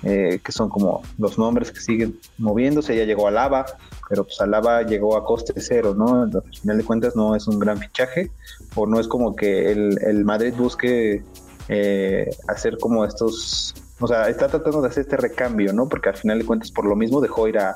eh, 0.03 0.39
que 0.43 0.51
son 0.51 0.69
como 0.69 1.01
los 1.17 1.37
nombres 1.37 1.71
que 1.71 1.79
siguen 1.79 2.19
moviéndose, 2.37 2.95
ya 2.95 3.03
llegó 3.03 3.27
Alaba, 3.27 3.65
pero 4.07 4.23
pues 4.23 4.39
Alaba 4.41 4.83
llegó 4.83 5.17
a 5.17 5.25
coste 5.25 5.53
cero, 5.57 5.93
¿no? 5.95 6.23
Al 6.23 6.43
final 6.61 6.77
de 6.77 6.83
cuentas 6.83 7.15
no 7.15 7.35
es 7.35 7.47
un 7.47 7.59
gran 7.59 7.77
fichaje, 7.77 8.31
o 8.75 8.85
no 8.85 8.99
es 8.99 9.07
como 9.07 9.35
que 9.35 9.71
el, 9.71 9.97
el 10.03 10.25
Madrid 10.25 10.53
busque 10.57 11.23
eh, 11.71 12.27
hacer 12.47 12.79
como 12.79 13.05
estos, 13.05 13.75
o 13.99 14.07
sea, 14.07 14.27
está 14.27 14.47
tratando 14.47 14.81
de 14.81 14.87
hacer 14.87 15.01
este 15.01 15.17
recambio, 15.17 15.71
¿no? 15.71 15.87
Porque 15.87 16.09
al 16.09 16.17
final 16.17 16.39
de 16.39 16.45
cuentas 16.45 16.71
por 16.71 16.85
lo 16.85 16.95
mismo 16.95 17.21
dejó 17.21 17.47
ir 17.47 17.59
a, 17.59 17.75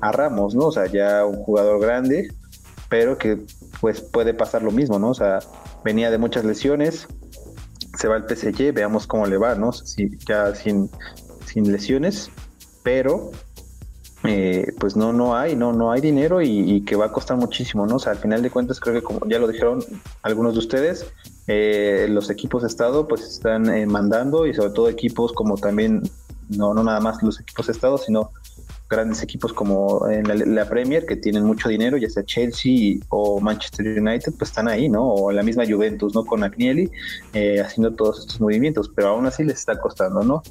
Ramos, 0.00 0.54
¿no? 0.54 0.66
O 0.66 0.72
sea, 0.72 0.86
ya 0.86 1.24
un 1.24 1.42
jugador 1.42 1.80
grande, 1.80 2.32
pero 2.88 3.18
que 3.18 3.44
pues 3.80 4.00
puede 4.00 4.34
pasar 4.34 4.62
lo 4.62 4.70
mismo, 4.70 5.00
¿no? 5.00 5.10
O 5.10 5.14
sea, 5.14 5.40
venía 5.82 6.12
de 6.12 6.18
muchas 6.18 6.44
lesiones, 6.44 7.08
se 7.98 8.06
va 8.06 8.14
al 8.14 8.28
PSG, 8.28 8.72
veamos 8.72 9.08
cómo 9.08 9.26
le 9.26 9.36
va, 9.36 9.56
¿no? 9.56 9.72
Si, 9.72 10.16
ya 10.28 10.54
sin, 10.54 10.88
sin 11.44 11.72
lesiones, 11.72 12.30
pero 12.84 13.32
eh, 14.24 14.72
pues 14.78 14.96
no, 14.96 15.12
no 15.12 15.36
hay, 15.36 15.56
no, 15.56 15.72
no 15.72 15.92
hay 15.92 16.00
dinero 16.00 16.40
y, 16.42 16.82
que 16.82 16.96
va 16.96 17.06
a 17.06 17.12
costar 17.12 17.36
muchísimo, 17.36 17.86
¿no? 17.86 17.96
O 17.96 17.98
sea, 17.98 18.12
al 18.12 18.18
final 18.18 18.42
de 18.42 18.50
cuentas 18.50 18.80
creo 18.80 18.94
que 18.94 19.02
como 19.02 19.20
ya 19.26 19.38
lo 19.38 19.46
dijeron 19.46 19.84
algunos 20.22 20.54
de 20.54 20.58
ustedes, 20.60 21.06
eh, 21.46 22.06
los 22.08 22.30
equipos 22.30 22.62
de 22.62 22.68
Estado 22.68 23.06
pues 23.06 23.22
están 23.22 23.72
eh, 23.72 23.86
mandando 23.86 24.46
y 24.46 24.54
sobre 24.54 24.70
todo 24.70 24.88
equipos 24.88 25.32
como 25.32 25.56
también, 25.56 26.02
no, 26.48 26.74
no 26.74 26.82
nada 26.82 27.00
más 27.00 27.22
los 27.22 27.40
equipos 27.40 27.66
de 27.66 27.72
Estado, 27.72 27.98
sino 27.98 28.32
grandes 28.88 29.22
equipos 29.22 29.52
como 29.52 30.08
en 30.08 30.54
la, 30.54 30.68
Premier 30.68 31.06
que 31.06 31.16
tienen 31.16 31.44
mucho 31.44 31.68
dinero, 31.68 31.96
ya 31.96 32.08
sea 32.08 32.24
Chelsea 32.24 32.98
o 33.08 33.40
Manchester 33.40 33.98
United, 34.00 34.32
pues 34.38 34.50
están 34.50 34.68
ahí, 34.68 34.88
¿no? 34.88 35.08
O 35.08 35.32
la 35.32 35.42
misma 35.42 35.64
Juventus, 35.66 36.14
¿no? 36.14 36.24
Con 36.24 36.44
Agnelli 36.44 36.90
eh, 37.32 37.60
haciendo 37.60 37.94
todos 37.94 38.20
estos 38.20 38.40
movimientos, 38.40 38.90
pero 38.94 39.08
aún 39.08 39.26
así 39.26 39.42
les 39.42 39.58
está 39.58 39.78
costando, 39.78 40.22
¿no? 40.22 40.42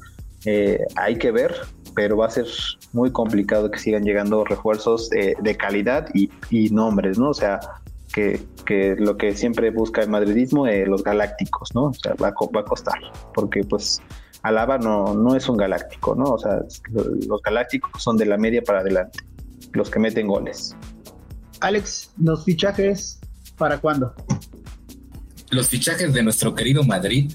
Hay 0.96 1.18
que 1.18 1.32
ver, 1.32 1.56
pero 1.96 2.18
va 2.18 2.28
a 2.28 2.30
ser 2.30 2.48
muy 2.94 3.12
complicado 3.12 3.72
que 3.72 3.80
sigan 3.80 4.04
llegando 4.04 4.44
refuerzos 4.44 5.10
de 5.10 5.58
calidad 5.58 6.08
y, 6.14 6.30
y 6.50 6.70
nombres, 6.70 7.18
¿no? 7.18 7.30
O 7.30 7.34
sea, 7.34 7.60
que, 8.66 8.96
lo 8.98 9.18
que 9.18 9.36
siempre 9.36 9.70
busca 9.72 10.02
el 10.02 10.10
madridismo, 10.10 10.68
eh, 10.68 10.86
los 10.86 11.04
galácticos, 11.04 11.76
¿no? 11.76 11.86
O 11.86 11.94
sea, 11.94 12.14
va, 12.14 12.34
va, 12.56 12.62
a 12.62 12.64
costar, 12.64 12.98
porque 13.34 13.64
pues 13.64 14.02
Alaba 14.42 14.78
no, 14.78 15.14
no 15.14 15.36
es 15.36 15.50
un 15.50 15.58
galáctico, 15.58 16.16
¿no? 16.16 16.26
O 16.26 16.40
sea, 16.40 16.62
los 17.28 17.42
galácticos 17.42 18.02
son 18.02 18.18
de 18.18 18.26
la 18.26 18.38
media 18.38 18.62
para 18.62 18.80
adelante, 18.80 19.20
los 19.74 19.90
que 19.90 20.00
meten 20.00 20.28
goles. 20.28 20.76
Alex, 21.60 22.12
¿los 22.18 22.46
fichajes 22.46 23.20
para 23.58 23.80
cuándo? 23.80 24.14
Los 25.50 25.68
fichajes 25.68 26.14
de 26.14 26.24
nuestro 26.24 26.56
querido 26.56 26.84
Madrid, 26.84 27.34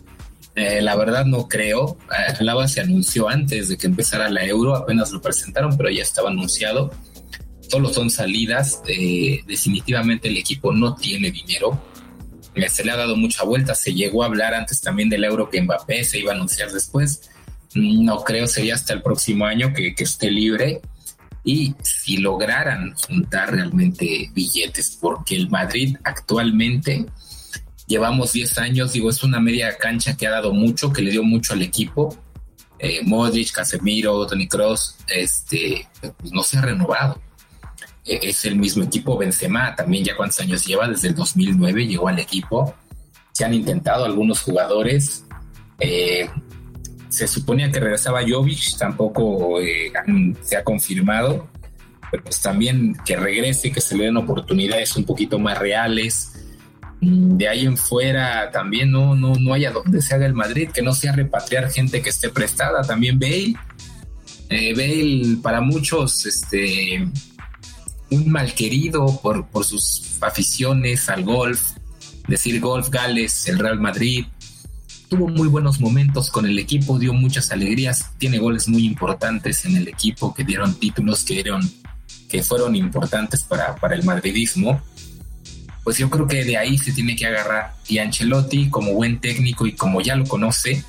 eh, 0.60 0.82
la 0.82 0.96
verdad 0.96 1.24
no 1.24 1.48
creo. 1.48 1.98
Eh, 2.10 2.34
Alaba 2.40 2.68
se 2.68 2.80
anunció 2.80 3.28
antes 3.28 3.68
de 3.68 3.76
que 3.76 3.86
empezara 3.86 4.30
la 4.30 4.44
Euro, 4.44 4.76
apenas 4.76 5.10
lo 5.12 5.20
presentaron, 5.20 5.76
pero 5.76 5.90
ya 5.90 6.02
estaba 6.02 6.30
anunciado 6.30 6.90
solo 7.70 7.92
son 7.92 8.10
salidas. 8.10 8.82
Eh, 8.86 9.40
definitivamente 9.46 10.28
el 10.28 10.36
equipo 10.36 10.72
no 10.72 10.94
tiene 10.94 11.30
dinero. 11.30 11.80
Eh, 12.54 12.68
se 12.68 12.84
le 12.84 12.90
ha 12.90 12.96
dado 12.96 13.16
mucha 13.16 13.44
vuelta. 13.44 13.74
Se 13.74 13.94
llegó 13.94 14.22
a 14.22 14.26
hablar 14.26 14.54
antes 14.54 14.80
también 14.80 15.08
del 15.08 15.24
euro 15.24 15.48
que 15.48 15.62
Mbappé 15.62 16.04
se 16.04 16.18
iba 16.18 16.32
a 16.32 16.34
anunciar 16.34 16.72
después. 16.72 17.30
No 17.74 18.24
creo 18.24 18.48
sería 18.48 18.74
hasta 18.74 18.92
el 18.92 19.02
próximo 19.02 19.44
año 19.46 19.72
que, 19.72 19.94
esté 19.96 20.30
libre. 20.30 20.80
Y 21.44 21.74
si 21.82 22.18
lograran 22.18 22.94
juntar 23.06 23.52
realmente 23.52 24.30
billetes, 24.34 24.98
porque 25.00 25.36
el 25.36 25.48
Madrid 25.48 25.96
actualmente 26.04 27.06
llevamos 27.90 28.32
10 28.32 28.58
años, 28.58 28.92
digo, 28.92 29.10
es 29.10 29.24
una 29.24 29.40
media 29.40 29.76
cancha 29.76 30.16
que 30.16 30.26
ha 30.28 30.30
dado 30.30 30.52
mucho, 30.52 30.92
que 30.92 31.02
le 31.02 31.10
dio 31.10 31.24
mucho 31.24 31.54
al 31.54 31.62
equipo. 31.62 32.16
Eh, 32.78 33.00
Modric, 33.04 33.50
Casemiro, 33.50 34.26
Tony 34.26 34.46
Cross, 34.46 34.96
este, 35.08 35.88
pues 36.00 36.32
no 36.32 36.44
se 36.44 36.58
ha 36.58 36.62
renovado. 36.62 37.20
E-, 38.04 38.20
es 38.22 38.44
el 38.44 38.56
mismo 38.56 38.84
equipo 38.84 39.18
Benzema, 39.18 39.74
también 39.74 40.04
ya 40.04 40.16
cuántos 40.16 40.38
años 40.38 40.64
lleva, 40.64 40.86
desde 40.86 41.08
el 41.08 41.16
2009 41.16 41.88
llegó 41.88 42.06
al 42.06 42.20
equipo. 42.20 42.74
Se 43.32 43.44
han 43.44 43.54
intentado 43.54 44.04
algunos 44.04 44.40
jugadores. 44.40 45.24
Eh, 45.80 46.30
se 47.08 47.26
suponía 47.26 47.72
que 47.72 47.80
regresaba 47.80 48.20
Jovic, 48.26 48.78
tampoco 48.78 49.60
eh, 49.60 49.92
se 50.42 50.56
ha 50.56 50.62
confirmado, 50.62 51.48
pero 52.08 52.22
pues 52.22 52.40
también 52.40 52.96
que 53.04 53.16
regrese, 53.16 53.72
que 53.72 53.80
se 53.80 53.96
le 53.96 54.04
den 54.04 54.16
oportunidades 54.16 54.94
un 54.96 55.04
poquito 55.04 55.40
más 55.40 55.58
reales. 55.58 56.39
De 57.00 57.48
ahí 57.48 57.64
en 57.64 57.78
fuera 57.78 58.50
también 58.50 58.90
no, 58.90 59.14
no, 59.14 59.34
no 59.34 59.54
hay 59.54 59.64
a 59.64 59.70
dónde 59.70 60.02
se 60.02 60.14
haga 60.14 60.26
el 60.26 60.34
Madrid, 60.34 60.68
que 60.68 60.82
no 60.82 60.92
sea 60.92 61.12
repatriar 61.12 61.70
gente 61.70 62.02
que 62.02 62.10
esté 62.10 62.28
prestada. 62.28 62.82
También 62.82 63.18
Bale, 63.18 63.54
eh, 64.50 64.74
Bale 64.74 65.38
para 65.42 65.62
muchos, 65.62 66.26
este, 66.26 67.08
un 68.10 68.30
malquerido 68.30 69.18
por, 69.22 69.46
por 69.48 69.64
sus 69.64 70.18
aficiones 70.20 71.08
al 71.08 71.24
golf, 71.24 71.72
decir 72.28 72.60
golf 72.60 72.90
Gales, 72.90 73.48
el 73.48 73.58
Real 73.58 73.80
Madrid. 73.80 74.26
Tuvo 75.08 75.26
muy 75.26 75.48
buenos 75.48 75.80
momentos 75.80 76.30
con 76.30 76.44
el 76.44 76.58
equipo, 76.58 76.98
dio 76.98 77.14
muchas 77.14 77.50
alegrías, 77.50 78.10
tiene 78.18 78.38
goles 78.38 78.68
muy 78.68 78.84
importantes 78.84 79.64
en 79.64 79.76
el 79.76 79.88
equipo 79.88 80.34
que 80.34 80.44
dieron 80.44 80.74
títulos 80.74 81.24
que 81.24 81.34
dieron 81.34 81.68
que 82.28 82.42
fueron 82.44 82.76
importantes 82.76 83.42
para, 83.42 83.74
para 83.74 83.96
el 83.96 84.04
madridismo. 84.04 84.80
Pues 85.84 85.98
yo 85.98 86.10
creo 86.10 86.26
que 86.26 86.44
de 86.44 86.56
ahí 86.56 86.78
se 86.78 86.92
tiene 86.92 87.16
que 87.16 87.26
agarrar. 87.26 87.74
Y 87.88 87.98
Ancelotti, 87.98 88.68
como 88.68 88.92
buen 88.92 89.20
técnico 89.20 89.66
y 89.66 89.72
como 89.72 90.00
ya 90.00 90.14
lo 90.14 90.26
conoce, 90.26 90.84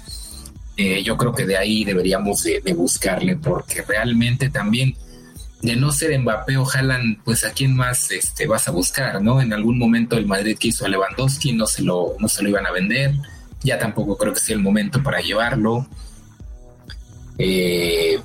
eh, 0.77 1.03
yo 1.03 1.17
creo 1.17 1.33
que 1.33 1.45
de 1.45 1.57
ahí 1.57 1.83
deberíamos 1.83 2.43
de, 2.43 2.73
buscarle, 2.73 3.35
porque 3.35 3.81
realmente 3.83 4.49
también 4.49 4.95
de 5.61 5.75
no 5.75 5.91
ser 5.91 6.17
Mbappé 6.17 6.57
o 6.57 6.67
Haaland, 6.67 7.21
pues 7.23 7.43
a 7.43 7.51
quién 7.51 7.75
más 7.75 8.09
este, 8.09 8.47
vas 8.47 8.67
a 8.67 8.71
buscar, 8.71 9.21
¿no? 9.21 9.41
En 9.41 9.53
algún 9.53 9.77
momento 9.77 10.17
el 10.17 10.25
Madrid 10.25 10.57
quiso 10.57 10.85
a 10.85 10.89
Lewandowski, 10.89 11.53
no 11.53 11.67
se 11.67 11.83
lo, 11.83 12.15
no 12.19 12.27
se 12.27 12.41
lo 12.41 12.49
iban 12.49 12.65
a 12.65 12.71
vender, 12.71 13.13
ya 13.61 13.77
tampoco 13.77 14.17
creo 14.17 14.33
que 14.33 14.39
sea 14.39 14.55
el 14.55 14.61
momento 14.61 15.03
para 15.03 15.21
llevarlo. 15.21 15.85
Eh, 17.37 18.19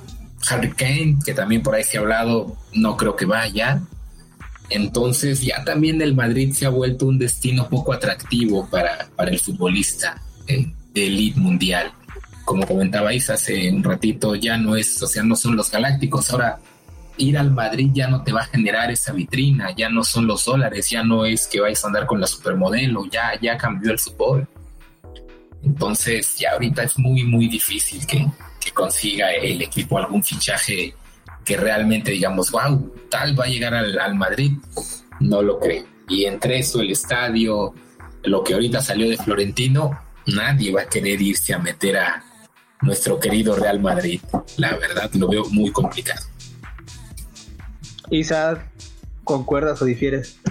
Harry 0.49 0.71
Kane, 0.71 1.17
que 1.23 1.33
también 1.33 1.61
por 1.61 1.75
ahí 1.75 1.83
se 1.83 1.97
ha 1.97 2.01
hablado, 2.01 2.57
no 2.73 2.97
creo 2.97 3.15
que 3.15 3.25
vaya. 3.25 3.81
Entonces 4.69 5.41
ya 5.41 5.63
también 5.63 6.01
el 6.01 6.15
Madrid 6.15 6.53
se 6.53 6.65
ha 6.65 6.69
vuelto 6.69 7.05
un 7.05 7.17
destino 7.17 7.69
poco 7.69 7.93
atractivo 7.93 8.67
para, 8.69 9.07
para 9.15 9.31
el 9.31 9.39
futbolista 9.39 10.21
eh, 10.47 10.71
de 10.93 11.07
elite 11.07 11.39
mundial. 11.39 11.91
Como 12.43 12.65
comentabais 12.65 13.29
hace 13.29 13.71
un 13.71 13.83
ratito, 13.83 14.35
ya 14.35 14.57
no 14.57 14.75
es, 14.75 15.01
o 15.01 15.07
sea, 15.07 15.23
no 15.23 15.35
son 15.35 15.55
los 15.55 15.69
galácticos, 15.69 16.31
ahora 16.31 16.59
ir 17.17 17.37
al 17.37 17.51
Madrid 17.51 17.89
ya 17.93 18.07
no 18.07 18.23
te 18.23 18.31
va 18.31 18.41
a 18.41 18.45
generar 18.45 18.91
esa 18.91 19.11
vitrina, 19.11 19.75
ya 19.75 19.89
no 19.89 20.03
son 20.03 20.27
los 20.27 20.45
dólares, 20.45 20.89
ya 20.89 21.03
no 21.03 21.25
es 21.25 21.47
que 21.47 21.59
vayas 21.59 21.83
a 21.83 21.87
andar 21.87 22.05
con 22.05 22.21
la 22.21 22.27
supermodelo, 22.27 23.05
ya, 23.05 23.31
ya 23.41 23.57
cambió 23.57 23.91
el 23.91 23.99
fútbol. 23.99 24.47
Entonces 25.63 26.37
ya 26.37 26.51
ahorita 26.51 26.83
es 26.83 26.97
muy, 26.97 27.23
muy 27.23 27.47
difícil 27.47 28.05
que, 28.05 28.25
consiga 28.73 29.31
el 29.31 29.61
equipo 29.61 29.97
algún 29.97 30.21
fichaje 30.21 30.93
que 31.47 31.55
realmente 31.55 32.11
digamos, 32.11 32.51
wow, 32.51 32.93
tal 33.09 33.39
va 33.39 33.45
a 33.45 33.47
llegar 33.47 33.73
al, 33.73 34.15
Madrid. 34.15 34.51
no 35.21 35.41
lo 35.41 35.59
creo. 35.59 35.85
Y 36.09 36.25
entre 36.25 36.59
eso, 36.59 36.81
el 36.81 36.91
estadio, 36.91 37.73
lo 38.23 38.43
que 38.43 38.53
ahorita 38.53 38.81
salió 38.81 39.09
de 39.09 39.15
Florentino, 39.15 39.97
nadie 40.25 40.73
va 40.73 40.81
a 40.81 40.87
querer 40.87 41.21
irse 41.21 41.53
a 41.53 41.59
meter 41.59 41.99
a 41.99 42.21
nuestro 42.81 43.17
querido 43.17 43.55
Real 43.55 43.79
Madrid. 43.79 44.19
La 44.57 44.75
verdad, 44.75 45.09
lo 45.13 45.29
veo 45.29 45.45
muy 45.45 45.71
complicado. 45.71 46.25
Isa, 48.09 48.69
¿concuerdas 49.23 49.81
o 49.81 49.85
difieres? 49.85 50.41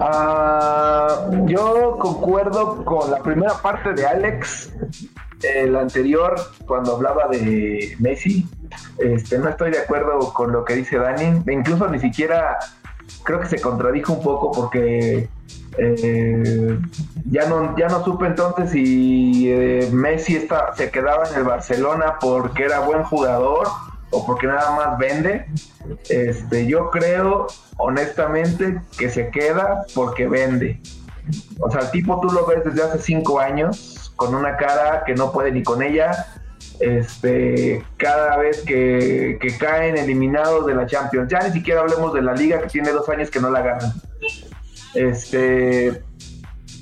Ah, 0.00 1.30
yo 1.44 1.98
concuerdo 2.00 2.82
con 2.82 3.10
la 3.10 3.22
primera 3.22 3.60
parte 3.60 3.92
de 3.92 4.06
Alex, 4.06 4.70
el 5.42 5.76
anterior, 5.76 6.34
cuando 6.66 6.96
hablaba 6.96 7.28
de 7.28 7.96
Messi. 7.98 8.46
Este, 8.98 9.38
no 9.38 9.48
estoy 9.48 9.70
de 9.70 9.78
acuerdo 9.78 10.32
con 10.32 10.52
lo 10.52 10.64
que 10.64 10.74
dice 10.74 10.98
Dani. 10.98 11.42
Incluso 11.50 11.88
ni 11.88 11.98
siquiera 11.98 12.58
creo 13.24 13.40
que 13.40 13.46
se 13.48 13.60
contradijo 13.60 14.12
un 14.14 14.22
poco 14.22 14.52
porque 14.52 15.28
eh, 15.78 16.78
ya 17.30 17.48
no 17.48 17.76
ya 17.76 17.88
no 17.88 18.04
supe 18.04 18.26
entonces 18.26 18.70
si 18.70 19.50
eh, 19.50 19.88
Messi 19.92 20.36
está, 20.36 20.74
se 20.74 20.90
quedaba 20.90 21.28
en 21.28 21.36
el 21.36 21.44
Barcelona 21.44 22.16
porque 22.20 22.64
era 22.64 22.80
buen 22.80 23.04
jugador 23.04 23.68
o 24.10 24.26
porque 24.26 24.46
nada 24.46 24.74
más 24.76 24.98
vende. 24.98 25.46
Este, 26.08 26.66
yo 26.66 26.90
creo 26.90 27.46
honestamente 27.76 28.80
que 28.98 29.08
se 29.08 29.30
queda 29.30 29.84
porque 29.94 30.26
vende. 30.26 30.80
O 31.60 31.70
sea, 31.70 31.82
el 31.82 31.90
tipo 31.90 32.20
tú 32.20 32.30
lo 32.30 32.46
ves 32.46 32.64
desde 32.64 32.82
hace 32.82 32.98
cinco 32.98 33.38
años 33.38 34.07
con 34.18 34.34
una 34.34 34.56
cara 34.56 35.04
que 35.06 35.14
no 35.14 35.30
puede 35.30 35.52
ni 35.52 35.62
con 35.62 35.80
ella. 35.80 36.26
Este, 36.80 37.84
cada 37.96 38.36
vez 38.36 38.62
que, 38.62 39.38
caen 39.58 39.96
eliminados 39.96 40.66
de 40.66 40.74
la 40.74 40.86
Champions, 40.86 41.30
ya 41.30 41.38
ni 41.40 41.52
siquiera 41.52 41.80
hablemos 41.80 42.12
de 42.12 42.22
la 42.22 42.34
liga 42.34 42.60
que 42.60 42.66
tiene 42.66 42.90
dos 42.90 43.08
años 43.08 43.30
que 43.30 43.40
no 43.40 43.48
la 43.48 43.62
ganan. 43.62 43.92
Este, 44.94 46.02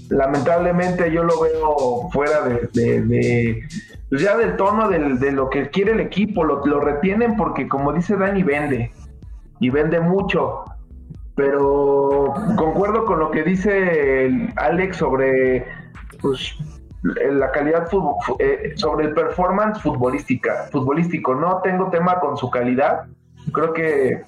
lamentablemente 0.08 1.12
yo 1.12 1.24
lo 1.24 1.40
veo 1.40 2.08
fuera 2.10 2.40
de, 2.42 3.62
pues 4.08 4.22
ya 4.22 4.36
del 4.38 4.56
tono 4.56 4.88
de 4.88 5.32
lo 5.32 5.50
que 5.50 5.68
quiere 5.68 5.92
el 5.92 6.00
equipo, 6.00 6.42
lo, 6.42 6.64
lo, 6.64 6.80
retienen 6.80 7.36
porque 7.36 7.68
como 7.68 7.92
dice 7.92 8.16
Dani, 8.16 8.42
vende 8.42 8.92
y 9.60 9.68
vende 9.68 10.00
mucho. 10.00 10.64
Pero 11.34 12.32
concuerdo 12.56 13.04
con 13.04 13.18
lo 13.18 13.30
que 13.30 13.42
dice 13.42 14.50
Alex 14.56 14.96
sobre 14.96 15.66
pues, 16.22 16.56
la 17.14 17.50
calidad 17.52 17.88
eh, 18.38 18.72
sobre 18.76 19.06
el 19.06 19.14
performance 19.14 19.80
futbolística, 19.80 20.68
futbolístico. 20.70 21.34
No 21.34 21.60
tengo 21.62 21.90
tema 21.90 22.20
con 22.20 22.36
su 22.36 22.50
calidad. 22.50 23.06
Creo 23.52 23.72
que 23.72 24.24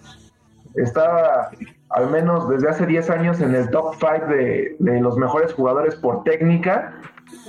está 0.75 1.51
al 1.91 2.11
menos 2.11 2.49
desde 2.49 2.69
hace 2.69 2.87
10 2.87 3.11
años 3.11 3.41
en 3.41 3.55
el 3.55 3.71
top 3.71 3.95
5 3.95 4.27
de, 4.27 4.77
de, 4.79 5.01
los 5.01 5.17
mejores 5.17 5.53
jugadores 5.53 5.97
por 5.97 6.23
técnica. 6.25 6.95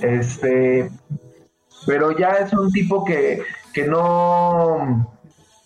Este, 0.00 0.90
pero 1.86 2.12
ya 2.12 2.30
es 2.32 2.52
un 2.52 2.70
tipo 2.72 3.04
que, 3.04 3.42
que 3.72 3.86
no. 3.86 5.16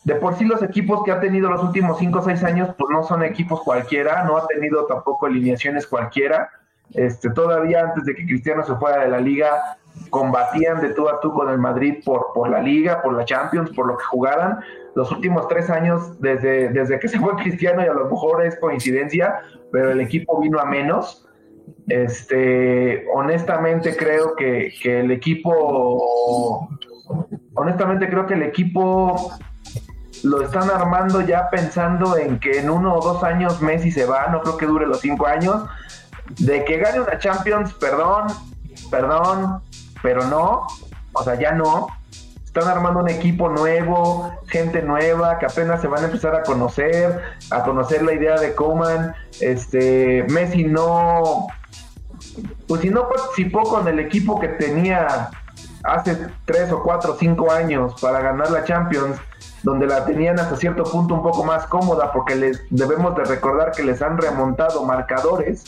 De 0.04 0.16
por 0.16 0.34
sí 0.36 0.44
los 0.44 0.62
equipos 0.62 1.02
que 1.02 1.12
ha 1.12 1.20
tenido 1.20 1.48
los 1.48 1.62
últimos 1.62 1.98
5 1.98 2.18
o 2.18 2.22
6 2.22 2.44
años, 2.44 2.74
pues 2.76 2.90
no 2.90 3.02
son 3.04 3.22
equipos 3.22 3.62
cualquiera, 3.62 4.24
no 4.24 4.36
ha 4.36 4.46
tenido 4.46 4.84
tampoco 4.86 5.26
alineaciones 5.26 5.86
cualquiera. 5.86 6.50
Este, 6.92 7.30
todavía 7.30 7.82
antes 7.82 8.04
de 8.04 8.14
que 8.14 8.24
Cristiano 8.26 8.62
se 8.62 8.74
fuera 8.76 9.02
de 9.02 9.08
la 9.08 9.18
liga, 9.18 9.78
combatían 10.10 10.80
de 10.80 10.90
tú 10.90 11.08
a 11.08 11.20
tú 11.20 11.32
con 11.32 11.50
el 11.50 11.58
Madrid 11.58 12.02
por, 12.04 12.32
por 12.34 12.50
la 12.50 12.60
liga, 12.60 13.02
por 13.02 13.14
la 13.14 13.24
Champions, 13.24 13.70
por 13.70 13.86
lo 13.86 13.96
que 13.96 14.04
jugaran. 14.04 14.60
Los 14.94 15.10
últimos 15.10 15.48
tres 15.48 15.70
años, 15.70 16.20
desde, 16.20 16.68
desde 16.68 16.98
que 16.98 17.08
se 17.08 17.18
fue 17.18 17.34
Cristiano, 17.36 17.82
y 17.82 17.88
a 17.88 17.94
lo 17.94 18.08
mejor 18.08 18.44
es 18.44 18.56
coincidencia, 18.58 19.40
pero 19.72 19.90
el 19.90 20.00
equipo 20.00 20.40
vino 20.40 20.60
a 20.60 20.64
menos. 20.64 21.26
Este, 21.88 23.06
honestamente 23.12 23.96
creo 23.96 24.34
que, 24.36 24.72
que 24.82 25.00
el 25.00 25.10
equipo, 25.10 26.68
honestamente 27.54 28.08
creo 28.08 28.26
que 28.26 28.34
el 28.34 28.42
equipo 28.42 29.32
lo 30.22 30.42
están 30.42 30.70
armando 30.70 31.20
ya 31.20 31.50
pensando 31.50 32.16
en 32.16 32.38
que 32.38 32.58
en 32.58 32.70
uno 32.70 32.94
o 32.94 33.00
dos 33.00 33.22
años 33.22 33.60
Messi 33.60 33.90
se 33.90 34.06
va, 34.06 34.28
no 34.28 34.40
creo 34.40 34.56
que 34.56 34.66
dure 34.66 34.86
los 34.86 35.00
cinco 35.00 35.26
años. 35.26 35.64
De 36.38 36.64
que 36.64 36.78
gane 36.78 37.00
una 37.00 37.18
Champions, 37.18 37.72
perdón, 37.74 38.26
perdón, 38.90 39.62
pero 40.02 40.24
no, 40.26 40.66
o 41.12 41.22
sea, 41.22 41.34
ya 41.34 41.52
no. 41.52 41.88
Están 42.44 42.68
armando 42.68 43.00
un 43.00 43.08
equipo 43.08 43.48
nuevo, 43.48 44.32
gente 44.46 44.80
nueva 44.80 45.38
que 45.38 45.46
apenas 45.46 45.80
se 45.80 45.88
van 45.88 46.02
a 46.02 46.06
empezar 46.06 46.36
a 46.36 46.42
conocer, 46.44 47.20
a 47.50 47.64
conocer 47.64 48.02
la 48.02 48.12
idea 48.12 48.36
de 48.36 48.54
Coman. 48.54 49.12
Este, 49.40 50.24
Messi 50.30 50.64
no, 50.64 51.48
pues 52.68 52.82
si 52.82 52.90
no 52.90 53.08
participó 53.08 53.64
con 53.64 53.88
el 53.88 53.98
equipo 53.98 54.38
que 54.38 54.48
tenía 54.48 55.30
hace 55.82 56.16
tres 56.44 56.70
o 56.70 56.82
cuatro 56.82 57.14
o 57.14 57.16
cinco 57.16 57.50
años 57.50 58.00
para 58.00 58.20
ganar 58.20 58.50
la 58.50 58.62
Champions, 58.64 59.18
donde 59.64 59.86
la 59.86 60.04
tenían 60.04 60.38
hasta 60.38 60.56
cierto 60.56 60.84
punto 60.84 61.14
un 61.14 61.22
poco 61.22 61.42
más 61.42 61.66
cómoda, 61.66 62.12
porque 62.12 62.36
les 62.36 62.60
debemos 62.68 63.16
de 63.16 63.24
recordar 63.24 63.72
que 63.72 63.82
les 63.82 64.02
han 64.02 64.18
remontado 64.18 64.84
marcadores, 64.84 65.64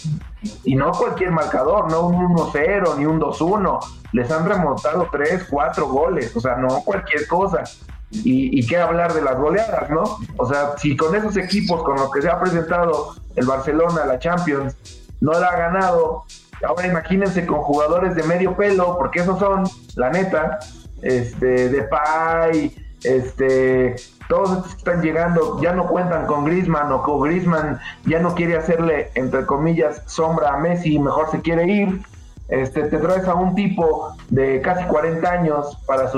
y 0.64 0.76
no 0.76 0.92
cualquier 0.92 1.30
marcador, 1.30 1.90
no 1.90 2.06
un 2.06 2.36
1-0 2.36 2.98
ni 2.98 3.06
un 3.06 3.18
2-1, 3.18 3.78
les 4.12 4.30
han 4.30 4.46
remontado 4.46 5.08
3, 5.10 5.46
4 5.50 5.88
goles, 5.88 6.36
o 6.36 6.40
sea, 6.40 6.56
no 6.56 6.82
cualquier 6.84 7.26
cosa. 7.26 7.64
Y, 8.10 8.60
y 8.60 8.66
qué 8.66 8.76
hablar 8.76 9.14
de 9.14 9.22
las 9.22 9.36
goleadas, 9.36 9.90
¿no? 9.90 10.04
O 10.36 10.46
sea, 10.46 10.76
si 10.76 10.94
con 10.94 11.14
esos 11.14 11.36
equipos 11.38 11.82
con 11.82 11.96
los 11.96 12.10
que 12.12 12.20
se 12.20 12.28
ha 12.30 12.38
presentado 12.38 13.14
el 13.34 13.46
Barcelona, 13.46 14.04
la 14.04 14.18
Champions, 14.18 14.76
no 15.20 15.32
la 15.32 15.48
ha 15.48 15.56
ganado, 15.56 16.24
ahora 16.68 16.86
imagínense 16.86 17.46
con 17.46 17.62
jugadores 17.62 18.14
de 18.14 18.22
medio 18.24 18.54
pelo, 18.56 18.96
porque 18.98 19.20
esos 19.20 19.38
son, 19.38 19.64
la 19.96 20.10
neta, 20.10 20.58
este, 21.00 21.70
de 21.70 21.82
Pay, 21.82 22.85
este, 23.06 23.96
todos 24.28 24.50
estos 24.50 24.72
que 24.72 24.78
están 24.78 25.02
llegando 25.02 25.60
ya 25.60 25.72
no 25.72 25.86
cuentan 25.86 26.26
con 26.26 26.44
Grisman 26.44 26.90
o 26.92 27.02
con 27.02 27.22
Grisman 27.22 27.78
ya 28.04 28.20
no 28.20 28.34
quiere 28.34 28.56
hacerle, 28.56 29.10
entre 29.14 29.46
comillas, 29.46 30.02
sombra 30.06 30.54
a 30.54 30.58
Messi 30.58 30.98
mejor 30.98 31.30
se 31.30 31.40
quiere 31.40 31.66
ir. 31.66 32.02
Este, 32.48 32.84
te 32.84 32.98
traes 32.98 33.26
a 33.26 33.34
un 33.34 33.56
tipo 33.56 34.14
de 34.30 34.60
casi 34.60 34.84
40 34.84 35.28
años 35.28 35.78
para, 35.86 36.10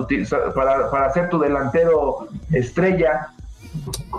para, 0.55 0.91
para 0.91 1.13
ser 1.13 1.31
tu 1.31 1.39
delantero 1.39 2.29
estrella. 2.53 3.29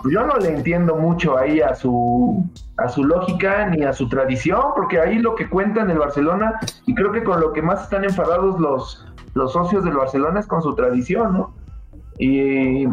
Yo 0.09 0.25
no 0.25 0.37
le 0.37 0.49
entiendo 0.49 0.95
mucho 0.95 1.37
ahí 1.37 1.61
a 1.61 1.75
su, 1.75 2.43
a 2.77 2.89
su 2.89 3.03
lógica 3.03 3.67
ni 3.67 3.83
a 3.83 3.93
su 3.93 4.09
tradición, 4.09 4.61
porque 4.75 4.99
ahí 4.99 5.19
lo 5.19 5.35
que 5.35 5.49
cuenta 5.49 5.81
en 5.81 5.91
el 5.91 5.99
Barcelona, 5.99 6.59
y 6.85 6.95
creo 6.95 7.11
que 7.11 7.23
con 7.23 7.41
lo 7.41 7.53
que 7.53 7.61
más 7.61 7.83
están 7.83 8.03
enfadados 8.03 8.59
los, 8.59 9.05
los 9.33 9.53
socios 9.53 9.83
del 9.83 9.93
Barcelona 9.93 10.39
es 10.39 10.47
con 10.47 10.63
su 10.63 10.73
tradición, 10.75 11.33
¿no? 11.33 11.58
Y 12.19 12.85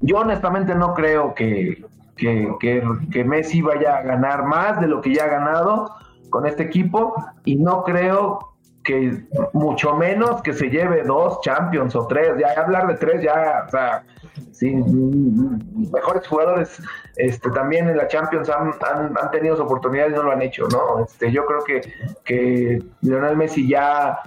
yo 0.00 0.18
honestamente 0.18 0.74
no 0.74 0.94
creo 0.94 1.34
que, 1.34 1.82
que, 2.16 3.24
Messi 3.24 3.62
vaya 3.62 3.96
a 3.96 4.02
ganar 4.02 4.44
más 4.44 4.80
de 4.80 4.86
lo 4.86 5.00
que 5.00 5.14
ya 5.14 5.24
ha 5.24 5.28
ganado 5.28 5.90
con 6.30 6.46
este 6.46 6.64
equipo 6.64 7.14
y 7.44 7.56
no 7.56 7.82
creo 7.82 8.52
que 8.84 9.24
mucho 9.52 9.96
menos 9.96 10.42
que 10.42 10.52
se 10.52 10.68
lleve 10.70 11.02
dos 11.02 11.40
Champions 11.40 11.96
o 11.96 12.06
tres, 12.06 12.34
ya 12.38 12.60
hablar 12.60 12.86
de 12.86 12.94
tres 12.94 13.22
ya, 13.22 13.64
o 13.66 13.70
sea, 13.70 14.04
sin 14.52 15.90
mejores 15.90 16.26
jugadores 16.28 16.80
este 17.16 17.50
también 17.50 17.88
en 17.88 17.96
la 17.96 18.06
Champions 18.06 18.48
han, 18.50 18.72
han, 19.20 19.30
tenido 19.32 19.56
su 19.56 19.62
oportunidad 19.62 20.08
y 20.08 20.12
no 20.12 20.22
lo 20.22 20.30
han 20.30 20.42
hecho, 20.42 20.68
¿no? 20.68 21.04
Este, 21.04 21.32
yo 21.32 21.46
creo 21.46 21.64
que, 21.64 21.80
que 22.22 22.82
Lionel 23.00 23.36
Messi 23.36 23.66
ya 23.66 24.20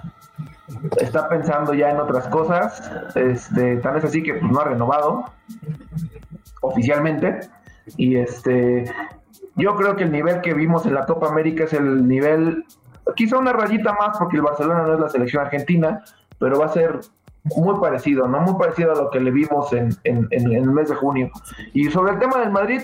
está 0.98 1.28
pensando 1.28 1.74
ya 1.74 1.90
en 1.90 1.98
otras 1.98 2.26
cosas. 2.28 2.90
Este, 3.14 3.76
tan 3.78 3.96
es 3.96 4.04
así 4.04 4.22
que 4.22 4.34
pues, 4.34 4.50
no 4.50 4.60
ha 4.60 4.64
renovado 4.64 5.24
oficialmente. 6.62 7.40
Y 7.96 8.16
este, 8.16 8.84
yo 9.56 9.76
creo 9.76 9.96
que 9.96 10.04
el 10.04 10.12
nivel 10.12 10.40
que 10.40 10.54
vimos 10.54 10.86
en 10.86 10.94
la 10.94 11.06
Copa 11.06 11.28
América 11.28 11.64
es 11.64 11.72
el 11.72 12.06
nivel, 12.06 12.64
quizá 13.16 13.38
una 13.38 13.52
rayita 13.52 13.92
más, 13.94 14.18
porque 14.18 14.36
el 14.36 14.42
Barcelona 14.42 14.82
no 14.82 14.94
es 14.94 15.00
la 15.00 15.08
selección 15.08 15.44
argentina, 15.44 16.04
pero 16.38 16.58
va 16.58 16.66
a 16.66 16.72
ser 16.72 17.00
muy 17.56 17.80
parecido, 17.80 18.28
¿no? 18.28 18.40
Muy 18.40 18.54
parecido 18.58 18.92
a 18.92 18.94
lo 18.94 19.10
que 19.10 19.20
le 19.20 19.30
vimos 19.30 19.72
en, 19.72 19.96
en 20.04 20.52
el 20.52 20.70
mes 20.70 20.90
de 20.90 20.94
junio. 20.94 21.30
Y 21.72 21.90
sobre 21.90 22.12
el 22.12 22.18
tema 22.18 22.38
del 22.38 22.50
Madrid, 22.50 22.82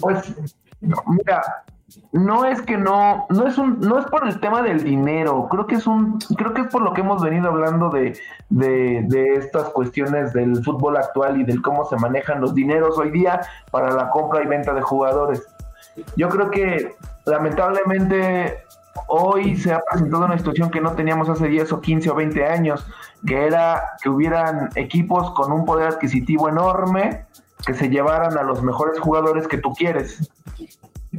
pues, 0.00 0.34
mira, 0.80 1.64
no 2.12 2.44
es 2.44 2.62
que 2.62 2.76
no, 2.76 3.26
no 3.28 3.46
es 3.46 3.58
un, 3.58 3.80
no 3.80 3.98
es 3.98 4.06
por 4.06 4.26
el 4.26 4.40
tema 4.40 4.62
del 4.62 4.82
dinero, 4.82 5.48
creo 5.50 5.66
que 5.66 5.76
es 5.76 5.86
un, 5.86 6.18
creo 6.36 6.54
que 6.54 6.62
es 6.62 6.68
por 6.68 6.82
lo 6.82 6.92
que 6.92 7.02
hemos 7.02 7.22
venido 7.22 7.48
hablando 7.48 7.90
de, 7.90 8.18
de, 8.48 9.34
estas 9.34 9.68
cuestiones 9.70 10.32
del 10.32 10.62
fútbol 10.64 10.96
actual 10.96 11.40
y 11.40 11.44
del 11.44 11.60
cómo 11.60 11.84
se 11.84 11.96
manejan 11.96 12.40
los 12.40 12.54
dineros 12.54 12.98
hoy 12.98 13.10
día 13.10 13.40
para 13.70 13.90
la 13.92 14.10
compra 14.10 14.42
y 14.42 14.46
venta 14.46 14.72
de 14.72 14.80
jugadores. 14.80 15.46
Yo 16.16 16.28
creo 16.28 16.50
que 16.50 16.96
lamentablemente 17.26 18.64
hoy 19.08 19.56
se 19.56 19.72
ha 19.72 19.80
presentado 19.80 20.24
una 20.24 20.38
situación 20.38 20.70
que 20.70 20.80
no 20.80 20.92
teníamos 20.92 21.28
hace 21.28 21.48
10 21.48 21.72
o 21.72 21.80
15 21.80 22.10
o 22.10 22.14
20 22.14 22.46
años, 22.46 22.86
que 23.26 23.46
era 23.46 23.82
que 24.02 24.08
hubieran 24.08 24.70
equipos 24.74 25.30
con 25.32 25.52
un 25.52 25.64
poder 25.64 25.88
adquisitivo 25.88 26.48
enorme 26.48 27.26
que 27.66 27.74
se 27.74 27.88
llevaran 27.88 28.36
a 28.38 28.42
los 28.42 28.62
mejores 28.62 28.98
jugadores 28.98 29.46
que 29.48 29.58
tú 29.58 29.72
quieres. 29.74 30.30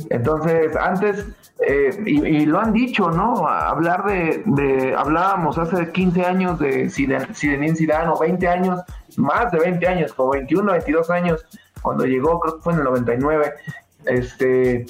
Entonces, 0.10 0.76
antes, 0.76 1.28
eh, 1.60 1.90
y, 2.06 2.46
lo 2.46 2.60
han 2.60 2.74
dicho, 2.74 3.10
¿no? 3.10 3.48
Hablar 3.48 4.06
de, 4.06 4.96
hablábamos 4.98 5.58
hace 5.58 5.92
15 5.92 6.26
años 6.26 6.60
de 6.60 6.90
Zinedine 6.90 7.76
Zidane, 7.76 8.10
o 8.10 8.20
20 8.20 8.48
años, 8.48 8.82
más 9.18 9.52
de 9.52 9.60
20 9.60 9.88
años, 9.88 10.14
o 10.18 10.30
21, 10.30 10.72
22 10.72 11.10
años, 11.10 11.46
cuando 11.82 12.06
llegó, 12.06 12.40
creo 12.40 12.56
que 12.56 12.62
fue 12.62 12.74
en 12.74 12.80
el 12.80 12.86
99, 12.86 13.54
este, 14.06 14.86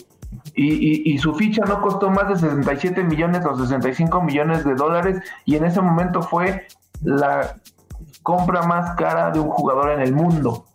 y, 0.56 1.14
y, 1.14 1.18
su 1.18 1.34
ficha 1.36 1.64
no 1.66 1.82
costó 1.82 2.10
más 2.10 2.28
de 2.28 2.36
67 2.36 3.04
millones 3.04 3.46
o 3.46 3.56
65 3.56 4.22
millones 4.22 4.66
de 4.66 4.76
dólares, 4.76 5.20
y 5.46 5.56
en 5.56 5.66
ese 5.66 5.82
momento 5.82 6.22
fue 6.22 6.68
la 7.04 7.56
compra 8.24 8.64
más 8.64 8.96
cara 8.96 9.32
de 9.32 9.40
un 9.40 9.50
jugador 9.50 9.92
en 9.92 10.02
el 10.02 10.14
mundo. 10.14 10.66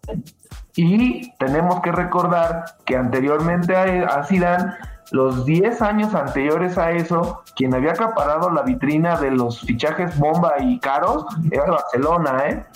Y 0.77 1.33
tenemos 1.39 1.81
que 1.81 1.93
recordar 1.93 2.64
que 2.85 2.97
anteriormente 2.97 3.75
a, 3.77 4.25
Zidane, 4.25 4.75
los 5.11 5.45
10 5.45 5.83
años 5.83 6.14
anteriores 6.14 6.79
a 6.79 6.93
eso, 6.93 7.43
quien 7.57 7.75
había 7.75 7.93
acaparado 7.93 8.51
la 8.51 8.62
vitrina 8.62 9.18
de 9.18 9.33
los 9.33 9.61
fichajes 9.61 10.16
bomba 10.18 10.55
y 10.61 10.79
caros 10.79 11.27
era 11.51 11.64
Barcelona, 11.66 12.45
¿eh? 12.49 12.66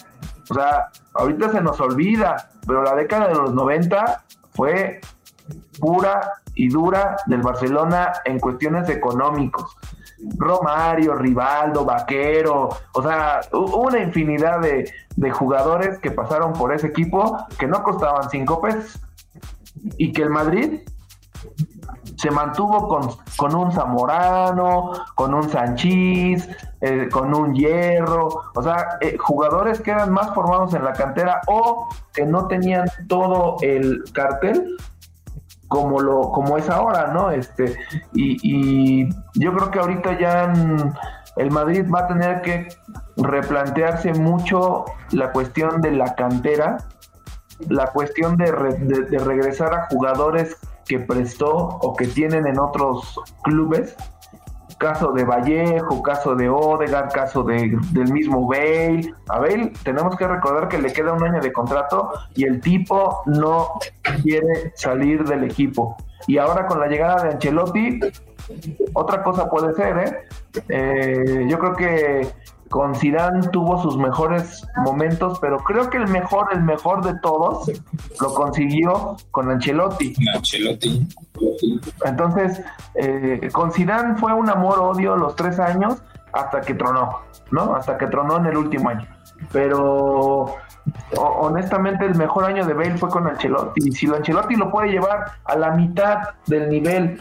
O 0.51 0.55
sea, 0.55 0.89
ahorita 1.15 1.51
se 1.51 1.61
nos 1.61 1.81
olvida, 1.81 2.51
pero 2.67 2.83
la 2.83 2.95
década 2.95 3.29
de 3.29 3.35
los 3.35 3.55
90 3.55 4.25
fue 4.51 5.01
pura 5.81 6.33
y 6.55 6.69
dura 6.69 7.17
del 7.27 7.43
Barcelona 7.43 8.13
en 8.25 8.39
cuestiones 8.39 8.89
económicos. 8.89 9.77
Romario, 10.37 11.15
Rivaldo, 11.15 11.85
Vaquero, 11.85 12.69
o 12.93 13.03
sea, 13.03 13.41
una 13.53 14.01
infinidad 14.01 14.61
de, 14.61 14.91
jugadores 15.33 15.99
que 15.99 16.11
pasaron 16.11 16.53
por 16.53 16.73
ese 16.75 16.89
equipo 16.89 17.39
que 17.59 17.67
no 17.67 17.83
costaban 17.83 18.29
cinco 18.31 18.61
pesos. 18.61 19.01
Y 19.99 20.13
que 20.13 20.23
el 20.23 20.31
Madrid 20.31 20.81
se 22.17 22.31
mantuvo 22.31 22.89
con, 23.37 23.55
un 23.55 23.73
Zamorano, 23.73 24.93
con 25.15 25.35
un 25.35 25.49
Sanchís, 25.49 26.49
eh, 26.81 27.09
con 27.11 27.35
un 27.35 27.55
Hierro, 27.55 28.29
o 28.55 28.63
sea, 28.63 28.99
eh, 29.01 29.17
jugadores 29.19 29.81
que 29.81 29.91
eran 29.91 30.13
más 30.13 30.33
formados 30.35 30.75
en 30.75 30.85
la 30.85 30.93
cantera 30.93 31.41
o 31.49 31.89
que 32.13 32.25
no 32.25 32.47
tenían 32.47 32.87
todo 33.09 33.57
el 33.61 34.05
cartel 34.13 34.77
como 35.75 36.01
lo 36.01 36.31
como 36.31 36.57
es 36.57 36.71
ahora, 36.71 37.09
¿no? 37.09 37.31
Este 37.31 37.77
y, 38.15 39.09
yo 39.35 39.53
creo 39.55 39.71
que 39.71 39.79
ahorita 39.81 40.19
ya 40.19 40.53
el 41.37 41.51
Madrid 41.51 41.85
va 41.93 42.01
a 42.01 42.07
tener 42.07 42.43
que 42.43 42.69
replantearse 43.17 44.15
mucho 44.15 44.85
la 45.11 45.33
cuestión 45.33 45.81
de 45.81 45.91
la 45.91 46.15
cantera, 46.15 46.79
la 47.69 47.89
cuestión 47.89 48.37
de, 48.37 48.53
de 49.11 49.19
regresar 49.19 49.75
a 49.75 49.87
jugadores 49.91 50.57
que 50.87 51.01
prestó 51.01 51.51
o 51.53 51.97
que 51.97 52.07
tienen 52.07 52.47
en 52.47 52.61
otros 52.61 53.21
clubes 53.43 53.97
caso 54.79 55.13
de 55.13 55.25
Vallejo, 55.25 56.03
caso 56.03 56.35
de 56.35 56.49
Odegaard, 56.49 57.13
caso 57.13 57.43
de, 57.43 57.77
del 57.93 58.13
mismo 58.13 58.47
Bale. 58.47 59.15
A 59.29 59.39
Bale 59.39 59.73
tenemos 59.83 60.17
que 60.17 60.27
recordar 60.27 60.69
que 60.69 60.79
le 60.79 60.93
queda 60.93 61.13
un 61.13 61.25
año 61.25 61.41
de 61.41 61.53
contrato 61.53 62.11
y 62.35 62.45
el 62.45 62.61
tipo 62.61 63.23
no 63.27 63.69
quiere 64.23 64.73
salir 64.75 65.25
del 65.25 65.45
equipo. 65.45 65.97
Y 66.27 66.39
ahora 66.39 66.67
con 66.67 66.81
la 66.81 66.87
llegada 66.87 67.25
de 67.25 67.31
Ancelotti, 67.31 68.01
otra 68.93 69.23
cosa 69.23 69.49
puede 69.49 69.75
ser, 69.75 69.99
¿eh? 69.99 70.17
eh 70.69 71.47
yo 71.49 71.59
creo 71.59 71.75
que 71.75 72.29
con 72.75 72.93
Zidane 72.97 73.41
tuvo 73.53 73.81
sus 73.81 73.97
mejores 73.97 74.67
momentos, 74.79 75.39
pero 75.39 75.59
creo 75.59 75.89
que 75.91 75.97
el 75.97 76.09
mejor, 76.09 76.49
el 76.51 76.61
mejor 76.61 77.05
de 77.05 77.17
todos, 77.21 77.71
lo 78.21 78.35
consiguió 78.35 79.17
con 79.31 79.49
Ancelotti. 79.49 80.13
Ancelotti. 80.35 81.07
Entonces, 82.05 82.61
eh, 82.97 83.49
con 83.53 83.71
Zidane 83.71 84.17
fue 84.17 84.33
un 84.33 84.51
amor-odio 84.51 85.15
los 85.15 85.37
tres 85.37 85.61
años 85.61 86.03
hasta 86.33 86.63
que 86.63 86.75
tronó, 86.75 87.21
¿no? 87.53 87.77
Hasta 87.77 87.97
que 87.97 88.09
tronó 88.09 88.39
en 88.39 88.47
el 88.47 88.57
último 88.57 88.89
año. 88.89 89.07
Pero 89.53 90.57
honestamente 91.17 92.05
el 92.07 92.17
mejor 92.17 92.45
año 92.45 92.67
de 92.67 92.75
Bale 92.75 92.99
fue 92.99 93.09
con 93.09 93.29
Ancelotti. 93.29 93.89
Y 93.89 93.93
si 93.93 94.13
Ancelotti 94.13 94.57
lo 94.57 94.73
puede 94.73 94.91
llevar 94.91 95.27
a 95.45 95.55
la 95.55 95.71
mitad 95.71 96.31
del 96.49 96.69
nivel 96.69 97.21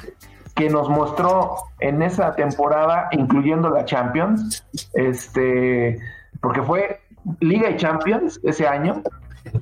que 0.56 0.70
nos 0.70 0.90
mostró 0.90 1.56
en 1.80 2.02
esa 2.02 2.34
temporada, 2.36 3.10
incluyendo 3.12 3.70
la 3.70 3.86
Champions, 3.86 4.66
este, 4.94 6.00
porque 6.42 6.62
fue 6.62 7.02
Liga 7.40 7.70
y 7.70 7.78
Champions 7.78 8.40
ese 8.44 8.68
año. 8.68 9.02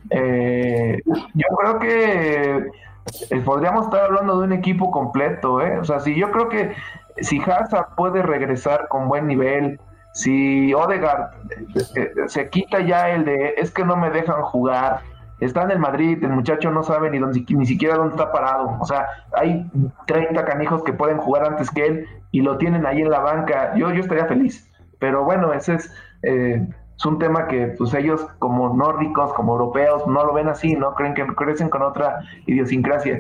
Eh, 0.10 1.00
yo 1.06 1.48
creo 1.58 1.80
que 1.80 2.70
eh, 3.30 3.42
podríamos 3.44 3.86
estar 3.86 4.02
hablando 4.02 4.40
de 4.40 4.46
un 4.46 4.54
equipo 4.54 4.92
completo, 4.92 5.62
¿eh? 5.62 5.80
O 5.80 5.84
sea, 5.84 6.00
si 6.00 6.16
yo 6.16 6.32
creo 6.32 6.50
que 6.50 6.74
si 7.20 7.42
Hazard 7.42 7.96
puede 7.96 8.22
regresar 8.22 8.88
con 8.88 9.08
buen 9.08 9.28
nivel, 9.28 9.80
si 10.14 10.74
Odegaard 10.74 11.32
eh, 11.96 12.12
se 12.28 12.50
quita 12.50 12.82
ya 12.82 13.10
el 13.10 13.26
de 13.26 13.56
es 13.58 13.72
que 13.72 13.86
no 13.86 13.96
me 13.96 14.10
dejan 14.10 14.42
jugar, 14.44 15.02
está 15.42 15.64
en 15.64 15.72
el 15.72 15.80
Madrid, 15.80 16.24
el 16.24 16.32
muchacho 16.32 16.72
no 16.72 16.84
sabe 16.84 17.10
ni, 17.10 17.18
dónde, 17.18 17.44
ni 17.50 17.66
siquiera 17.66 17.96
dónde 17.96 18.12
está 18.12 18.32
parado. 18.32 18.78
O 18.80 18.86
sea, 18.86 19.08
hay 19.34 19.70
30 20.06 20.46
canijos 20.46 20.84
que 20.84 20.94
pueden 20.94 21.18
jugar 21.18 21.46
antes 21.46 21.70
que 21.72 21.86
él 21.86 22.08
y 22.32 22.42
lo 22.42 22.58
tienen 22.58 22.86
ahí 22.86 23.02
en 23.02 23.10
la 23.10 23.20
banca. 23.20 23.76
Yo, 23.76 23.92
yo 23.92 24.02
estaría 24.02 24.26
feliz. 24.26 24.70
Pero 25.00 25.24
bueno, 25.24 25.52
ese 25.52 25.76
es, 25.76 25.94
eh, 26.22 26.68
es 26.96 27.06
un 27.06 27.18
tema 27.18 27.48
que 27.48 27.74
pues 27.78 27.94
ellos 27.96 28.22
como 28.38 28.76
nórdicos, 28.76 29.34
como 29.34 29.54
europeos, 29.54 30.06
no 30.06 30.24
lo 30.24 30.34
ven 30.34 30.48
así, 30.48 30.76
¿no? 30.76 30.94
Creen 30.94 31.16
que 31.16 31.26
crecen 31.26 31.70
con 31.70 31.82
otra 31.82 32.20
idiosincrasia. 32.46 33.20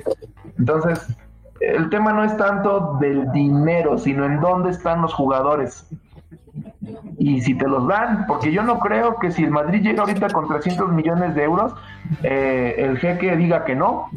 Entonces, 0.59 1.17
el 1.59 1.89
tema 1.89 2.13
no 2.13 2.23
es 2.23 2.37
tanto 2.37 2.97
del 2.99 3.31
dinero, 3.31 3.97
sino 3.97 4.25
en 4.25 4.39
dónde 4.39 4.69
están 4.69 5.01
los 5.01 5.13
jugadores 5.13 5.89
y 7.17 7.41
si 7.41 7.55
te 7.55 7.67
los 7.67 7.87
dan, 7.87 8.25
porque 8.27 8.51
yo 8.51 8.63
no 8.63 8.79
creo 8.79 9.17
que 9.17 9.31
si 9.31 9.43
el 9.43 9.51
Madrid 9.51 9.81
llega 9.81 10.01
ahorita 10.01 10.29
con 10.29 10.47
300 10.47 10.91
millones 10.91 11.35
de 11.35 11.43
euros, 11.43 11.73
eh, 12.23 12.75
el 12.77 12.97
jeque 12.97 13.35
diga 13.35 13.63
que 13.63 13.75
no. 13.75 14.09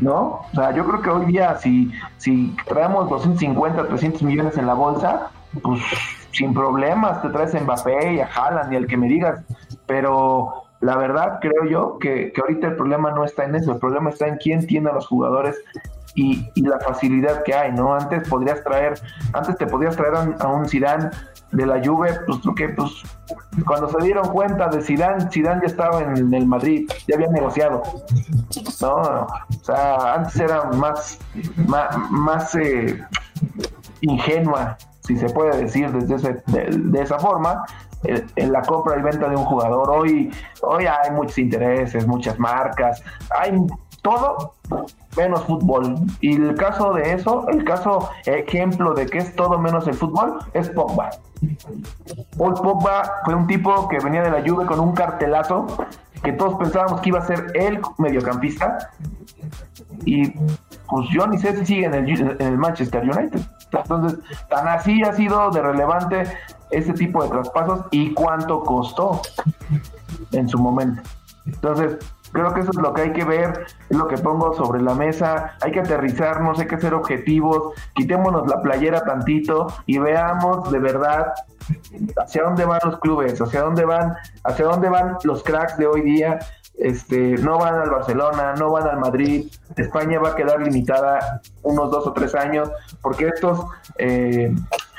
¿No? 0.00 0.40
O 0.50 0.50
sea, 0.54 0.72
yo 0.72 0.84
creo 0.84 1.02
que 1.02 1.10
hoy 1.10 1.26
día 1.26 1.56
si, 1.56 1.92
si 2.16 2.56
traemos 2.66 3.08
250, 3.08 3.86
300 3.86 4.22
millones 4.22 4.58
en 4.58 4.66
la 4.66 4.74
bolsa, 4.74 5.30
pues 5.62 5.80
sin 6.32 6.52
problemas 6.52 7.22
te 7.22 7.28
traes 7.28 7.54
a 7.54 7.60
Mbappé 7.60 8.14
y 8.14 8.20
a 8.20 8.26
Haaland 8.26 8.72
y 8.72 8.76
el 8.76 8.86
que 8.88 8.96
me 8.96 9.06
digas, 9.06 9.40
pero 9.86 10.64
la 10.80 10.96
verdad 10.96 11.38
creo 11.40 11.64
yo 11.66 11.98
que, 11.98 12.32
que 12.32 12.40
ahorita 12.40 12.68
el 12.68 12.76
problema 12.76 13.12
no 13.12 13.24
está 13.24 13.44
en 13.44 13.54
eso, 13.54 13.72
el 13.72 13.78
problema 13.78 14.10
está 14.10 14.26
en 14.26 14.38
quién 14.38 14.66
tiene 14.66 14.90
a 14.90 14.94
los 14.94 15.06
jugadores 15.06 15.56
y, 16.14 16.62
la 16.62 16.78
facilidad 16.78 17.42
que 17.42 17.54
hay, 17.54 17.72
¿no? 17.72 17.94
Antes 17.94 18.28
podrías 18.28 18.62
traer, 18.62 18.94
antes 19.32 19.56
te 19.56 19.66
podías 19.66 19.96
traer 19.96 20.14
a, 20.38 20.48
un 20.48 20.68
Zidane 20.68 21.10
de 21.52 21.66
la 21.66 21.84
Juve, 21.84 22.18
pues 22.26 22.38
que 22.56 22.68
pues 22.70 23.02
cuando 23.66 23.88
se 23.88 24.04
dieron 24.04 24.28
cuenta 24.28 24.68
de 24.68 24.82
Zidane, 24.82 25.30
Zidane 25.30 25.60
ya 25.62 25.66
estaba 25.66 26.02
en, 26.02 26.32
el 26.32 26.46
Madrid, 26.46 26.90
ya 27.06 27.16
había 27.16 27.28
negociado, 27.28 27.82
¿no? 28.80 28.94
O 28.94 29.64
sea, 29.64 30.14
antes 30.14 30.36
era 30.36 30.64
más, 30.64 31.18
más, 32.10 32.54
eh, 32.56 33.00
ingenua, 34.00 34.76
si 35.00 35.16
se 35.16 35.28
puede 35.28 35.62
decir 35.62 35.90
desde 35.92 36.42
de, 36.46 37.02
esa 37.02 37.18
forma, 37.18 37.64
en 38.04 38.52
la 38.52 38.62
compra 38.62 38.98
y 38.98 39.02
venta 39.02 39.28
de 39.28 39.36
un 39.36 39.44
jugador. 39.44 39.90
Hoy, 39.90 40.30
hoy 40.62 40.86
hay 40.86 41.10
muchos 41.10 41.38
intereses, 41.38 42.06
muchas 42.06 42.38
marcas, 42.38 43.02
hay 43.38 43.52
todo 44.04 44.52
menos 45.16 45.44
fútbol. 45.44 45.96
Y 46.20 46.34
el 46.36 46.54
caso 46.56 46.92
de 46.92 47.14
eso, 47.14 47.48
el 47.48 47.64
caso 47.64 48.10
ejemplo 48.26 48.92
de 48.92 49.06
que 49.06 49.18
es 49.18 49.34
todo 49.34 49.58
menos 49.58 49.88
el 49.88 49.94
fútbol, 49.94 50.38
es 50.52 50.68
Pogba. 50.68 51.10
Paul 52.36 52.54
Pogba 52.54 53.10
fue 53.24 53.34
un 53.34 53.46
tipo 53.46 53.88
que 53.88 53.98
venía 53.98 54.22
de 54.22 54.30
la 54.30 54.46
Juve 54.46 54.66
con 54.66 54.78
un 54.78 54.92
cartelazo 54.92 55.66
que 56.22 56.32
todos 56.32 56.54
pensábamos 56.56 57.00
que 57.00 57.08
iba 57.08 57.18
a 57.18 57.26
ser 57.26 57.46
el 57.54 57.80
mediocampista. 57.96 58.90
Y 60.04 60.30
pues 60.30 61.08
yo 61.10 61.26
ni 61.26 61.38
sé 61.38 61.56
si 61.56 61.64
sigue 61.64 61.86
en 61.86 61.94
el, 61.94 62.58
Manchester 62.58 63.02
United. 63.02 63.40
Entonces, 63.72 64.18
tan 64.50 64.68
así 64.68 65.02
ha 65.02 65.14
sido 65.14 65.50
de 65.50 65.62
relevante 65.62 66.24
este 66.70 66.92
tipo 66.92 67.22
de 67.22 67.30
traspasos 67.30 67.86
y 67.90 68.12
cuánto 68.12 68.62
costó 68.62 69.22
en 70.32 70.46
su 70.46 70.58
momento. 70.58 71.02
Entonces, 71.46 71.98
Creo 72.34 72.52
que 72.52 72.62
eso 72.62 72.70
es 72.72 72.78
lo 72.78 72.92
que 72.92 73.02
hay 73.02 73.12
que 73.12 73.24
ver, 73.24 73.64
es 73.88 73.96
lo 73.96 74.08
que 74.08 74.18
pongo 74.18 74.52
sobre 74.54 74.82
la 74.82 74.92
mesa. 74.92 75.56
Hay 75.62 75.70
que 75.70 75.78
aterrizarnos, 75.78 76.58
hay 76.58 76.66
que 76.66 76.80
ser 76.80 76.92
objetivos, 76.92 77.74
quitémonos 77.94 78.48
la 78.48 78.60
playera 78.60 79.04
tantito 79.04 79.68
y 79.86 79.98
veamos 79.98 80.70
de 80.72 80.80
verdad 80.80 81.32
hacia 82.16 82.42
dónde 82.42 82.64
van 82.64 82.80
los 82.84 82.98
clubes, 82.98 83.40
hacia 83.40 83.62
dónde 83.62 83.84
van, 83.84 84.16
hacia 84.42 84.64
dónde 84.64 84.88
van 84.88 85.16
los 85.22 85.44
cracks 85.44 85.78
de 85.78 85.86
hoy 85.86 86.02
día. 86.02 86.40
Este, 86.76 87.36
no 87.38 87.56
van 87.56 87.76
al 87.76 87.90
Barcelona, 87.90 88.54
no 88.58 88.72
van 88.72 88.88
al 88.88 88.98
Madrid. 88.98 89.48
España 89.76 90.18
va 90.18 90.30
a 90.30 90.34
quedar 90.34 90.60
limitada 90.60 91.40
unos 91.62 91.88
dos 91.92 92.04
o 92.08 92.12
tres 92.12 92.34
años 92.34 92.68
porque 93.00 93.28
estos 93.28 93.64
eh, 93.96 94.52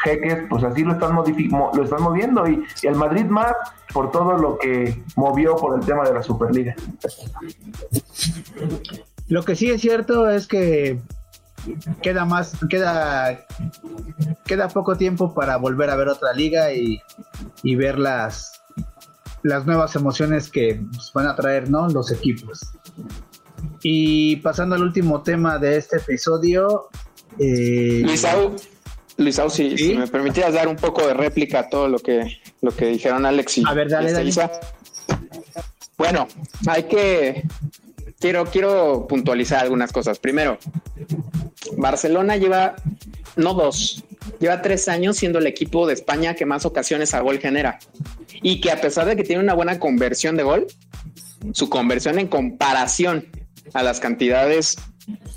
jeques, 0.05 0.45
pues 0.49 0.63
así 0.63 0.83
lo 0.83 0.93
están, 0.93 1.15
lo 1.15 1.83
están 1.83 2.01
moviendo 2.01 2.47
y, 2.47 2.63
el 2.83 2.95
Madrid 2.95 3.25
más 3.25 3.53
por 3.93 4.11
todo 4.11 4.37
lo 4.37 4.57
que 4.57 5.03
movió 5.15 5.55
por 5.55 5.79
el 5.79 5.85
tema 5.85 6.03
de 6.03 6.13
la 6.13 6.23
Superliga. 6.23 6.75
Lo 9.27 9.43
que 9.43 9.55
sí 9.55 9.69
es 9.71 9.81
cierto 9.81 10.29
es 10.29 10.47
que 10.47 10.99
queda 12.01 12.25
más, 12.25 12.55
queda, 12.69 13.45
queda 14.45 14.67
poco 14.67 14.95
tiempo 14.95 15.33
para 15.33 15.57
volver 15.57 15.89
a 15.89 15.95
ver 15.95 16.09
otra 16.09 16.31
liga 16.33 16.71
y, 16.71 17.01
y 17.63 17.75
ver 17.75 17.97
las, 17.97 18.61
las 19.43 19.65
nuevas 19.65 19.95
emociones 19.95 20.49
que 20.49 20.81
van 21.13 21.27
a 21.27 21.35
traer 21.35 21.69
¿no? 21.69 21.87
los 21.89 22.11
equipos. 22.11 22.61
Y 23.81 24.37
pasando 24.37 24.75
al 24.75 24.81
último 24.81 25.21
tema 25.21 25.57
de 25.57 25.77
este 25.77 25.97
episodio. 25.97 26.89
Eh... 27.39 28.03
Luisau, 29.17 29.49
si, 29.49 29.95
me 29.95 30.07
permitieras 30.07 30.53
dar 30.53 30.67
un 30.67 30.75
poco 30.75 31.07
de 31.07 31.13
réplica 31.13 31.59
a 31.59 31.69
todo 31.69 31.87
lo 31.87 31.99
que, 31.99 32.41
lo 32.61 32.75
que 32.75 32.87
dijeron 32.87 33.25
Alex 33.25 33.59
y 33.59 33.63
A 33.65 33.73
ver, 33.73 33.89
dale, 33.89 34.11
dale. 34.11 34.31
Bueno, 35.97 36.27
hay 36.67 36.83
que. 36.83 37.43
Quiero, 38.19 38.45
quiero 38.45 39.07
puntualizar 39.07 39.63
algunas 39.63 39.91
cosas. 39.91 40.19
Primero, 40.19 40.57
Barcelona 41.77 42.37
lleva, 42.37 42.75
no 43.35 43.53
dos, 43.53 44.03
lleva 44.39 44.61
tres 44.61 44.87
años 44.87 45.17
siendo 45.17 45.39
el 45.39 45.47
equipo 45.47 45.87
de 45.87 45.93
España 45.93 46.33
que 46.33 46.45
más 46.45 46.65
ocasiones 46.65 47.13
a 47.13 47.21
gol 47.21 47.39
genera. 47.39 47.79
Y 48.41 48.61
que 48.61 48.71
a 48.71 48.81
pesar 48.81 49.05
de 49.05 49.15
que 49.15 49.23
tiene 49.23 49.41
una 49.41 49.53
buena 49.53 49.79
conversión 49.79 50.35
de 50.35 50.43
gol, 50.43 50.67
su 51.53 51.69
conversión 51.69 52.19
en 52.19 52.27
comparación 52.27 53.27
a 53.73 53.83
las 53.83 53.99
cantidades 53.99 54.77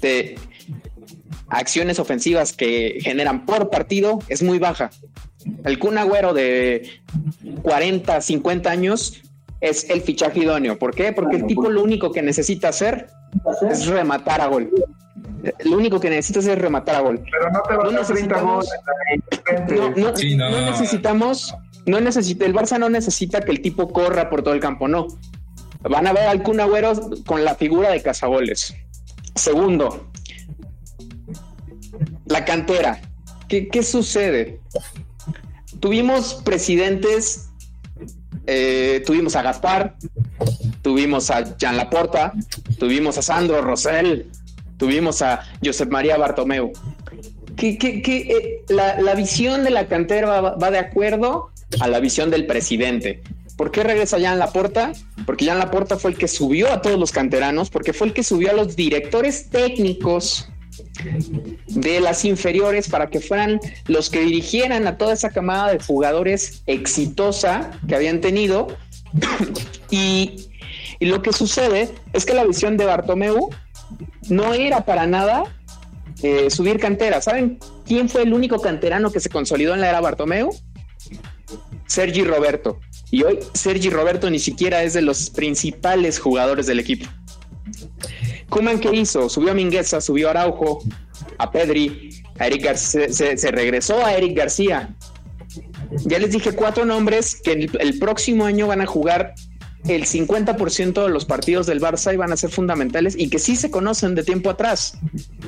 de 0.01 0.39
acciones 1.51 1.99
ofensivas 1.99 2.53
que 2.53 2.99
generan 3.01 3.47
por 3.47 3.71
partido 3.71 4.21
es 4.29 4.43
muy 4.43 4.59
baja. 4.59 4.91
El 5.65 5.79
Kun 5.79 5.99
Agüero 5.99 6.35
de 6.35 7.01
40, 7.63 8.21
50 8.21 8.71
años 8.71 9.23
es 9.61 9.89
el 9.91 10.03
fichaje 10.03 10.41
idóneo. 10.41 10.79
¿Por 10.79 10.95
qué? 10.95 11.13
Porque 11.13 11.37
el 11.37 11.47
tipo 11.47 11.69
lo 11.69 11.83
único 11.83 12.13
que 12.13 12.23
necesita 12.23 12.69
hacer 12.69 13.09
es 13.71 13.87
rematar 13.87 14.41
a 14.41 14.47
gol. 14.47 14.71
Lo 15.65 15.77
único 15.77 16.01
que 16.01 16.11
necesitas 16.11 16.47
es 16.47 16.59
rematar 16.59 16.97
a 16.97 17.01
gol. 17.01 17.23
Pero 17.31 17.51
no 17.51 17.63
te 17.63 17.77
va 17.77 18.01
a 18.01 18.05
30 18.05 18.41
goles. 18.41 18.71
No, 19.71 19.91
no, 19.91 20.51
no, 20.51 20.71
necesitamos, 20.71 21.55
no 21.87 22.01
necesita, 22.01 22.45
el 22.45 22.55
Barça 22.55 22.79
no 22.79 22.89
necesita 22.89 23.41
que 23.41 23.53
el 23.53 23.61
tipo 23.61 23.93
corra 23.93 24.29
por 24.29 24.43
todo 24.43 24.55
el 24.55 24.61
campo, 24.61 24.89
no. 24.89 25.07
Van 25.83 26.07
a 26.07 26.13
ver 26.13 26.25
al 26.25 26.43
Kun 26.43 26.61
Agüero 26.61 26.93
con 27.25 27.45
la 27.45 27.55
figura 27.55 27.91
de 27.91 28.03
cazagoles. 28.03 28.75
Segundo, 29.35 30.11
la 32.29 32.45
cantera. 32.45 33.01
¿Qué, 33.49 33.69
qué 33.69 33.83
sucede? 33.83 34.61
Tuvimos 35.81 36.35
presidentes, 36.45 37.49
eh, 38.47 39.03
tuvimos 39.07 39.37
a 39.37 39.43
Gaspar, 39.43 39.97
tuvimos 40.83 41.31
a 41.31 41.57
Jean 41.57 41.77
Laporta, 41.77 42.33
tuvimos 42.79 43.19
a 43.19 43.23
Sandro 43.23 43.61
Rosell, 43.61 44.27
tuvimos 44.77 45.23
a 45.23 45.45
Josep 45.63 45.91
María 45.91 46.17
Bartomeu. 46.17 46.73
Que, 47.57 47.77
eh, 47.83 48.65
la, 48.69 49.15
visión 49.15 49.65
de 49.65 49.71
la 49.71 49.87
cantera 49.87 50.41
va, 50.41 50.71
de 50.71 50.79
acuerdo 50.79 51.51
a 51.81 51.89
la 51.89 52.01
visión 52.01 52.31
del 52.31 52.47
presidente. 52.47 53.23
¿Por 53.57 53.73
qué 53.73 53.83
regresa 53.83 54.21
Jan 54.21 54.39
Laporta? 54.39 54.93
Porque 55.27 55.45
Jan 55.45 55.59
Laporta 55.59 55.97
fue 55.97 56.13
el 56.13 56.17
que 56.17 56.29
subió 56.29 56.73
a 56.73 56.81
todos 56.81 56.99
los 56.99 57.11
canteranos, 57.11 57.69
porque 57.69 57.93
fue 57.93 58.07
el 58.07 58.13
que 58.13 58.23
subió 58.23 58.51
a 58.51 58.55
los 58.55 58.77
directores 58.77 59.51
técnicos 59.51 60.49
de 61.67 62.01
las 62.01 62.25
inferiores 62.25 62.89
para 62.89 63.09
que 63.11 63.21
fueran 63.21 63.61
los 63.87 64.11
que 64.11 64.21
dirigieran 64.21 64.87
a 64.87 64.97
toda 64.97 65.13
esa 65.13 65.31
camada 65.31 65.73
de 65.73 65.79
jugadores 65.79 66.63
exitosa 66.67 67.71
que 67.87 67.95
habían 67.95 68.21
tenido. 68.21 68.69
y, 69.91 70.45
lo 71.01 71.23
que 71.23 71.33
sucede 71.33 71.89
es 72.13 72.27
que 72.27 72.35
la 72.35 72.45
visión 72.45 72.77
de 72.77 72.85
Bartomeu 72.85 73.51
no 74.29 74.53
era 74.53 74.85
para 74.85 75.07
nada 75.07 75.45
eh, 76.23 76.51
subir 76.51 76.81
cantera. 76.81 77.21
¿Saben 77.21 77.61
quién 77.87 78.09
fue 78.09 78.23
el 78.23 78.35
único 78.35 78.61
canterano 78.61 79.13
que 79.13 79.21
se 79.21 79.29
consolidó 79.29 79.75
en 79.75 79.81
la 79.81 79.91
era 79.91 80.01
Bartomeu? 80.01 80.51
Sergi 81.87 82.25
Roberto. 82.25 82.81
Y 83.11 83.23
hoy 83.23 83.39
Sergi 83.55 83.91
Roberto 83.91 84.29
ni 84.29 84.41
siquiera 84.41 84.83
es 84.83 84.93
de 84.93 85.03
los 85.03 85.31
principales 85.31 86.19
jugadores 86.19 86.67
del 86.67 86.81
equipo. 86.81 87.09
Kuman, 88.51 88.79
¿qué 88.79 88.95
hizo? 88.95 89.29
Subió 89.29 89.51
a 89.51 89.55
Mingueza, 89.55 90.01
subió 90.01 90.29
a 90.29 90.31
Araujo, 90.31 90.83
a 91.39 91.51
Pedri, 91.51 92.23
a 92.39 92.47
Eric 92.47 92.65
García, 92.65 93.09
se, 93.11 93.51
regresó 93.51 94.05
a 94.05 94.15
Eric 94.15 94.37
García. 94.37 94.95
Ya 96.05 96.19
les 96.19 96.33
dije 96.33 96.53
cuatro 96.53 96.85
nombres 96.85 97.37
que 97.37 97.53
el, 97.53 97.99
próximo 97.99 98.45
año 98.45 98.67
van 98.67 98.81
a 98.81 98.87
jugar 98.87 99.35
el 99.87 100.05
50% 100.05 101.05
de 101.05 101.09
los 101.09 101.25
partidos 101.25 101.67
del 101.67 101.81
Barça 101.81 102.13
y 102.13 102.17
van 102.17 102.33
a 102.33 102.37
ser 102.37 102.51
fundamentales 102.51 103.15
y 103.17 103.31
que 103.31 103.39
sí 103.39 103.57
se 103.57 103.71
conocen 103.71 104.15
de 104.15 104.23
tiempo 104.23 104.51
atrás. 104.51 104.99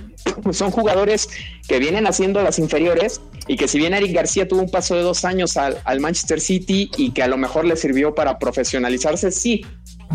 Son 0.52 0.70
jugadores 0.70 1.28
que 1.68 1.78
vienen 1.78 2.06
haciendo 2.06 2.42
las 2.42 2.58
inferiores 2.58 3.20
y 3.48 3.56
que 3.56 3.68
si 3.68 3.78
bien 3.78 3.92
Eric 3.92 4.14
García 4.14 4.48
tuvo 4.48 4.62
un 4.62 4.70
paso 4.70 4.94
de 4.94 5.02
dos 5.02 5.24
años 5.24 5.56
al, 5.56 5.78
al 5.84 6.00
Manchester 6.00 6.40
City 6.40 6.90
y 6.96 7.12
que 7.12 7.22
a 7.22 7.28
lo 7.28 7.36
mejor 7.36 7.64
le 7.64 7.76
sirvió 7.76 8.14
para 8.14 8.38
profesionalizarse, 8.38 9.30
sí, 9.30 9.66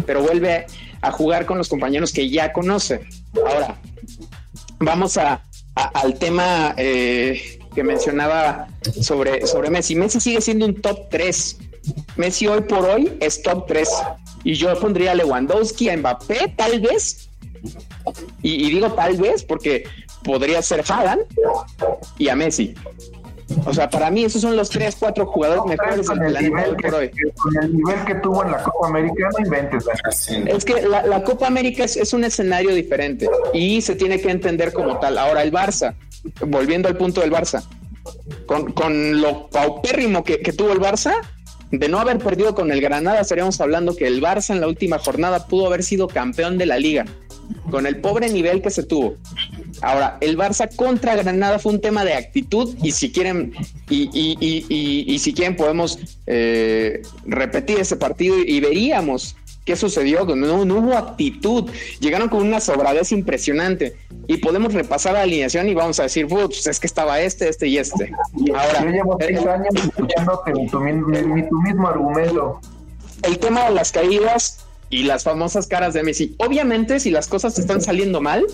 pero 0.06 0.22
vuelve 0.22 0.66
a 1.06 1.12
jugar 1.12 1.46
con 1.46 1.58
los 1.58 1.70
compañeros 1.70 2.12
que 2.12 2.30
ya 2.30 2.52
conoce. 2.52 3.02
Ahora, 3.46 3.80
vamos 4.80 5.18
a, 5.18 5.44
al 5.76 6.18
tema 6.18 6.74
eh, 6.78 7.60
que 7.74 7.84
mencionaba 7.84 8.68
sobre, 9.02 9.46
sobre 9.46 9.70
Messi. 9.70 9.96
Messi 9.96 10.20
sigue 10.20 10.42
siendo 10.42 10.66
un 10.66 10.82
top 10.82 11.10
3. 11.10 11.58
Messi 12.16 12.48
hoy 12.48 12.62
por 12.62 12.86
hoy 12.86 13.18
es 13.20 13.42
top 13.42 13.68
3. 13.68 13.90
Y 14.44 14.54
yo 14.54 14.78
pondría 14.80 15.12
a 15.12 15.16
Lewandowski, 15.16 15.90
a 15.90 15.98
Mbappé, 15.98 16.54
tal 16.56 16.80
vez. 16.80 17.30
Y, 18.42 18.70
digo 18.70 18.94
tal 18.94 19.18
vez 19.18 19.44
porque 19.44 19.86
podría 20.24 20.62
ser 20.62 20.84
Haaland 20.88 21.22
y 22.18 22.30
a 22.30 22.36
Messi. 22.36 22.76
O 23.66 23.74
sea, 23.74 23.90
para 23.90 24.10
mí 24.10 24.24
esos 24.24 24.42
son 24.42 24.56
los 24.56 24.70
tres, 24.70 24.96
cuatro 25.00 25.26
jugadores 25.28 25.64
mejores 25.66 26.08
del 26.08 26.20
planeta 26.34 26.76
por 26.82 26.96
hoy. 26.96 27.12
Con 27.36 27.64
el 27.64 27.76
nivel 27.76 28.04
que 28.06 28.16
tuvo 28.16 28.44
en 28.44 28.52
la 28.52 28.64
Copa 28.64 28.88
América, 28.88 29.30
no 29.38 29.46
inventes. 29.46 29.86
Es 30.48 30.66
que 30.66 30.82
la, 30.82 31.24
Copa 31.24 31.48
América 31.48 31.84
es, 31.84 32.14
un 32.14 32.24
escenario 32.24 32.74
diferente 32.74 33.30
y 33.54 33.82
se 33.82 33.96
tiene 33.96 34.20
que 34.20 34.32
entender 34.32 34.74
como 34.74 35.00
tal. 35.00 35.18
Ahora, 35.18 35.44
el 35.44 35.52
Barça, 35.52 35.96
volviendo 36.48 36.88
al 36.88 36.98
punto 36.98 37.22
del 37.22 37.32
Barça, 37.32 37.64
con, 38.48 39.22
lo 39.22 39.48
paupérrimo 39.50 40.24
que, 40.24 40.40
que 40.40 40.52
tuvo 40.52 40.72
el 40.72 40.80
Barça, 40.80 41.14
de 41.72 41.88
no 41.88 42.00
haber 42.00 42.18
perdido 42.20 42.56
con 42.56 42.72
el 42.72 42.82
Granada, 42.82 43.20
estaríamos 43.20 43.60
hablando 43.62 43.96
que 43.96 44.08
el 44.08 44.22
Barça 44.22 44.54
en 44.54 44.62
la 44.62 44.68
última 44.68 44.98
jornada 44.98 45.48
pudo 45.48 45.68
haber 45.68 45.84
sido 45.84 46.08
campeón 46.08 46.58
de 46.58 46.66
la 46.66 46.78
liga, 46.78 47.06
con 47.70 47.86
el 47.86 47.98
pobre 48.02 48.30
nivel 48.30 48.62
que 48.62 48.72
se 48.72 48.84
tuvo. 48.84 49.18
Ahora, 49.82 50.18
el 50.22 50.38
Barça 50.38 50.74
contra 50.76 51.16
Granada 51.16 51.60
fue 51.60 51.74
un 51.74 51.82
tema 51.82 52.04
de 52.06 52.14
actitud 52.14 52.76
y 52.82 52.92
si 52.92 53.12
quieren, 53.12 53.54
y, 53.90 54.10
y, 54.12 55.20
si 55.20 55.34
quieren 55.34 55.56
podemos 55.56 56.00
eh, 56.28 57.02
repetir 57.26 57.80
ese 57.80 57.96
partido 57.96 58.38
y 58.38 58.60
veríamos 58.60 59.36
qué 59.66 59.76
sucedió, 59.76 60.26
no, 60.26 60.64
no 60.64 60.76
hubo 60.78 60.94
actitud, 60.96 61.70
llegaron 62.00 62.30
con 62.30 62.44
una 62.44 62.60
sobradez 62.60 63.12
impresionante 63.12 63.96
y 64.28 64.38
podemos 64.38 64.74
repasar 64.74 65.14
la 65.14 65.22
alineación 65.22 65.68
y 65.68 65.74
vamos 65.74 66.00
a 66.00 66.04
decir, 66.04 66.28
pues 66.28 66.68
es 66.68 66.80
que 66.80 66.88
estaba 66.88 67.20
este, 67.20 67.50
este 67.50 67.68
y 67.68 67.80
este. 67.80 68.12
Ahora, 68.56 68.84
yo 68.84 68.90
llevo 68.92 69.18
seis 69.20 69.40
años 69.40 69.74
escuchándote 69.74 70.52
tu, 70.52 70.68
tu 70.70 71.62
mismo 71.62 71.88
argumento. 71.88 72.62
El 73.24 73.40
tema 73.40 73.66
de 73.66 73.72
las 73.72 73.92
caídas 73.92 74.66
y 74.92 75.04
las 75.04 75.24
famosas 75.24 75.66
caras 75.68 75.96
de 75.96 76.04
Messi. 76.04 76.36
Obviamente, 76.38 77.00
si 77.00 77.10
las 77.10 77.28
cosas 77.28 77.58
están 77.58 77.82
saliendo 77.82 78.22
mal, 78.22 78.46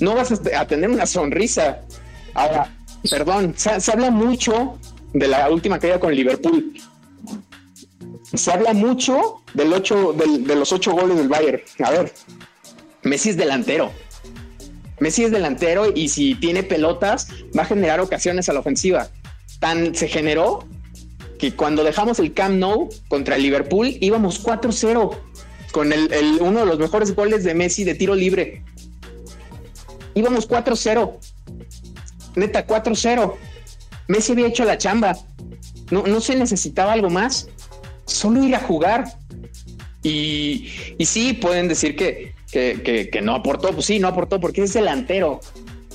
no 0.00 0.14
vas 0.14 0.32
a 0.32 0.66
tener 0.66 0.90
una 0.90 1.06
sonrisa. 1.06 1.80
Ahora, 2.34 2.74
perdón, 3.10 3.54
se, 3.56 3.70
habla 3.90 4.10
mucho 4.10 4.78
de 5.12 5.28
la 5.28 5.48
última 5.50 5.78
caída 5.78 6.00
con 6.00 6.14
Liverpool. 6.14 6.74
Se 8.32 8.52
habla 8.52 8.72
mucho 8.72 9.42
del 9.54 9.72
ocho, 9.72 10.12
de 10.12 10.56
los 10.56 10.72
ocho 10.72 10.92
goles 10.92 11.16
del 11.16 11.28
Bayern. 11.28 11.62
A 11.84 11.90
ver, 11.90 12.12
Messi 13.02 13.30
es 13.30 13.36
delantero. 13.36 13.92
Messi 14.98 15.24
es 15.24 15.30
delantero 15.30 15.92
y 15.94 16.08
si 16.08 16.34
tiene 16.34 16.62
pelotas 16.62 17.28
va 17.56 17.62
a 17.62 17.66
generar 17.66 18.00
ocasiones 18.00 18.48
a 18.48 18.52
la 18.52 18.60
ofensiva. 18.60 19.08
Tan 19.60 19.94
se 19.94 20.08
generó 20.08 20.64
que 21.38 21.54
cuando 21.54 21.84
dejamos 21.84 22.18
el 22.18 22.32
Camp 22.32 22.56
Nou 22.56 22.88
contra 23.08 23.36
el 23.36 23.42
Liverpool 23.42 23.96
íbamos 24.00 24.42
4-0 24.42 25.16
con 25.72 25.92
el, 25.92 26.38
uno 26.40 26.60
de 26.60 26.66
los 26.66 26.78
mejores 26.78 27.14
goles 27.14 27.42
de 27.44 27.54
Messi 27.54 27.84
de 27.84 27.94
tiro 27.94 28.14
libre 28.14 28.62
íbamos 30.14 30.48
4-0. 30.48 31.18
Neta, 32.36 32.66
4-0. 32.66 33.34
Messi 34.08 34.32
había 34.32 34.48
hecho 34.48 34.64
la 34.64 34.78
chamba. 34.78 35.16
No, 35.90 36.02
no 36.04 36.20
se 36.20 36.36
necesitaba 36.36 36.92
algo 36.92 37.10
más. 37.10 37.48
Solo 38.06 38.42
ir 38.42 38.54
a 38.54 38.60
jugar. 38.60 39.04
Y, 40.02 40.68
y 40.98 41.06
sí, 41.06 41.32
pueden 41.34 41.68
decir 41.68 41.96
que, 41.96 42.34
que, 42.50 43.08
que, 43.10 43.22
no 43.22 43.34
aportó. 43.34 43.72
Pues 43.72 43.86
sí, 43.86 43.98
no 43.98 44.08
aportó 44.08 44.40
porque 44.40 44.62
es 44.62 44.74
delantero. 44.74 45.40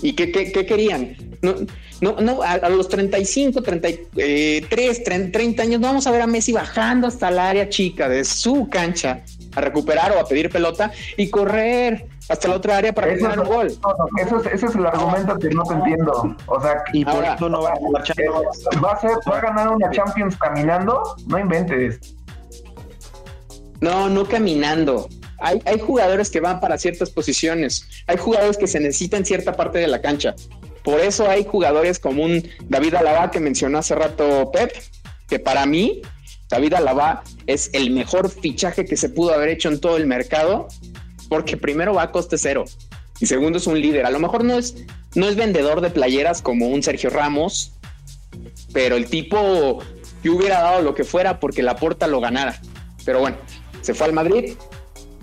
¿Y 0.01 0.13
qué, 0.13 0.31
qué, 0.31 0.51
qué 0.51 0.65
querían? 0.65 1.15
No, 1.41 1.55
no, 2.01 2.19
no 2.21 2.41
a, 2.41 2.69
los 2.69 2.87
35, 2.89 3.61
33, 3.61 5.03
30 5.03 5.63
años, 5.63 5.81
no 5.81 5.87
vamos 5.87 6.07
a 6.07 6.11
ver 6.11 6.21
a 6.21 6.27
Messi 6.27 6.51
bajando 6.53 7.07
hasta 7.07 7.29
el 7.29 7.39
área 7.39 7.69
chica 7.69 8.07
de 8.07 8.23
su 8.23 8.69
cancha 8.69 9.23
a 9.55 9.61
recuperar 9.61 10.11
o 10.13 10.19
a 10.19 10.27
pedir 10.27 10.49
pelota 10.49 10.91
y 11.17 11.29
correr 11.29 12.07
hasta 12.29 12.47
la 12.47 12.55
otra 12.55 12.77
área 12.77 12.93
para 12.93 13.07
ganar 13.15 13.39
un 13.39 13.47
gol. 13.47 13.67
eso, 14.17 14.37
es, 14.37 14.45
ese 14.53 14.65
es 14.67 14.75
el 14.75 14.85
argumento 14.85 15.37
que 15.39 15.49
no 15.49 15.63
te 15.63 15.73
entiendo. 15.73 16.35
O 16.45 16.61
sea, 16.61 16.83
y 16.93 17.03
por 17.03 17.23
eso 17.23 17.49
no 17.49 17.63
va 17.63 17.71
a, 17.71 17.79
va 17.79 18.91
a, 18.91 18.99
ser, 18.99 19.11
va 19.29 19.37
a 19.37 19.41
ganar 19.41 19.69
una 19.69 19.89
Champions 19.89 20.37
caminando, 20.37 21.15
no 21.27 21.39
inventes. 21.39 22.15
No, 23.81 24.09
no 24.09 24.25
caminando. 24.25 25.09
Hay, 25.39 25.61
hay 25.65 25.79
jugadores 25.79 26.29
que 26.29 26.39
van 26.39 26.59
para 26.59 26.77
ciertas 26.77 27.09
posiciones. 27.09 27.87
Hay 28.07 28.17
jugadores 28.17 28.57
que 28.57 28.67
se 28.67 28.79
necesitan 28.79 29.25
cierta 29.25 29.53
parte 29.53 29.79
de 29.79 29.87
la 29.87 29.99
cancha. 29.99 30.35
Por 30.83 30.99
eso 30.99 31.29
hay 31.29 31.45
jugadores 31.45 31.97
como 31.99 32.23
un 32.23 32.47
David 32.67 32.95
Alaba 32.95 33.31
que 33.31 33.39
mencionó 33.39 33.79
hace 33.79 33.95
rato 33.95 34.51
Pep, 34.51 34.71
que 35.27 35.39
para 35.39 35.65
mí 35.65 36.01
David 36.49 36.73
Alaba 36.73 37.23
es 37.47 37.69
el 37.73 37.91
mejor 37.91 38.29
fichaje 38.29 38.85
que 38.85 38.97
se 38.97 39.09
pudo 39.09 39.33
haber 39.33 39.49
hecho 39.49 39.69
en 39.69 39.79
todo 39.79 39.97
el 39.97 40.07
mercado, 40.07 40.67
porque 41.29 41.55
primero 41.55 41.93
va 41.93 42.03
a 42.03 42.11
coste 42.11 42.37
cero 42.37 42.65
y 43.19 43.25
segundo 43.25 43.57
es 43.57 43.67
un 43.67 43.79
líder. 43.79 44.05
A 44.05 44.09
lo 44.09 44.19
mejor 44.19 44.43
no 44.43 44.57
es, 44.57 44.75
no 45.15 45.27
es 45.27 45.35
vendedor 45.35 45.81
de 45.81 45.89
playeras 45.89 46.41
como 46.41 46.67
un 46.67 46.81
Sergio 46.81 47.09
Ramos, 47.09 47.73
pero 48.73 48.95
el 48.95 49.09
tipo 49.09 49.79
que 50.23 50.29
hubiera 50.29 50.61
dado 50.61 50.81
lo 50.81 50.95
que 50.95 51.03
fuera 51.03 51.39
porque 51.39 51.63
la 51.63 51.75
porta 51.75 52.07
lo 52.07 52.19
ganara. 52.19 52.59
Pero 53.05 53.19
bueno, 53.19 53.37
se 53.81 53.93
fue 53.93 54.07
al 54.07 54.13
Madrid 54.13 54.55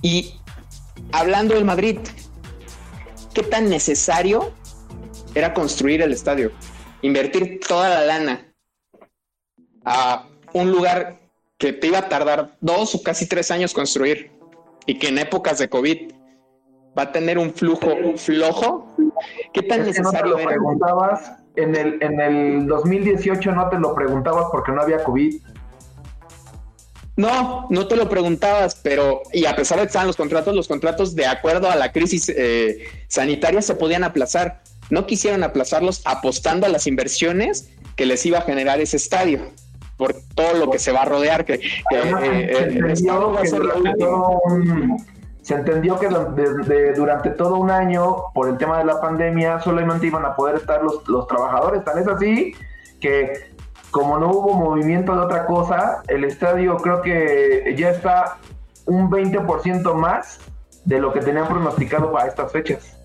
y 0.02 0.34
hablando 1.12 1.54
del 1.54 1.64
Madrid, 1.64 1.98
¿qué 3.34 3.42
tan 3.42 3.68
necesario 3.68 4.52
era 5.34 5.54
construir 5.54 6.02
el 6.02 6.12
estadio? 6.12 6.52
Invertir 7.02 7.60
toda 7.66 7.88
la 7.88 8.04
lana 8.04 8.52
a 9.84 10.26
un 10.52 10.70
lugar 10.70 11.20
que 11.58 11.72
te 11.72 11.86
iba 11.86 11.98
a 11.98 12.08
tardar 12.08 12.56
dos 12.60 12.94
o 12.94 13.02
casi 13.02 13.26
tres 13.26 13.50
años 13.50 13.72
construir 13.72 14.35
y 14.86 14.98
que 14.98 15.08
en 15.08 15.18
épocas 15.18 15.58
de 15.58 15.68
COVID 15.68 16.12
va 16.98 17.02
a 17.02 17.12
tener 17.12 17.38
un 17.38 17.52
flujo 17.52 17.90
flojo, 18.16 18.94
¿qué 19.52 19.62
tan 19.62 19.84
necesario 19.84 20.32
no 20.32 20.36
te 20.36 20.42
lo 20.42 20.48
preguntabas 20.48 21.32
en 21.56 21.74
el, 21.74 21.98
en 22.02 22.20
el 22.20 22.66
2018 22.66 23.52
no 23.52 23.68
te 23.68 23.78
lo 23.78 23.94
preguntabas 23.94 24.46
porque 24.52 24.72
no 24.72 24.82
había 24.82 25.02
COVID. 25.02 25.40
No, 27.16 27.66
no 27.70 27.88
te 27.88 27.96
lo 27.96 28.10
preguntabas, 28.10 28.74
pero 28.82 29.22
y 29.32 29.46
a 29.46 29.56
pesar 29.56 29.78
de 29.78 29.84
que 29.84 29.86
estaban 29.86 30.06
los 30.06 30.16
contratos, 30.16 30.54
los 30.54 30.68
contratos 30.68 31.14
de 31.14 31.26
acuerdo 31.26 31.70
a 31.70 31.76
la 31.76 31.90
crisis 31.90 32.28
eh, 32.28 32.84
sanitaria 33.08 33.62
se 33.62 33.74
podían 33.74 34.04
aplazar. 34.04 34.62
No 34.90 35.06
quisieron 35.06 35.42
aplazarlos 35.42 36.02
apostando 36.04 36.66
a 36.66 36.68
las 36.68 36.86
inversiones 36.86 37.70
que 37.96 38.04
les 38.04 38.24
iba 38.26 38.38
a 38.38 38.42
generar 38.42 38.80
ese 38.80 38.98
estadio 38.98 39.50
por 39.96 40.14
todo 40.34 40.54
lo 40.54 40.70
que 40.70 40.78
se 40.78 40.92
va 40.92 41.02
a 41.02 41.04
rodear, 41.06 41.44
que, 41.44 41.58
se 45.42 45.54
entendió 45.54 45.98
que 45.98 46.08
durante 46.96 47.30
todo 47.30 47.56
un 47.56 47.70
año, 47.70 48.32
por 48.34 48.48
el 48.48 48.58
tema 48.58 48.78
de 48.78 48.84
la 48.84 49.00
pandemia, 49.00 49.60
solamente 49.60 50.06
iban 50.06 50.24
a 50.24 50.34
poder 50.34 50.56
estar 50.56 50.82
los, 50.82 51.06
los 51.08 51.26
trabajadores. 51.26 51.84
Tan 51.84 51.98
es 51.98 52.08
así 52.08 52.54
que 53.00 53.54
como 53.90 54.18
no 54.18 54.30
hubo 54.30 54.54
movimiento 54.54 55.14
de 55.14 55.20
otra 55.20 55.46
cosa, 55.46 56.02
el 56.08 56.24
estadio 56.24 56.76
creo 56.76 57.00
que 57.00 57.74
ya 57.78 57.90
está 57.90 58.38
un 58.86 59.10
20% 59.10 59.94
más 59.94 60.40
de 60.84 60.98
lo 60.98 61.12
que 61.12 61.20
tenían 61.20 61.48
pronosticado 61.48 62.12
para 62.12 62.28
estas 62.28 62.52
fechas. 62.52 62.96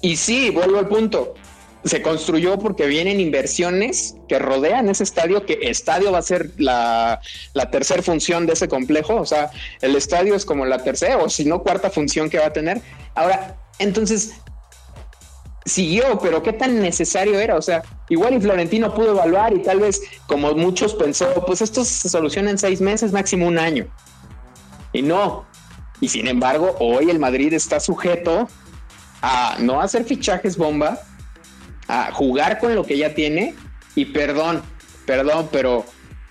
Y 0.00 0.16
sí, 0.16 0.50
vuelvo 0.50 0.78
al 0.78 0.88
punto 0.88 1.34
se 1.86 2.02
construyó 2.02 2.58
porque 2.58 2.86
vienen 2.86 3.20
inversiones 3.20 4.16
que 4.28 4.38
rodean 4.38 4.88
ese 4.88 5.04
estadio, 5.04 5.46
que 5.46 5.58
estadio 5.62 6.12
va 6.12 6.18
a 6.18 6.22
ser 6.22 6.50
la, 6.58 7.20
la 7.54 7.70
tercera 7.70 8.02
función 8.02 8.46
de 8.46 8.54
ese 8.54 8.68
complejo, 8.68 9.16
o 9.16 9.26
sea, 9.26 9.50
el 9.80 9.94
estadio 9.96 10.34
es 10.34 10.44
como 10.44 10.66
la 10.66 10.82
tercera 10.82 11.18
o 11.18 11.28
si 11.28 11.44
no 11.44 11.62
cuarta 11.62 11.90
función 11.90 12.28
que 12.28 12.38
va 12.38 12.46
a 12.46 12.52
tener. 12.52 12.82
Ahora, 13.14 13.56
entonces, 13.78 14.34
siguió, 15.66 16.18
pero 16.20 16.42
qué 16.42 16.52
tan 16.52 16.80
necesario 16.80 17.38
era, 17.38 17.56
o 17.56 17.62
sea, 17.62 17.82
igual 18.08 18.34
y 18.34 18.40
Florentino 18.40 18.94
pudo 18.94 19.10
evaluar 19.10 19.52
y 19.52 19.62
tal 19.62 19.80
vez 19.80 20.00
como 20.26 20.54
muchos 20.54 20.94
pensó, 20.94 21.44
pues 21.46 21.60
esto 21.60 21.84
se 21.84 22.08
soluciona 22.08 22.50
en 22.50 22.58
seis 22.58 22.80
meses, 22.80 23.12
máximo 23.12 23.46
un 23.46 23.58
año. 23.58 23.86
Y 24.92 25.02
no. 25.02 25.44
Y 26.00 26.08
sin 26.08 26.28
embargo, 26.28 26.76
hoy 26.78 27.10
el 27.10 27.18
Madrid 27.18 27.52
está 27.52 27.80
sujeto 27.80 28.48
a 29.22 29.56
no 29.58 29.80
hacer 29.80 30.04
fichajes 30.04 30.56
bomba, 30.56 31.00
a 31.88 32.12
jugar 32.12 32.58
con 32.58 32.74
lo 32.74 32.84
que 32.84 32.98
ya 32.98 33.14
tiene 33.14 33.54
y 33.94 34.06
perdón, 34.06 34.62
perdón, 35.06 35.48
pero, 35.50 35.84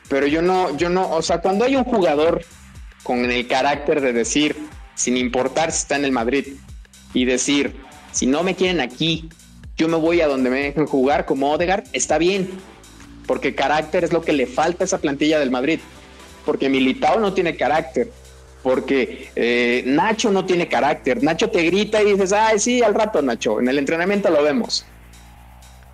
pero 0.10 0.28
yo 0.28 0.42
no, 0.42 0.76
yo 0.78 0.90
no, 0.90 1.10
o 1.10 1.22
sea, 1.22 1.42
cuando 1.42 1.66
hay 1.66 1.76
un 1.76 1.84
jugador 1.84 2.44
con 3.04 3.30
el 3.30 3.48
carácter 3.48 4.02
de 4.02 4.14
decir, 4.14 4.56
sin 4.96 5.18
importar 5.18 5.72
si 5.72 5.80
está 5.80 5.96
en 5.96 6.06
el 6.06 6.12
Madrid, 6.12 6.56
y 7.14 7.26
decir, 7.26 7.76
si 8.12 8.28
no 8.28 8.44
me 8.44 8.56
quieren 8.56 8.82
aquí, 8.82 9.30
yo 9.78 9.88
me 9.88 9.98
voy 9.98 10.22
a 10.22 10.28
donde 10.28 10.50
me 10.50 10.62
dejen 10.62 10.86
jugar 10.86 11.26
como 11.26 11.52
Odegaard, 11.52 11.86
está 11.94 12.18
bien, 12.18 12.50
porque 13.26 13.56
carácter 13.56 14.04
es 14.04 14.14
lo 14.14 14.22
que 14.22 14.34
le 14.34 14.46
falta 14.46 14.84
a 14.84 14.86
esa 14.86 15.00
plantilla 15.00 15.40
del 15.40 15.50
Madrid, 15.50 15.80
porque 16.46 16.70
Militao 16.70 17.20
no 17.20 17.34
tiene 17.34 17.56
carácter, 17.56 18.12
porque 18.62 19.30
eh, 19.36 19.84
Nacho 19.86 20.32
no 20.32 20.46
tiene 20.46 20.68
carácter, 20.68 21.24
Nacho 21.24 21.50
te 21.50 21.64
grita 21.64 22.02
y 22.04 22.12
dices, 22.12 22.34
ay, 22.34 22.60
sí, 22.60 22.84
al 22.84 22.94
rato 22.94 23.22
Nacho, 23.22 23.60
en 23.60 23.70
el 23.70 23.80
entrenamiento 23.80 24.30
lo 24.30 24.44
vemos. 24.44 24.86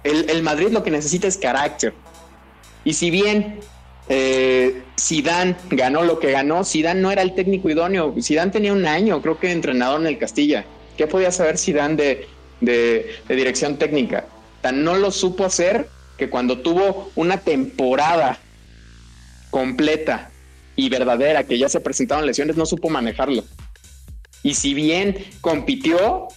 El, 0.03 0.41
Madrid 0.41 0.69
lo 0.71 0.83
que 0.83 0.91
necesita 0.91 1.27
es 1.27 1.37
carácter. 1.37 1.93
Y 2.83 2.93
si 2.93 3.11
bien 3.11 3.59
eh, 4.09 4.81
ganó 5.69 6.03
lo 6.03 6.19
que 6.19 6.31
ganó, 6.31 6.63
Zidane 6.63 7.01
no 7.01 7.11
era 7.11 7.21
el 7.21 7.35
técnico 7.35 7.69
idóneo. 7.69 8.15
Zidane 8.21 8.51
tenía 8.51 8.73
un 8.73 8.85
año, 8.85 9.21
creo 9.21 9.39
que 9.39 9.51
entrenador 9.51 10.01
en 10.01 10.07
el 10.07 10.17
Castilla. 10.17 10.65
¿Qué 10.97 11.07
podía 11.07 11.31
saber 11.31 11.57
Zidane 11.57 11.95
de, 11.95 12.27
de, 12.61 13.15
de 13.27 13.35
dirección 13.35 13.77
técnica? 13.77 14.25
Tan 14.61 14.83
no 14.83 14.95
lo 14.95 15.11
supo 15.11 15.45
hacer 15.45 15.87
que 16.17 16.29
cuando 16.29 16.59
tuvo 16.59 17.11
una 17.15 17.37
temporada 17.37 18.39
completa 19.49 20.31
y 20.75 20.89
verdadera, 20.89 21.43
que 21.43 21.57
ya 21.57 21.69
se 21.69 21.79
presentaron 21.79 22.25
lesiones, 22.25 22.57
no 22.57 22.65
supo 22.65 22.89
manejarlo. 22.89 23.43
Y 24.43 24.55
si 24.55 24.73
bien 24.73 25.17
compitió, 25.41 26.27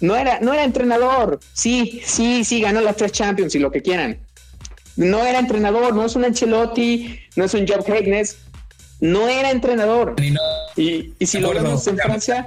no 0.00 0.16
era, 0.16 0.40
no 0.40 0.52
era 0.52 0.64
entrenador. 0.64 1.40
Sí, 1.52 2.02
sí, 2.04 2.44
sí, 2.44 2.60
ganó 2.60 2.80
las 2.80 2.96
tres 2.96 3.12
Champions 3.12 3.54
y 3.54 3.58
lo 3.58 3.70
que 3.70 3.82
quieran. 3.82 4.18
No 4.96 5.24
era 5.24 5.38
entrenador, 5.38 5.94
no 5.94 6.04
es 6.04 6.16
un 6.16 6.24
Ancelotti, 6.24 7.18
no 7.36 7.44
es 7.44 7.54
un 7.54 7.66
Job 7.66 7.84
Haynes, 7.90 8.38
no 9.00 9.28
era 9.28 9.50
entrenador. 9.50 10.16
Y, 10.76 11.12
y 11.18 11.26
si 11.26 11.38
lo 11.38 11.52
vemos 11.52 11.86
en 11.86 11.98
Francia, 11.98 12.46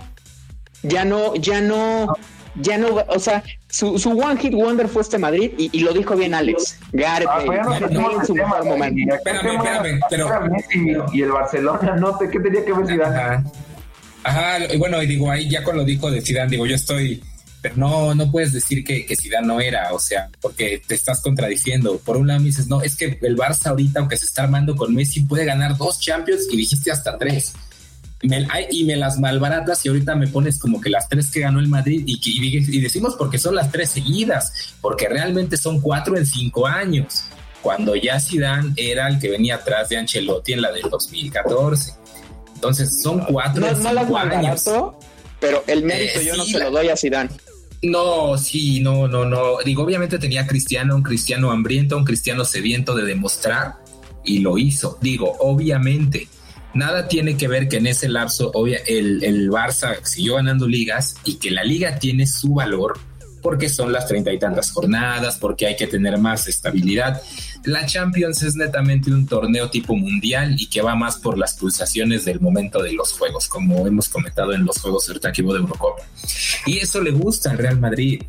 ya 0.82 1.06
no, 1.06 1.36
ya 1.36 1.62
no, 1.62 2.14
ya 2.56 2.78
no, 2.78 3.04
o 3.08 3.20
sea, 3.20 3.44
su, 3.70 4.00
su 4.00 4.12
One 4.12 4.40
Hit 4.40 4.54
Wonder 4.54 4.88
fue 4.88 5.04
este 5.04 5.18
Madrid 5.20 5.52
y, 5.58 5.70
y 5.78 5.82
lo 5.82 5.94
dijo 5.94 6.16
bien 6.16 6.34
Alex. 6.34 6.80
Gareth 6.92 7.30
ah, 7.30 7.44
en 8.20 8.26
su 8.26 8.34
mejor 8.34 8.66
momento. 8.66 9.16
Espérame, 9.16 9.56
espérame, 9.58 10.00
pero... 10.10 11.06
Y 11.14 11.22
el 11.22 11.32
Barcelona, 11.32 11.96
no 11.98 12.18
sé 12.18 12.30
qué 12.32 12.40
tenía 12.40 12.66
que 12.66 12.74
ver 12.74 12.88
Zidane. 12.88 13.44
Ajá, 14.24 14.74
y 14.74 14.78
bueno, 14.78 15.02
y 15.02 15.08
digo, 15.08 15.32
ahí 15.32 15.50
ya 15.50 15.64
con 15.64 15.78
lo 15.78 15.86
dijo 15.86 16.10
de 16.10 16.22
Zidane, 16.22 16.50
digo, 16.50 16.66
yo 16.66 16.76
estoy 16.76 17.24
pero 17.62 17.76
no, 17.76 18.16
no 18.16 18.32
puedes 18.32 18.54
decir 18.54 18.84
que, 18.84 19.06
que 19.06 19.16
Zidane 19.16 19.48
no 19.48 19.60
era, 19.60 19.94
o 19.94 20.00
sea, 20.00 20.30
porque 20.42 20.82
te 20.86 20.96
estás 20.96 21.22
contradiciendo. 21.22 22.00
Por 22.00 22.16
un 22.16 22.28
lado 22.28 22.40
me 22.40 22.48
dices, 22.48 22.68
no, 22.68 22.82
es 22.82 22.96
que 22.96 23.20
el 23.22 23.36
Barça 23.36 23.68
ahorita, 23.68 24.00
aunque 24.00 24.18
se 24.18 24.26
está 24.26 24.44
armando 24.44 24.76
con 24.76 24.94
Messi, 24.94 25.22
puede 25.22 25.46
ganar 25.46 25.78
dos 25.78 26.00
Champions 26.00 26.48
y 26.50 26.56
dijiste 26.56 26.92
hasta 26.92 27.18
tres. 27.18 27.54
y 28.22 28.84
me 28.86 28.96
las 28.96 29.20
malbaratas 29.20 29.86
y 29.86 29.90
ahorita 29.90 30.16
me 30.16 30.28
pones 30.28 30.58
como 30.58 30.80
que 30.80 30.90
las 30.90 31.10
tres 31.10 31.32
que 31.32 31.42
ganó 31.42 31.60
el 31.60 31.68
Madrid 31.68 32.04
y, 32.06 32.20
y, 32.24 32.80
decimos 32.80 33.16
porque 33.18 33.38
son 33.38 33.56
las 33.56 33.72
tres 33.72 33.92
seguidas, 33.92 34.74
porque 34.80 35.10
realmente 35.10 35.58
son 35.58 35.82
cuatro 35.82 36.18
en 36.18 36.26
cinco 36.26 36.66
años, 36.66 37.26
cuando 37.62 37.94
ya 37.96 38.22
Zidane 38.22 38.74
era 38.78 39.10
el 39.10 39.20
que 39.20 39.30
venía 39.30 39.56
atrás 39.56 39.90
de 39.90 39.98
Ancelotti 39.98 40.54
en 40.54 40.62
la 40.62 40.72
del 40.72 40.90
2014. 40.90 41.94
Entonces 42.56 43.02
son 43.02 43.20
cuatro 43.26 43.68
en 43.68 43.76
cinco 43.76 44.18
años. 44.18 44.66
Pero 45.42 45.64
el 45.68 45.84
mérito 45.84 46.20
eh, 46.20 46.26
yo 46.26 46.36
no 46.36 46.44
se 46.44 46.60
lo 46.60 46.72
doy 46.72 46.90
a 46.90 46.98
Zidane. 46.98 47.30
No, 47.82 48.38
sí, 48.38 48.82
no, 48.82 49.08
no, 49.08 49.26
no. 49.26 49.58
Digo, 49.64 49.84
obviamente 49.84 50.20
tenía 50.20 50.46
Cristiano, 50.46 50.96
un 50.96 51.04
Cristiano 51.04 51.52
hambriento, 51.52 51.98
un 51.98 52.04
Cristiano 52.04 52.44
sediento 52.44 52.94
de 52.94 53.06
demostrar 53.06 53.76
y 54.26 54.40
lo 54.40 54.58
hizo. 54.58 54.98
Digo, 55.02 55.38
obviamente, 55.40 56.28
nada 56.74 57.08
tiene 57.08 57.38
que 57.38 57.48
ver 57.48 57.70
que 57.70 57.78
en 57.78 57.88
ese 57.88 58.10
lapso 58.10 58.52
el, 58.66 59.24
el 59.24 59.50
Barça 59.50 60.04
siguió 60.04 60.36
ganando 60.36 60.68
ligas 60.68 61.16
y 61.24 61.36
que 61.36 61.52
la 61.52 61.64
liga 61.64 62.00
tiene 62.00 62.28
su 62.28 62.54
valor 62.54 63.00
porque 63.42 63.70
son 63.70 63.92
las 63.92 64.08
treinta 64.08 64.32
y 64.32 64.40
tantas 64.40 64.72
jornadas, 64.72 65.38
porque 65.38 65.68
hay 65.68 65.76
que 65.76 65.88
tener 65.88 66.18
más 66.18 66.48
estabilidad. 66.48 67.22
La 67.64 67.86
Champions 67.86 68.42
es 68.44 68.56
netamente 68.56 69.12
un 69.12 69.26
torneo 69.26 69.70
tipo 69.70 69.96
mundial 69.96 70.56
y 70.58 70.68
que 70.68 70.82
va 70.82 70.96
más 70.96 71.18
por 71.18 71.38
las 71.38 71.56
pulsaciones 71.56 72.26
del 72.26 72.40
momento 72.40 72.82
de 72.82 72.94
los 72.94 73.14
juegos, 73.14 73.48
como 73.48 73.86
hemos 73.88 74.10
comentado 74.10 74.54
en 74.54 74.66
los 74.66 74.80
juegos 74.80 75.08
del 75.08 75.20
de 75.20 75.42
Eurocopa. 75.42 76.04
Y 76.66 76.78
eso 76.78 77.02
le 77.02 77.12
gusta 77.12 77.52
al 77.52 77.58
Real 77.58 77.80
Madrid. 77.80 78.24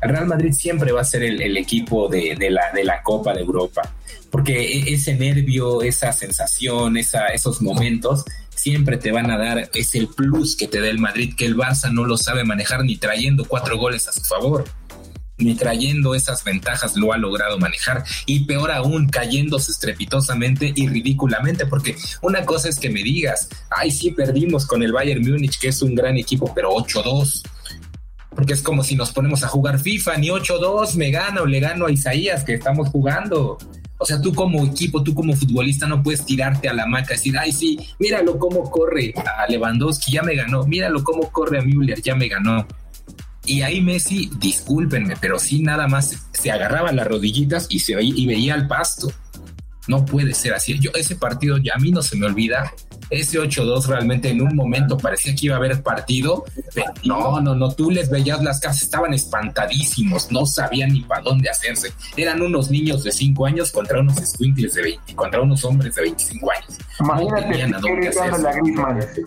el 0.00 0.08
Real 0.08 0.26
Madrid 0.26 0.52
siempre 0.52 0.92
va 0.92 1.02
a 1.02 1.04
ser 1.04 1.22
el, 1.22 1.56
equipo 1.56 2.08
de, 2.08 2.36
la, 2.50 2.72
de 2.74 2.84
la 2.84 3.02
Copa 3.02 3.34
de 3.34 3.40
Europa, 3.40 3.94
porque 4.30 4.60
e, 4.60 4.94
ese 4.94 5.14
nervio, 5.14 5.82
esa 5.82 6.12
sensación, 6.12 6.96
esa, 6.96 7.26
esos 7.28 7.60
momentos 7.60 8.24
siempre 8.60 8.98
te 8.98 9.12
van 9.12 9.30
a 9.30 9.38
dar, 9.38 9.70
es 9.74 9.94
el 9.94 10.08
plus 10.08 10.56
que 10.56 10.68
te 10.68 10.80
da 10.80 10.88
el 10.88 10.98
Madrid, 10.98 11.34
que 11.36 11.46
el 11.46 11.56
Barça 11.56 11.90
no 11.92 12.04
lo 12.04 12.16
sabe 12.16 12.44
manejar 12.44 12.84
ni 12.84 12.96
trayendo 12.96 13.44
cuatro 13.44 13.78
goles 13.78 14.08
a 14.08 14.12
su 14.12 14.20
favor 14.22 14.64
ni 15.38 15.54
trayendo 15.54 16.14
esas 16.14 16.44
ventajas 16.44 16.96
lo 16.96 17.12
ha 17.12 17.16
logrado 17.16 17.58
manejar 17.58 18.04
y 18.26 18.44
peor 18.44 18.70
aún 18.70 19.08
cayéndose 19.08 19.72
estrepitosamente 19.72 20.72
y 20.74 20.86
ridículamente 20.86 21.66
porque 21.66 21.96
una 22.22 22.44
cosa 22.44 22.68
es 22.68 22.78
que 22.78 22.90
me 22.90 23.02
digas, 23.02 23.48
ay 23.70 23.90
sí 23.90 24.10
perdimos 24.10 24.66
con 24.66 24.82
el 24.82 24.92
Bayern 24.92 25.22
Múnich 25.22 25.58
que 25.58 25.68
es 25.68 25.82
un 25.82 25.94
gran 25.94 26.16
equipo 26.18 26.52
pero 26.54 26.70
8-2 26.72 27.42
porque 28.30 28.52
es 28.52 28.62
como 28.62 28.84
si 28.84 28.94
nos 28.94 29.10
ponemos 29.12 29.42
a 29.42 29.48
jugar 29.48 29.78
FIFA, 29.78 30.16
ni 30.18 30.28
8-2 30.28 30.94
me 30.94 31.10
gana 31.10 31.42
o 31.42 31.46
le 31.46 31.60
gano 31.60 31.86
a 31.86 31.90
Isaías 31.90 32.44
que 32.44 32.54
estamos 32.54 32.88
jugando. 32.88 33.58
O 34.02 34.06
sea, 34.06 34.20
tú 34.20 34.34
como 34.34 34.64
equipo, 34.64 35.02
tú 35.02 35.14
como 35.14 35.36
futbolista 35.36 35.86
no 35.86 36.02
puedes 36.02 36.24
tirarte 36.24 36.70
a 36.70 36.72
la 36.72 36.86
maca 36.86 37.12
y 37.12 37.16
decir, 37.16 37.38
ay, 37.38 37.52
sí, 37.52 37.78
míralo 37.98 38.38
cómo 38.38 38.70
corre 38.70 39.12
a 39.14 39.46
Lewandowski, 39.46 40.12
ya 40.12 40.22
me 40.22 40.34
ganó, 40.34 40.64
míralo 40.64 41.04
cómo 41.04 41.30
corre 41.30 41.58
a 41.58 41.62
Müller, 41.62 42.00
ya 42.00 42.14
me 42.14 42.26
ganó. 42.26 42.66
Y 43.44 43.60
ahí 43.60 43.82
Messi, 43.82 44.30
discúlpenme, 44.38 45.16
pero 45.20 45.38
sí 45.38 45.62
nada 45.62 45.86
más 45.86 46.16
se 46.32 46.50
agarraba 46.50 46.92
las 46.92 47.06
rodillitas 47.06 47.66
y, 47.68 47.80
se, 47.80 47.94
y 48.02 48.26
veía 48.26 48.54
al 48.54 48.66
pasto. 48.66 49.12
No 49.86 50.06
puede 50.06 50.32
ser 50.32 50.54
así. 50.54 50.78
Yo 50.78 50.90
ese 50.94 51.16
partido 51.16 51.58
ya 51.58 51.74
a 51.74 51.78
mí 51.78 51.90
no 51.90 52.00
se 52.00 52.16
me 52.16 52.24
olvida. 52.24 52.72
Ese 53.10 53.38
8-2 53.38 53.86
realmente 53.86 54.30
en 54.30 54.40
un 54.40 54.54
momento 54.54 54.96
parecía 54.96 55.34
que 55.34 55.46
iba 55.46 55.56
a 55.56 55.58
haber 55.58 55.82
partido, 55.82 56.44
pero 56.72 56.92
no, 57.04 57.40
no, 57.40 57.54
no, 57.54 57.72
tú 57.72 57.90
les 57.90 58.08
veías 58.08 58.42
las 58.42 58.60
casas, 58.60 58.82
estaban 58.82 59.12
espantadísimos, 59.12 60.30
no 60.30 60.46
sabían 60.46 60.92
ni 60.92 61.02
para 61.02 61.22
dónde 61.22 61.50
hacerse. 61.50 61.92
Eran 62.16 62.40
unos 62.40 62.70
niños 62.70 63.02
de 63.02 63.12
5 63.12 63.46
años 63.46 63.72
contra 63.72 64.00
unos 64.00 64.16
squinkles 64.16 64.74
de 64.74 64.82
20, 64.82 65.14
contra 65.14 65.40
unos 65.40 65.64
hombres 65.64 65.94
de 65.94 66.02
25 66.02 66.50
años. 66.50 66.78
Imagínate, 67.00 67.40
no 67.40 67.48
tenían 67.48 67.74
a 67.74 67.80
dónde 67.80 68.08
hacerse. 68.08 69.24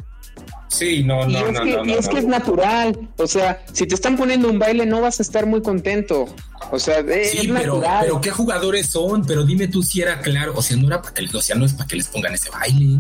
Sí, 0.74 1.04
no, 1.04 1.28
no, 1.28 1.30
y 1.30 1.36
es 1.36 1.52
no, 1.52 1.64
que, 1.64 1.72
no, 1.72 1.86
y 1.86 1.92
es 1.92 2.10
que 2.10 2.18
es 2.18 2.26
natural. 2.26 3.10
O 3.18 3.28
sea, 3.28 3.64
si 3.72 3.86
te 3.86 3.94
están 3.94 4.18
poniendo 4.18 4.50
un 4.50 4.58
baile, 4.58 4.88
no 4.88 5.02
vas 5.02 5.20
a 5.20 5.24
estar 5.24 5.46
muy 5.46 5.62
contento. 5.62 6.26
O 6.72 6.80
sea, 6.80 7.00
es 7.00 7.32
sí, 7.32 7.48
pero, 7.48 7.76
natural. 7.76 8.00
pero 8.02 8.22
qué 8.22 8.32
jugadores 8.32 8.88
son, 8.88 9.24
pero 9.24 9.44
dime 9.46 9.68
tú 9.68 9.84
si 9.84 10.02
era 10.02 10.20
claro, 10.20 10.54
o 10.56 10.64
sea, 10.64 10.76
no 10.78 10.88
era 10.88 11.00
para 11.00 11.14
que, 11.14 11.26
o 11.32 11.42
sea, 11.42 11.56
no 11.56 11.66
es 11.66 11.74
para 11.74 11.88
que 11.88 11.98
les 11.98 12.08
pongan 12.08 12.34
ese 12.34 12.50
baile. 12.50 13.00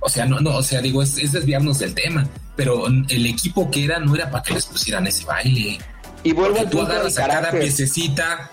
O 0.00 0.08
sea, 0.08 0.26
no, 0.26 0.40
no, 0.40 0.56
o 0.56 0.62
sea, 0.62 0.80
digo, 0.80 1.02
es, 1.02 1.32
desviarnos 1.32 1.78
del 1.80 1.94
tema, 1.94 2.28
pero 2.56 2.86
el 2.86 3.26
equipo 3.26 3.70
que 3.70 3.84
era 3.84 3.98
no 3.98 4.14
era 4.14 4.30
para 4.30 4.42
que 4.42 4.54
les 4.54 4.66
pusieran 4.66 5.06
ese 5.06 5.24
baile. 5.24 5.78
Y 6.22 6.32
vuelvo 6.32 6.60
a 6.60 6.70
tú 6.70 6.80
agarras 6.80 7.18
a 7.18 7.26
cada 7.26 7.50
piececita, 7.50 8.50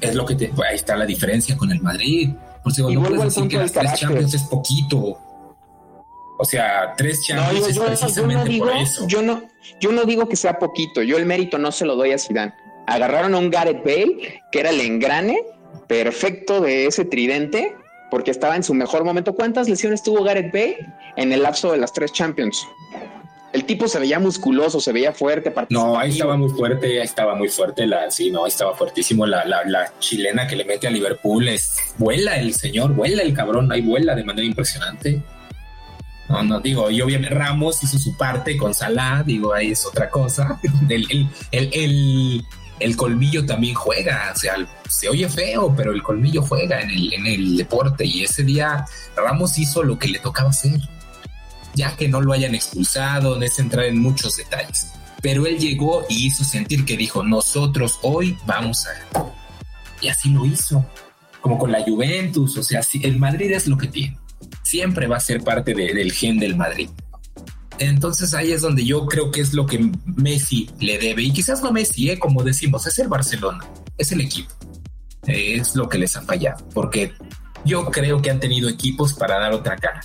es 0.00 0.14
lo 0.14 0.24
que 0.26 0.34
te, 0.34 0.46
ahí 0.68 0.74
está 0.74 0.96
la 0.96 1.06
diferencia 1.06 1.56
con 1.56 1.70
el 1.70 1.80
Madrid. 1.80 2.30
Por 2.62 2.72
eso 2.72 2.90
no 2.90 3.02
puedes 3.02 3.22
decir 3.22 3.48
que 3.48 3.58
las 3.58 3.72
tres 3.72 3.94
Champions 3.94 4.34
es 4.34 4.42
poquito. 4.42 5.18
O 6.38 6.44
sea, 6.44 6.94
tres 6.96 7.22
Champions 7.24 7.68
es 7.68 7.78
precisamente 7.78 8.48
digo, 8.48 8.66
por 8.66 8.76
eso. 8.76 9.06
Yo 9.06 9.22
no, 9.22 9.48
yo 9.80 9.92
no 9.92 10.04
digo 10.04 10.28
que 10.28 10.36
sea 10.36 10.58
poquito, 10.58 11.02
yo 11.02 11.16
el 11.16 11.26
mérito 11.26 11.58
no 11.58 11.72
se 11.72 11.84
lo 11.84 11.96
doy 11.96 12.12
a 12.12 12.18
Zidane. 12.18 12.54
Agarraron 12.86 13.34
a 13.34 13.38
un 13.38 13.50
Gareth 13.50 13.84
Bale, 13.84 14.42
que 14.50 14.60
era 14.60 14.70
el 14.70 14.80
engrane 14.80 15.38
perfecto 15.86 16.60
de 16.60 16.86
ese 16.86 17.04
tridente, 17.04 17.74
porque 18.14 18.30
estaba 18.30 18.54
en 18.54 18.62
su 18.62 18.74
mejor 18.74 19.02
momento. 19.02 19.32
¿Cuántas 19.32 19.68
lesiones 19.68 20.04
tuvo 20.04 20.22
Gareth 20.22 20.52
Bale 20.52 20.86
en 21.16 21.32
el 21.32 21.42
lapso 21.42 21.72
de 21.72 21.78
las 21.78 21.92
tres 21.92 22.12
Champions? 22.12 22.64
El 23.52 23.64
tipo 23.64 23.88
se 23.88 23.98
veía 23.98 24.20
musculoso, 24.20 24.78
se 24.78 24.92
veía 24.92 25.12
fuerte. 25.12 25.52
No, 25.70 25.98
ahí 25.98 26.12
estaba 26.12 26.36
muy 26.36 26.48
fuerte, 26.50 27.00
ahí 27.00 27.04
estaba 27.04 27.34
muy 27.34 27.48
fuerte. 27.48 27.88
La, 27.88 28.08
sí, 28.12 28.30
no, 28.30 28.44
ahí 28.44 28.50
estaba 28.50 28.72
fuertísimo. 28.76 29.26
La, 29.26 29.44
la, 29.44 29.64
la, 29.64 29.92
chilena 29.98 30.46
que 30.46 30.54
le 30.54 30.64
mete 30.64 30.86
a 30.86 30.90
Liverpool 30.92 31.48
es 31.48 31.74
vuela 31.98 32.36
el 32.36 32.54
señor, 32.54 32.94
vuela 32.94 33.20
el 33.20 33.34
cabrón, 33.34 33.72
ahí 33.72 33.80
vuela 33.80 34.14
de 34.14 34.22
manera 34.22 34.46
impresionante. 34.46 35.20
No, 36.28 36.44
no, 36.44 36.60
digo, 36.60 36.92
y 36.92 37.00
obviamente 37.00 37.34
Ramos 37.34 37.82
hizo 37.82 37.98
su 37.98 38.16
parte 38.16 38.56
con 38.56 38.74
Salah, 38.74 39.24
digo, 39.26 39.52
ahí 39.52 39.72
es 39.72 39.84
otra 39.84 40.08
cosa. 40.08 40.60
El, 40.88 41.04
el, 41.10 41.28
el, 41.50 41.70
el, 41.72 42.44
colmillo 42.96 43.46
también 43.46 43.74
juega, 43.74 44.32
o 44.34 44.38
sea, 44.38 44.54
se 44.88 45.08
oye 45.08 45.28
feo, 45.28 45.74
pero 45.76 45.92
el 45.92 46.02
colmillo 46.02 46.42
juega 46.42 46.80
en 46.80 46.90
el, 46.90 47.12
en 47.14 47.26
el 47.26 47.56
deporte 47.56 48.04
y 48.04 48.24
ese 48.24 48.42
día 48.42 48.84
Ramos 49.16 49.58
hizo 49.58 49.82
lo 49.82 49.98
que 49.98 50.08
le 50.08 50.18
tocaba 50.18 50.50
hacer, 50.50 50.80
ya 51.74 51.96
que 51.96 52.08
no 52.08 52.20
lo 52.20 52.32
hayan 52.32 52.54
expulsado, 52.54 53.36
no 53.36 53.44
es 53.44 53.58
entrar 53.58 53.86
en 53.86 54.00
muchos 54.00 54.36
detalles. 54.36 54.88
Pero 55.22 55.46
él 55.46 55.58
llegó 55.58 56.04
y 56.08 56.26
hizo 56.26 56.44
sentir 56.44 56.84
que 56.84 56.96
dijo, 56.96 57.22
nosotros 57.22 57.98
hoy 58.02 58.36
vamos 58.46 58.86
a... 58.86 59.32
Y 60.00 60.08
así 60.08 60.28
lo 60.30 60.44
hizo, 60.44 60.84
como 61.40 61.58
con 61.58 61.72
la 61.72 61.82
Juventus, 61.82 62.58
o 62.58 62.62
sea, 62.62 62.82
el 63.02 63.18
Madrid 63.18 63.52
es 63.52 63.66
lo 63.66 63.78
que 63.78 63.86
tiene 63.86 64.18
siempre 64.64 65.06
va 65.06 65.18
a 65.18 65.20
ser 65.20 65.42
parte 65.42 65.74
del 65.74 66.12
gen 66.12 66.38
del 66.38 66.56
Madrid. 66.56 66.88
Entonces 67.78 68.34
ahí 68.34 68.52
es 68.52 68.62
donde 68.62 68.84
yo 68.84 69.06
creo 69.06 69.30
que 69.30 69.40
es 69.40 69.52
lo 69.52 69.66
que 69.66 69.90
Messi 70.04 70.70
le 70.80 70.98
debe. 70.98 71.22
Y 71.22 71.32
quizás 71.32 71.62
no 71.62 71.72
Messi, 71.72 72.10
¿eh? 72.10 72.18
como 72.18 72.42
decimos, 72.42 72.86
es 72.86 72.98
el 72.98 73.08
Barcelona, 73.08 73.64
es 73.98 74.12
el 74.12 74.20
equipo. 74.20 74.52
es 75.26 75.74
lo 75.74 75.88
que 75.88 75.98
les 75.98 76.16
ha 76.16 76.22
fallado. 76.22 76.64
Porque 76.72 77.12
yo 77.64 77.86
creo 77.86 78.20
que 78.20 78.30
han 78.30 78.40
tenido 78.40 78.68
equipos 78.68 79.14
para 79.14 79.38
dar 79.38 79.52
otra 79.52 79.76
cara. 79.76 80.00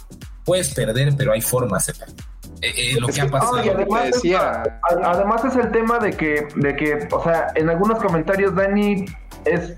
Puedes 0.46 0.74
perder, 0.74 1.14
pero 1.16 1.34
hay 1.34 1.42
formas 1.42 1.86
de 1.88 1.94
perder. 1.94 2.26
Eh, 2.62 2.74
eh, 2.76 2.98
lo 3.00 3.08
que, 3.08 3.22
ha 3.22 3.28
pasado. 3.28 3.58
además, 3.58 5.46
es, 5.46 5.56
el 5.56 5.72
tema 5.72 5.98
de 6.00 6.12
que, 6.12 6.48
de 6.56 6.76
que, 6.76 7.08
o 7.12 7.24
sea, 7.24 7.48
en 7.56 7.70
algunos 7.70 8.04
comentarios 8.04 8.54
Dani 8.54 9.06
es 9.46 9.76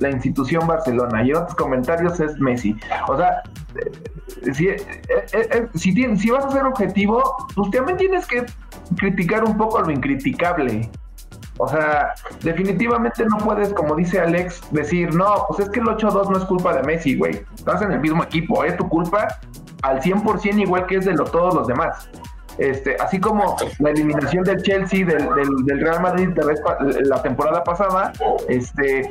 la 0.00 0.10
institución 0.10 0.66
Barcelona 0.66 1.24
y 1.24 1.32
otros 1.32 1.54
comentarios 1.54 2.18
es 2.20 2.38
Messi. 2.38 2.76
O 3.08 3.16
sea, 3.16 3.42
si, 4.52 4.68
eh, 4.68 4.76
eh, 5.08 5.26
eh, 5.32 5.68
si, 5.74 6.30
vas 6.30 6.44
a 6.44 6.50
ser 6.50 6.64
objetivo, 6.64 7.22
pues 7.54 7.70
también 7.70 7.98
tienes 7.98 8.26
que 8.26 8.46
criticar 8.96 9.44
un 9.44 9.56
poco 9.56 9.80
lo 9.80 9.90
incriticable. 9.90 10.90
O 11.58 11.66
sea, 11.66 12.12
definitivamente 12.42 13.24
no 13.24 13.38
puedes, 13.38 13.72
como 13.72 13.96
dice 13.96 14.20
Alex, 14.20 14.60
decir, 14.72 15.14
no, 15.14 15.46
pues 15.48 15.60
es 15.60 15.70
que 15.70 15.80
el 15.80 15.86
8-2 15.86 16.30
no 16.30 16.36
es 16.36 16.44
culpa 16.44 16.74
de 16.74 16.82
Messi, 16.82 17.16
güey. 17.16 17.44
Estás 17.54 17.80
en 17.80 17.92
el 17.92 18.00
mismo 18.00 18.22
equipo, 18.22 18.62
es 18.64 18.76
tu 18.76 18.86
culpa 18.88 19.28
al 19.82 20.00
100% 20.00 20.60
igual 20.60 20.86
que 20.86 20.96
es 20.96 21.06
de 21.06 21.14
lo, 21.14 21.24
todos 21.24 21.54
los 21.54 21.66
demás. 21.66 22.10
Este, 22.58 22.96
así 23.00 23.20
como 23.20 23.56
la 23.80 23.90
eliminación 23.90 24.42
del 24.44 24.62
Chelsea, 24.62 25.04
del, 25.04 25.80
Real 25.80 26.00
Madrid 26.00 26.30
la 27.04 27.22
temporada 27.22 27.62
pasada, 27.62 28.12
este, 28.48 29.10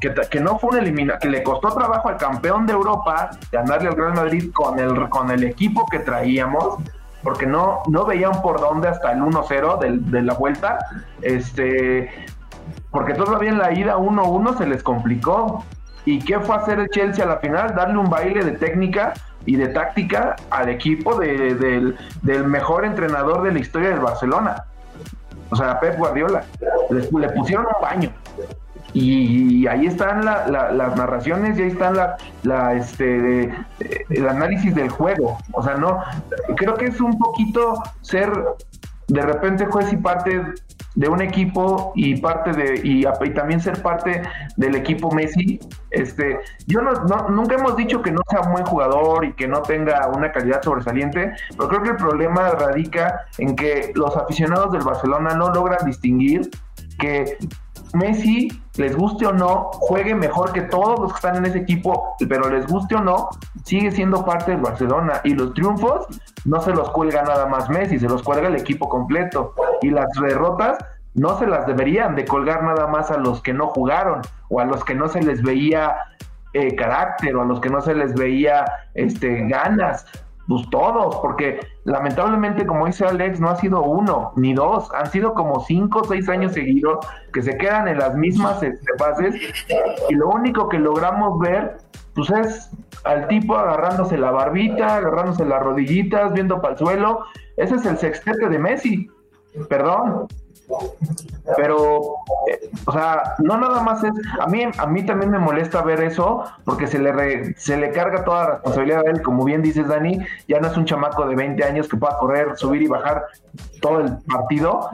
que, 0.00 0.40
no 0.40 0.58
fue 0.58 0.70
una 0.70 0.80
eliminación, 0.80 1.20
que 1.20 1.28
le 1.28 1.42
costó 1.42 1.72
trabajo 1.72 2.08
al 2.08 2.16
campeón 2.16 2.66
de 2.66 2.72
Europa 2.72 3.30
ganarle 3.50 3.88
al 3.88 3.96
Real 3.96 4.14
Madrid 4.14 4.50
con 4.52 4.78
el, 4.78 5.08
con 5.08 5.30
el 5.30 5.44
equipo 5.44 5.86
que 5.90 6.00
traíamos, 6.00 6.76
porque 7.22 7.46
no, 7.46 7.82
no 7.88 8.04
veían 8.04 8.42
por 8.42 8.60
dónde 8.60 8.88
hasta 8.88 9.12
el 9.12 9.20
1-0 9.20 9.78
de 9.78 10.22
la 10.22 10.34
vuelta, 10.34 10.78
este, 11.22 12.10
porque 12.90 13.14
todavía 13.14 13.50
en 13.50 13.58
la 13.58 13.72
ida 13.72 13.96
1-1 13.96 14.58
se 14.58 14.66
les 14.66 14.82
complicó. 14.82 15.64
¿Y 16.04 16.18
qué 16.18 16.40
fue 16.40 16.56
hacer 16.56 16.80
el 16.80 16.88
Chelsea 16.88 17.24
a 17.24 17.28
la 17.28 17.36
final? 17.38 17.74
Darle 17.74 17.96
un 17.96 18.10
baile 18.10 18.44
de 18.44 18.52
técnica 18.52 19.14
y 19.46 19.56
de 19.56 19.68
táctica 19.68 20.36
al 20.50 20.68
equipo 20.68 21.18
del, 21.18 21.96
mejor 22.46 22.84
entrenador 22.84 23.42
de 23.42 23.52
la 23.52 23.58
historia 23.58 23.90
del 23.90 24.00
Barcelona. 24.00 24.64
O 25.50 25.56
sea, 25.56 25.78
Pep 25.80 25.98
Guardiola. 25.98 26.44
Le, 26.90 27.28
pusieron 27.30 27.66
un 27.66 27.82
baño. 27.82 28.10
Y, 28.94 29.66
ahí 29.66 29.86
están 29.86 30.24
las 30.24 30.96
narraciones 30.96 31.58
y 31.58 31.62
ahí 31.62 31.68
están 31.68 31.96
la, 31.96 32.16
la 32.42 32.74
este, 32.74 33.52
el 34.10 34.28
análisis 34.28 34.74
del 34.74 34.90
juego. 34.90 35.38
O 35.52 35.62
sea, 35.62 35.74
no, 35.76 36.00
creo 36.56 36.74
que 36.74 36.86
es 36.86 37.00
un 37.00 37.18
poquito 37.18 37.82
ser 38.02 38.30
de 39.08 39.22
repente 39.22 39.66
juez 39.66 39.92
y 39.92 39.96
parte 39.96 40.42
de 40.94 41.08
un 41.08 41.22
equipo 41.22 41.92
y 41.94 42.20
parte 42.20 42.52
de 42.52 42.80
y, 42.82 43.04
también 43.34 43.60
ser 43.60 43.80
parte 43.82 44.22
del 44.56 44.74
equipo 44.74 45.10
Messi 45.10 45.58
este 45.90 46.40
yo 46.66 46.82
no, 46.82 46.92
nunca 47.30 47.56
hemos 47.56 47.76
dicho 47.76 48.02
que 48.02 48.12
no 48.12 48.20
sea 48.28 48.40
un 48.40 48.52
buen 48.52 48.64
jugador 48.64 49.24
y 49.24 49.32
que 49.32 49.48
no 49.48 49.62
tenga 49.62 50.06
una 50.08 50.30
calidad 50.32 50.62
sobresaliente 50.62 51.32
pero 51.56 51.68
creo 51.68 51.82
que 51.82 51.90
el 51.90 51.96
problema 51.96 52.50
radica 52.50 53.26
en 53.38 53.56
que 53.56 53.92
los 53.94 54.16
aficionados 54.16 54.72
del 54.72 54.82
Barcelona 54.82 55.34
no 55.34 55.50
logran 55.50 55.84
distinguir 55.86 56.50
que 56.98 57.38
Messi, 57.94 58.48
les 58.76 58.96
guste 58.96 59.26
o 59.26 59.32
no, 59.32 59.70
juegue 59.72 60.14
mejor 60.14 60.52
que 60.52 60.62
todos 60.62 60.98
los 60.98 61.12
que 61.12 61.16
están 61.16 61.36
en 61.36 61.46
ese 61.46 61.58
equipo, 61.58 62.14
pero 62.28 62.48
les 62.48 62.66
guste 62.66 62.94
o 62.94 63.00
no, 63.00 63.28
sigue 63.64 63.90
siendo 63.90 64.24
parte 64.24 64.52
del 64.52 64.60
Barcelona. 64.60 65.20
Y 65.24 65.34
los 65.34 65.52
triunfos 65.54 66.06
no 66.44 66.60
se 66.60 66.72
los 66.72 66.90
cuelga 66.90 67.22
nada 67.22 67.46
más 67.46 67.68
Messi, 67.68 67.98
se 67.98 68.08
los 68.08 68.22
cuelga 68.22 68.48
el 68.48 68.56
equipo 68.56 68.88
completo. 68.88 69.54
Y 69.82 69.90
las 69.90 70.08
derrotas 70.20 70.78
no 71.14 71.38
se 71.38 71.46
las 71.46 71.66
deberían 71.66 72.14
de 72.14 72.24
colgar 72.24 72.62
nada 72.62 72.86
más 72.86 73.10
a 73.10 73.18
los 73.18 73.42
que 73.42 73.52
no 73.52 73.68
jugaron 73.68 74.22
o 74.48 74.60
a 74.60 74.64
los 74.64 74.84
que 74.84 74.94
no 74.94 75.08
se 75.08 75.22
les 75.22 75.42
veía 75.42 75.94
eh, 76.54 76.74
carácter 76.74 77.36
o 77.36 77.42
a 77.42 77.44
los 77.44 77.60
que 77.60 77.68
no 77.68 77.80
se 77.80 77.94
les 77.94 78.14
veía 78.14 78.64
este, 78.94 79.46
ganas. 79.48 80.06
Pues 80.48 80.68
todos, 80.70 81.16
porque 81.16 81.60
lamentablemente, 81.84 82.66
como 82.66 82.86
dice 82.86 83.04
Alex, 83.04 83.40
no 83.40 83.48
ha 83.48 83.56
sido 83.56 83.82
uno 83.82 84.32
ni 84.36 84.54
dos, 84.54 84.90
han 84.94 85.10
sido 85.10 85.34
como 85.34 85.60
cinco 85.60 86.00
o 86.00 86.04
seis 86.04 86.28
años 86.28 86.52
seguidos 86.52 86.98
que 87.32 87.42
se 87.42 87.56
quedan 87.56 87.88
en 87.88 87.98
las 87.98 88.14
mismas 88.14 88.62
este, 88.62 88.92
fases 88.98 89.34
y 90.08 90.14
lo 90.14 90.28
único 90.30 90.68
que 90.68 90.78
logramos 90.78 91.38
ver, 91.38 91.78
pues 92.14 92.30
es 92.30 92.70
al 93.04 93.28
tipo 93.28 93.56
agarrándose 93.56 94.18
la 94.18 94.30
barbita, 94.30 94.96
agarrándose 94.96 95.44
las 95.44 95.62
rodillitas, 95.62 96.32
viendo 96.32 96.60
para 96.60 96.74
el 96.74 96.78
suelo. 96.78 97.20
Ese 97.56 97.76
es 97.76 97.86
el 97.86 97.98
sextete 97.98 98.48
de 98.48 98.58
Messi, 98.58 99.10
perdón. 99.68 100.26
Pero, 101.56 102.00
eh, 102.48 102.70
o 102.86 102.92
sea, 102.92 103.34
no 103.38 103.58
nada 103.58 103.82
más 103.82 104.04
es, 104.04 104.12
a 104.40 104.46
mí, 104.46 104.64
a 104.76 104.86
mí 104.86 105.04
también 105.04 105.30
me 105.30 105.38
molesta 105.38 105.82
ver 105.82 106.00
eso, 106.02 106.44
porque 106.64 106.86
se 106.86 106.98
le, 106.98 107.54
se 107.54 107.76
le 107.76 107.90
carga 107.90 108.24
toda 108.24 108.44
la 108.44 108.50
responsabilidad 108.52 109.06
a 109.06 109.10
él, 109.10 109.22
como 109.22 109.44
bien 109.44 109.62
dices, 109.62 109.88
Dani, 109.88 110.18
ya 110.46 110.60
no 110.60 110.68
es 110.68 110.76
un 110.76 110.84
chamaco 110.84 111.26
de 111.26 111.34
20 111.34 111.64
años 111.64 111.88
que 111.88 111.96
pueda 111.96 112.16
correr, 112.18 112.56
subir 112.56 112.82
y 112.82 112.86
bajar 112.86 113.24
todo 113.80 114.00
el 114.00 114.18
partido, 114.18 114.90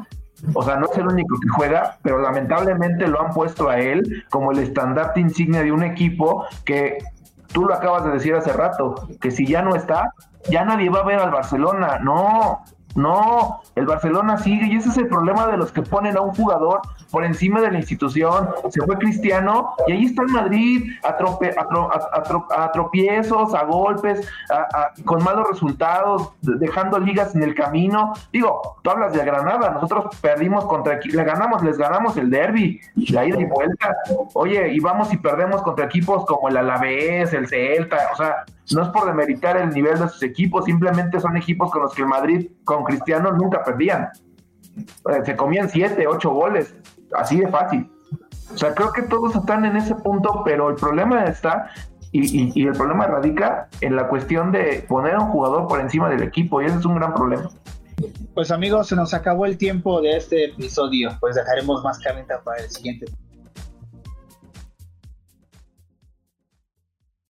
o 0.55 0.63
sea, 0.63 0.77
no 0.77 0.87
es 0.87 0.97
el 0.97 1.07
único 1.07 1.37
que 1.41 1.49
juega, 1.49 1.99
pero 2.03 2.21
lamentablemente 2.21 3.09
lo 3.09 3.21
han 3.21 3.33
puesto 3.33 3.69
a 3.69 3.79
él 3.79 4.25
como 4.31 4.53
el 4.53 4.61
estandarte 4.61 5.21
insignia 5.21 5.63
de 5.63 5.73
un 5.73 5.83
equipo 5.83 6.45
que 6.65 6.99
tú 7.53 7.65
lo 7.65 7.75
acabas 7.75 8.05
de 8.05 8.11
decir 8.11 8.35
hace 8.35 8.53
rato, 8.53 9.09
que 9.21 9.31
si 9.31 9.47
ya 9.47 9.63
no 9.63 9.75
está, 9.75 10.13
ya 10.49 10.65
nadie 10.65 10.91
va 10.91 11.01
a 11.01 11.05
ver 11.05 11.19
al 11.19 11.31
Barcelona. 11.31 11.99
No, 11.99 12.63
no, 12.99 13.63
el 13.77 13.87
Barcelona 13.87 14.39
sigue 14.39 14.67
y 14.67 14.77
ese 14.77 14.89
es 14.89 14.99
el 14.99 15.07
problema 15.07 15.47
de 15.47 15.57
los 15.57 15.71
que 15.71 15.83
ponen 15.83 16.17
a 16.17 16.21
un 16.21 16.35
jugador 16.35 16.81
por 17.13 17.25
encima 17.25 17.61
de 17.61 17.71
la 17.71 17.79
institución. 17.79 18.49
Se 18.71 18.85
fue 18.85 18.99
Cristiano 18.99 19.71
y 19.87 19.93
ahí 19.93 20.05
está 20.07 20.23
el 20.23 20.29
Madrid 20.29 20.91
a, 21.05 21.11
a, 21.11 22.73
tropiezos, 22.73 23.55
a 23.55 23.65
golpes, 23.65 24.29
con 25.05 25.23
malos 25.23 25.49
resultados, 25.49 26.33
dejando 26.43 26.99
ligas 26.99 27.37
en 27.37 27.45
el 27.45 27.55
camino. 27.55 28.15
Digo, 28.33 28.79
tú 28.83 28.91
hablas 28.91 29.13
de 29.13 29.25
Granada, 29.25 29.71
nosotros 29.71 30.17
perdimos 30.21 30.65
contra, 30.65 30.99
le 31.01 31.25
ganamos, 31.25 31.63
les 31.63 31.79
ganamos 31.79 32.17
el 32.17 32.31
derby, 32.31 32.81
la 33.11 33.27
ida 33.27 33.41
y 33.41 33.45
vuelta. 33.45 33.97
Oye, 34.35 34.73
y 34.73 34.81
vamos 34.81 35.13
y 35.13 35.19
perdemos 35.19 35.63
contra 35.63 35.85
equipos 35.85 36.27
como 36.27 36.49
el 36.49 36.57
Alavés, 36.57 37.33
el 37.33 37.47
Celta, 37.47 38.09
o 38.13 38.17
sea, 38.17 38.45
no 38.75 38.83
es 38.83 38.89
por 38.89 39.07
demeritar 39.07 39.57
el 39.57 39.71
nivel 39.71 39.99
de 39.99 40.09
sus 40.09 40.23
equipos, 40.23 40.65
simplemente 40.65 41.21
son 41.21 41.37
equipos 41.37 41.71
con 41.71 41.83
los 41.83 41.95
que 41.95 42.03
el 42.03 42.09
Madrid 42.09 42.51
con 42.65 42.85
Cristiano 42.85 43.33
nunca 43.33 43.63
perdían. 43.65 44.09
Eh, 44.77 45.23
se 45.25 45.37
comían 45.37 45.69
siete, 45.69 46.07
ocho 46.07 46.31
goles, 46.31 46.75
así 47.15 47.39
de 47.41 47.49
fácil. 47.49 47.91
O 48.53 48.57
sea, 48.57 48.75
creo 48.75 48.93
que 48.93 49.03
todos 49.03 49.35
están 49.35 49.65
en 49.65 49.77
ese 49.77 49.95
punto, 49.95 50.43
pero 50.45 50.71
el 50.71 50.77
problema 50.77 51.25
está, 51.25 51.71
y, 52.13 52.51
y, 52.59 52.67
el 52.67 52.73
problema 52.73 53.07
radica 53.07 53.69
en 53.81 53.97
la 53.97 54.09
cuestión 54.09 54.53
de 54.53 54.85
poner 54.89 55.15
a 55.15 55.21
un 55.21 55.31
jugador 55.31 55.69
por 55.69 55.81
encima 55.81 56.09
del 56.09 56.23
equipo, 56.23 56.63
y 56.63 56.67
ese 56.67 56.79
es 56.79 56.85
un 56.85 56.95
gran 56.95 57.15
problema. 57.15 57.51
Pues 58.35 58.51
amigos, 58.51 58.89
se 58.89 58.97
nos 58.97 59.13
acabó 59.13 59.45
el 59.45 59.59
tiempo 59.59 60.01
de 60.01 60.17
este 60.17 60.47
episodio, 60.47 61.11
pues 61.21 61.35
dejaremos 61.35 61.83
más 61.83 61.99
calenta 61.99 62.41
para 62.43 62.63
el 62.63 62.71
siguiente. 62.71 63.07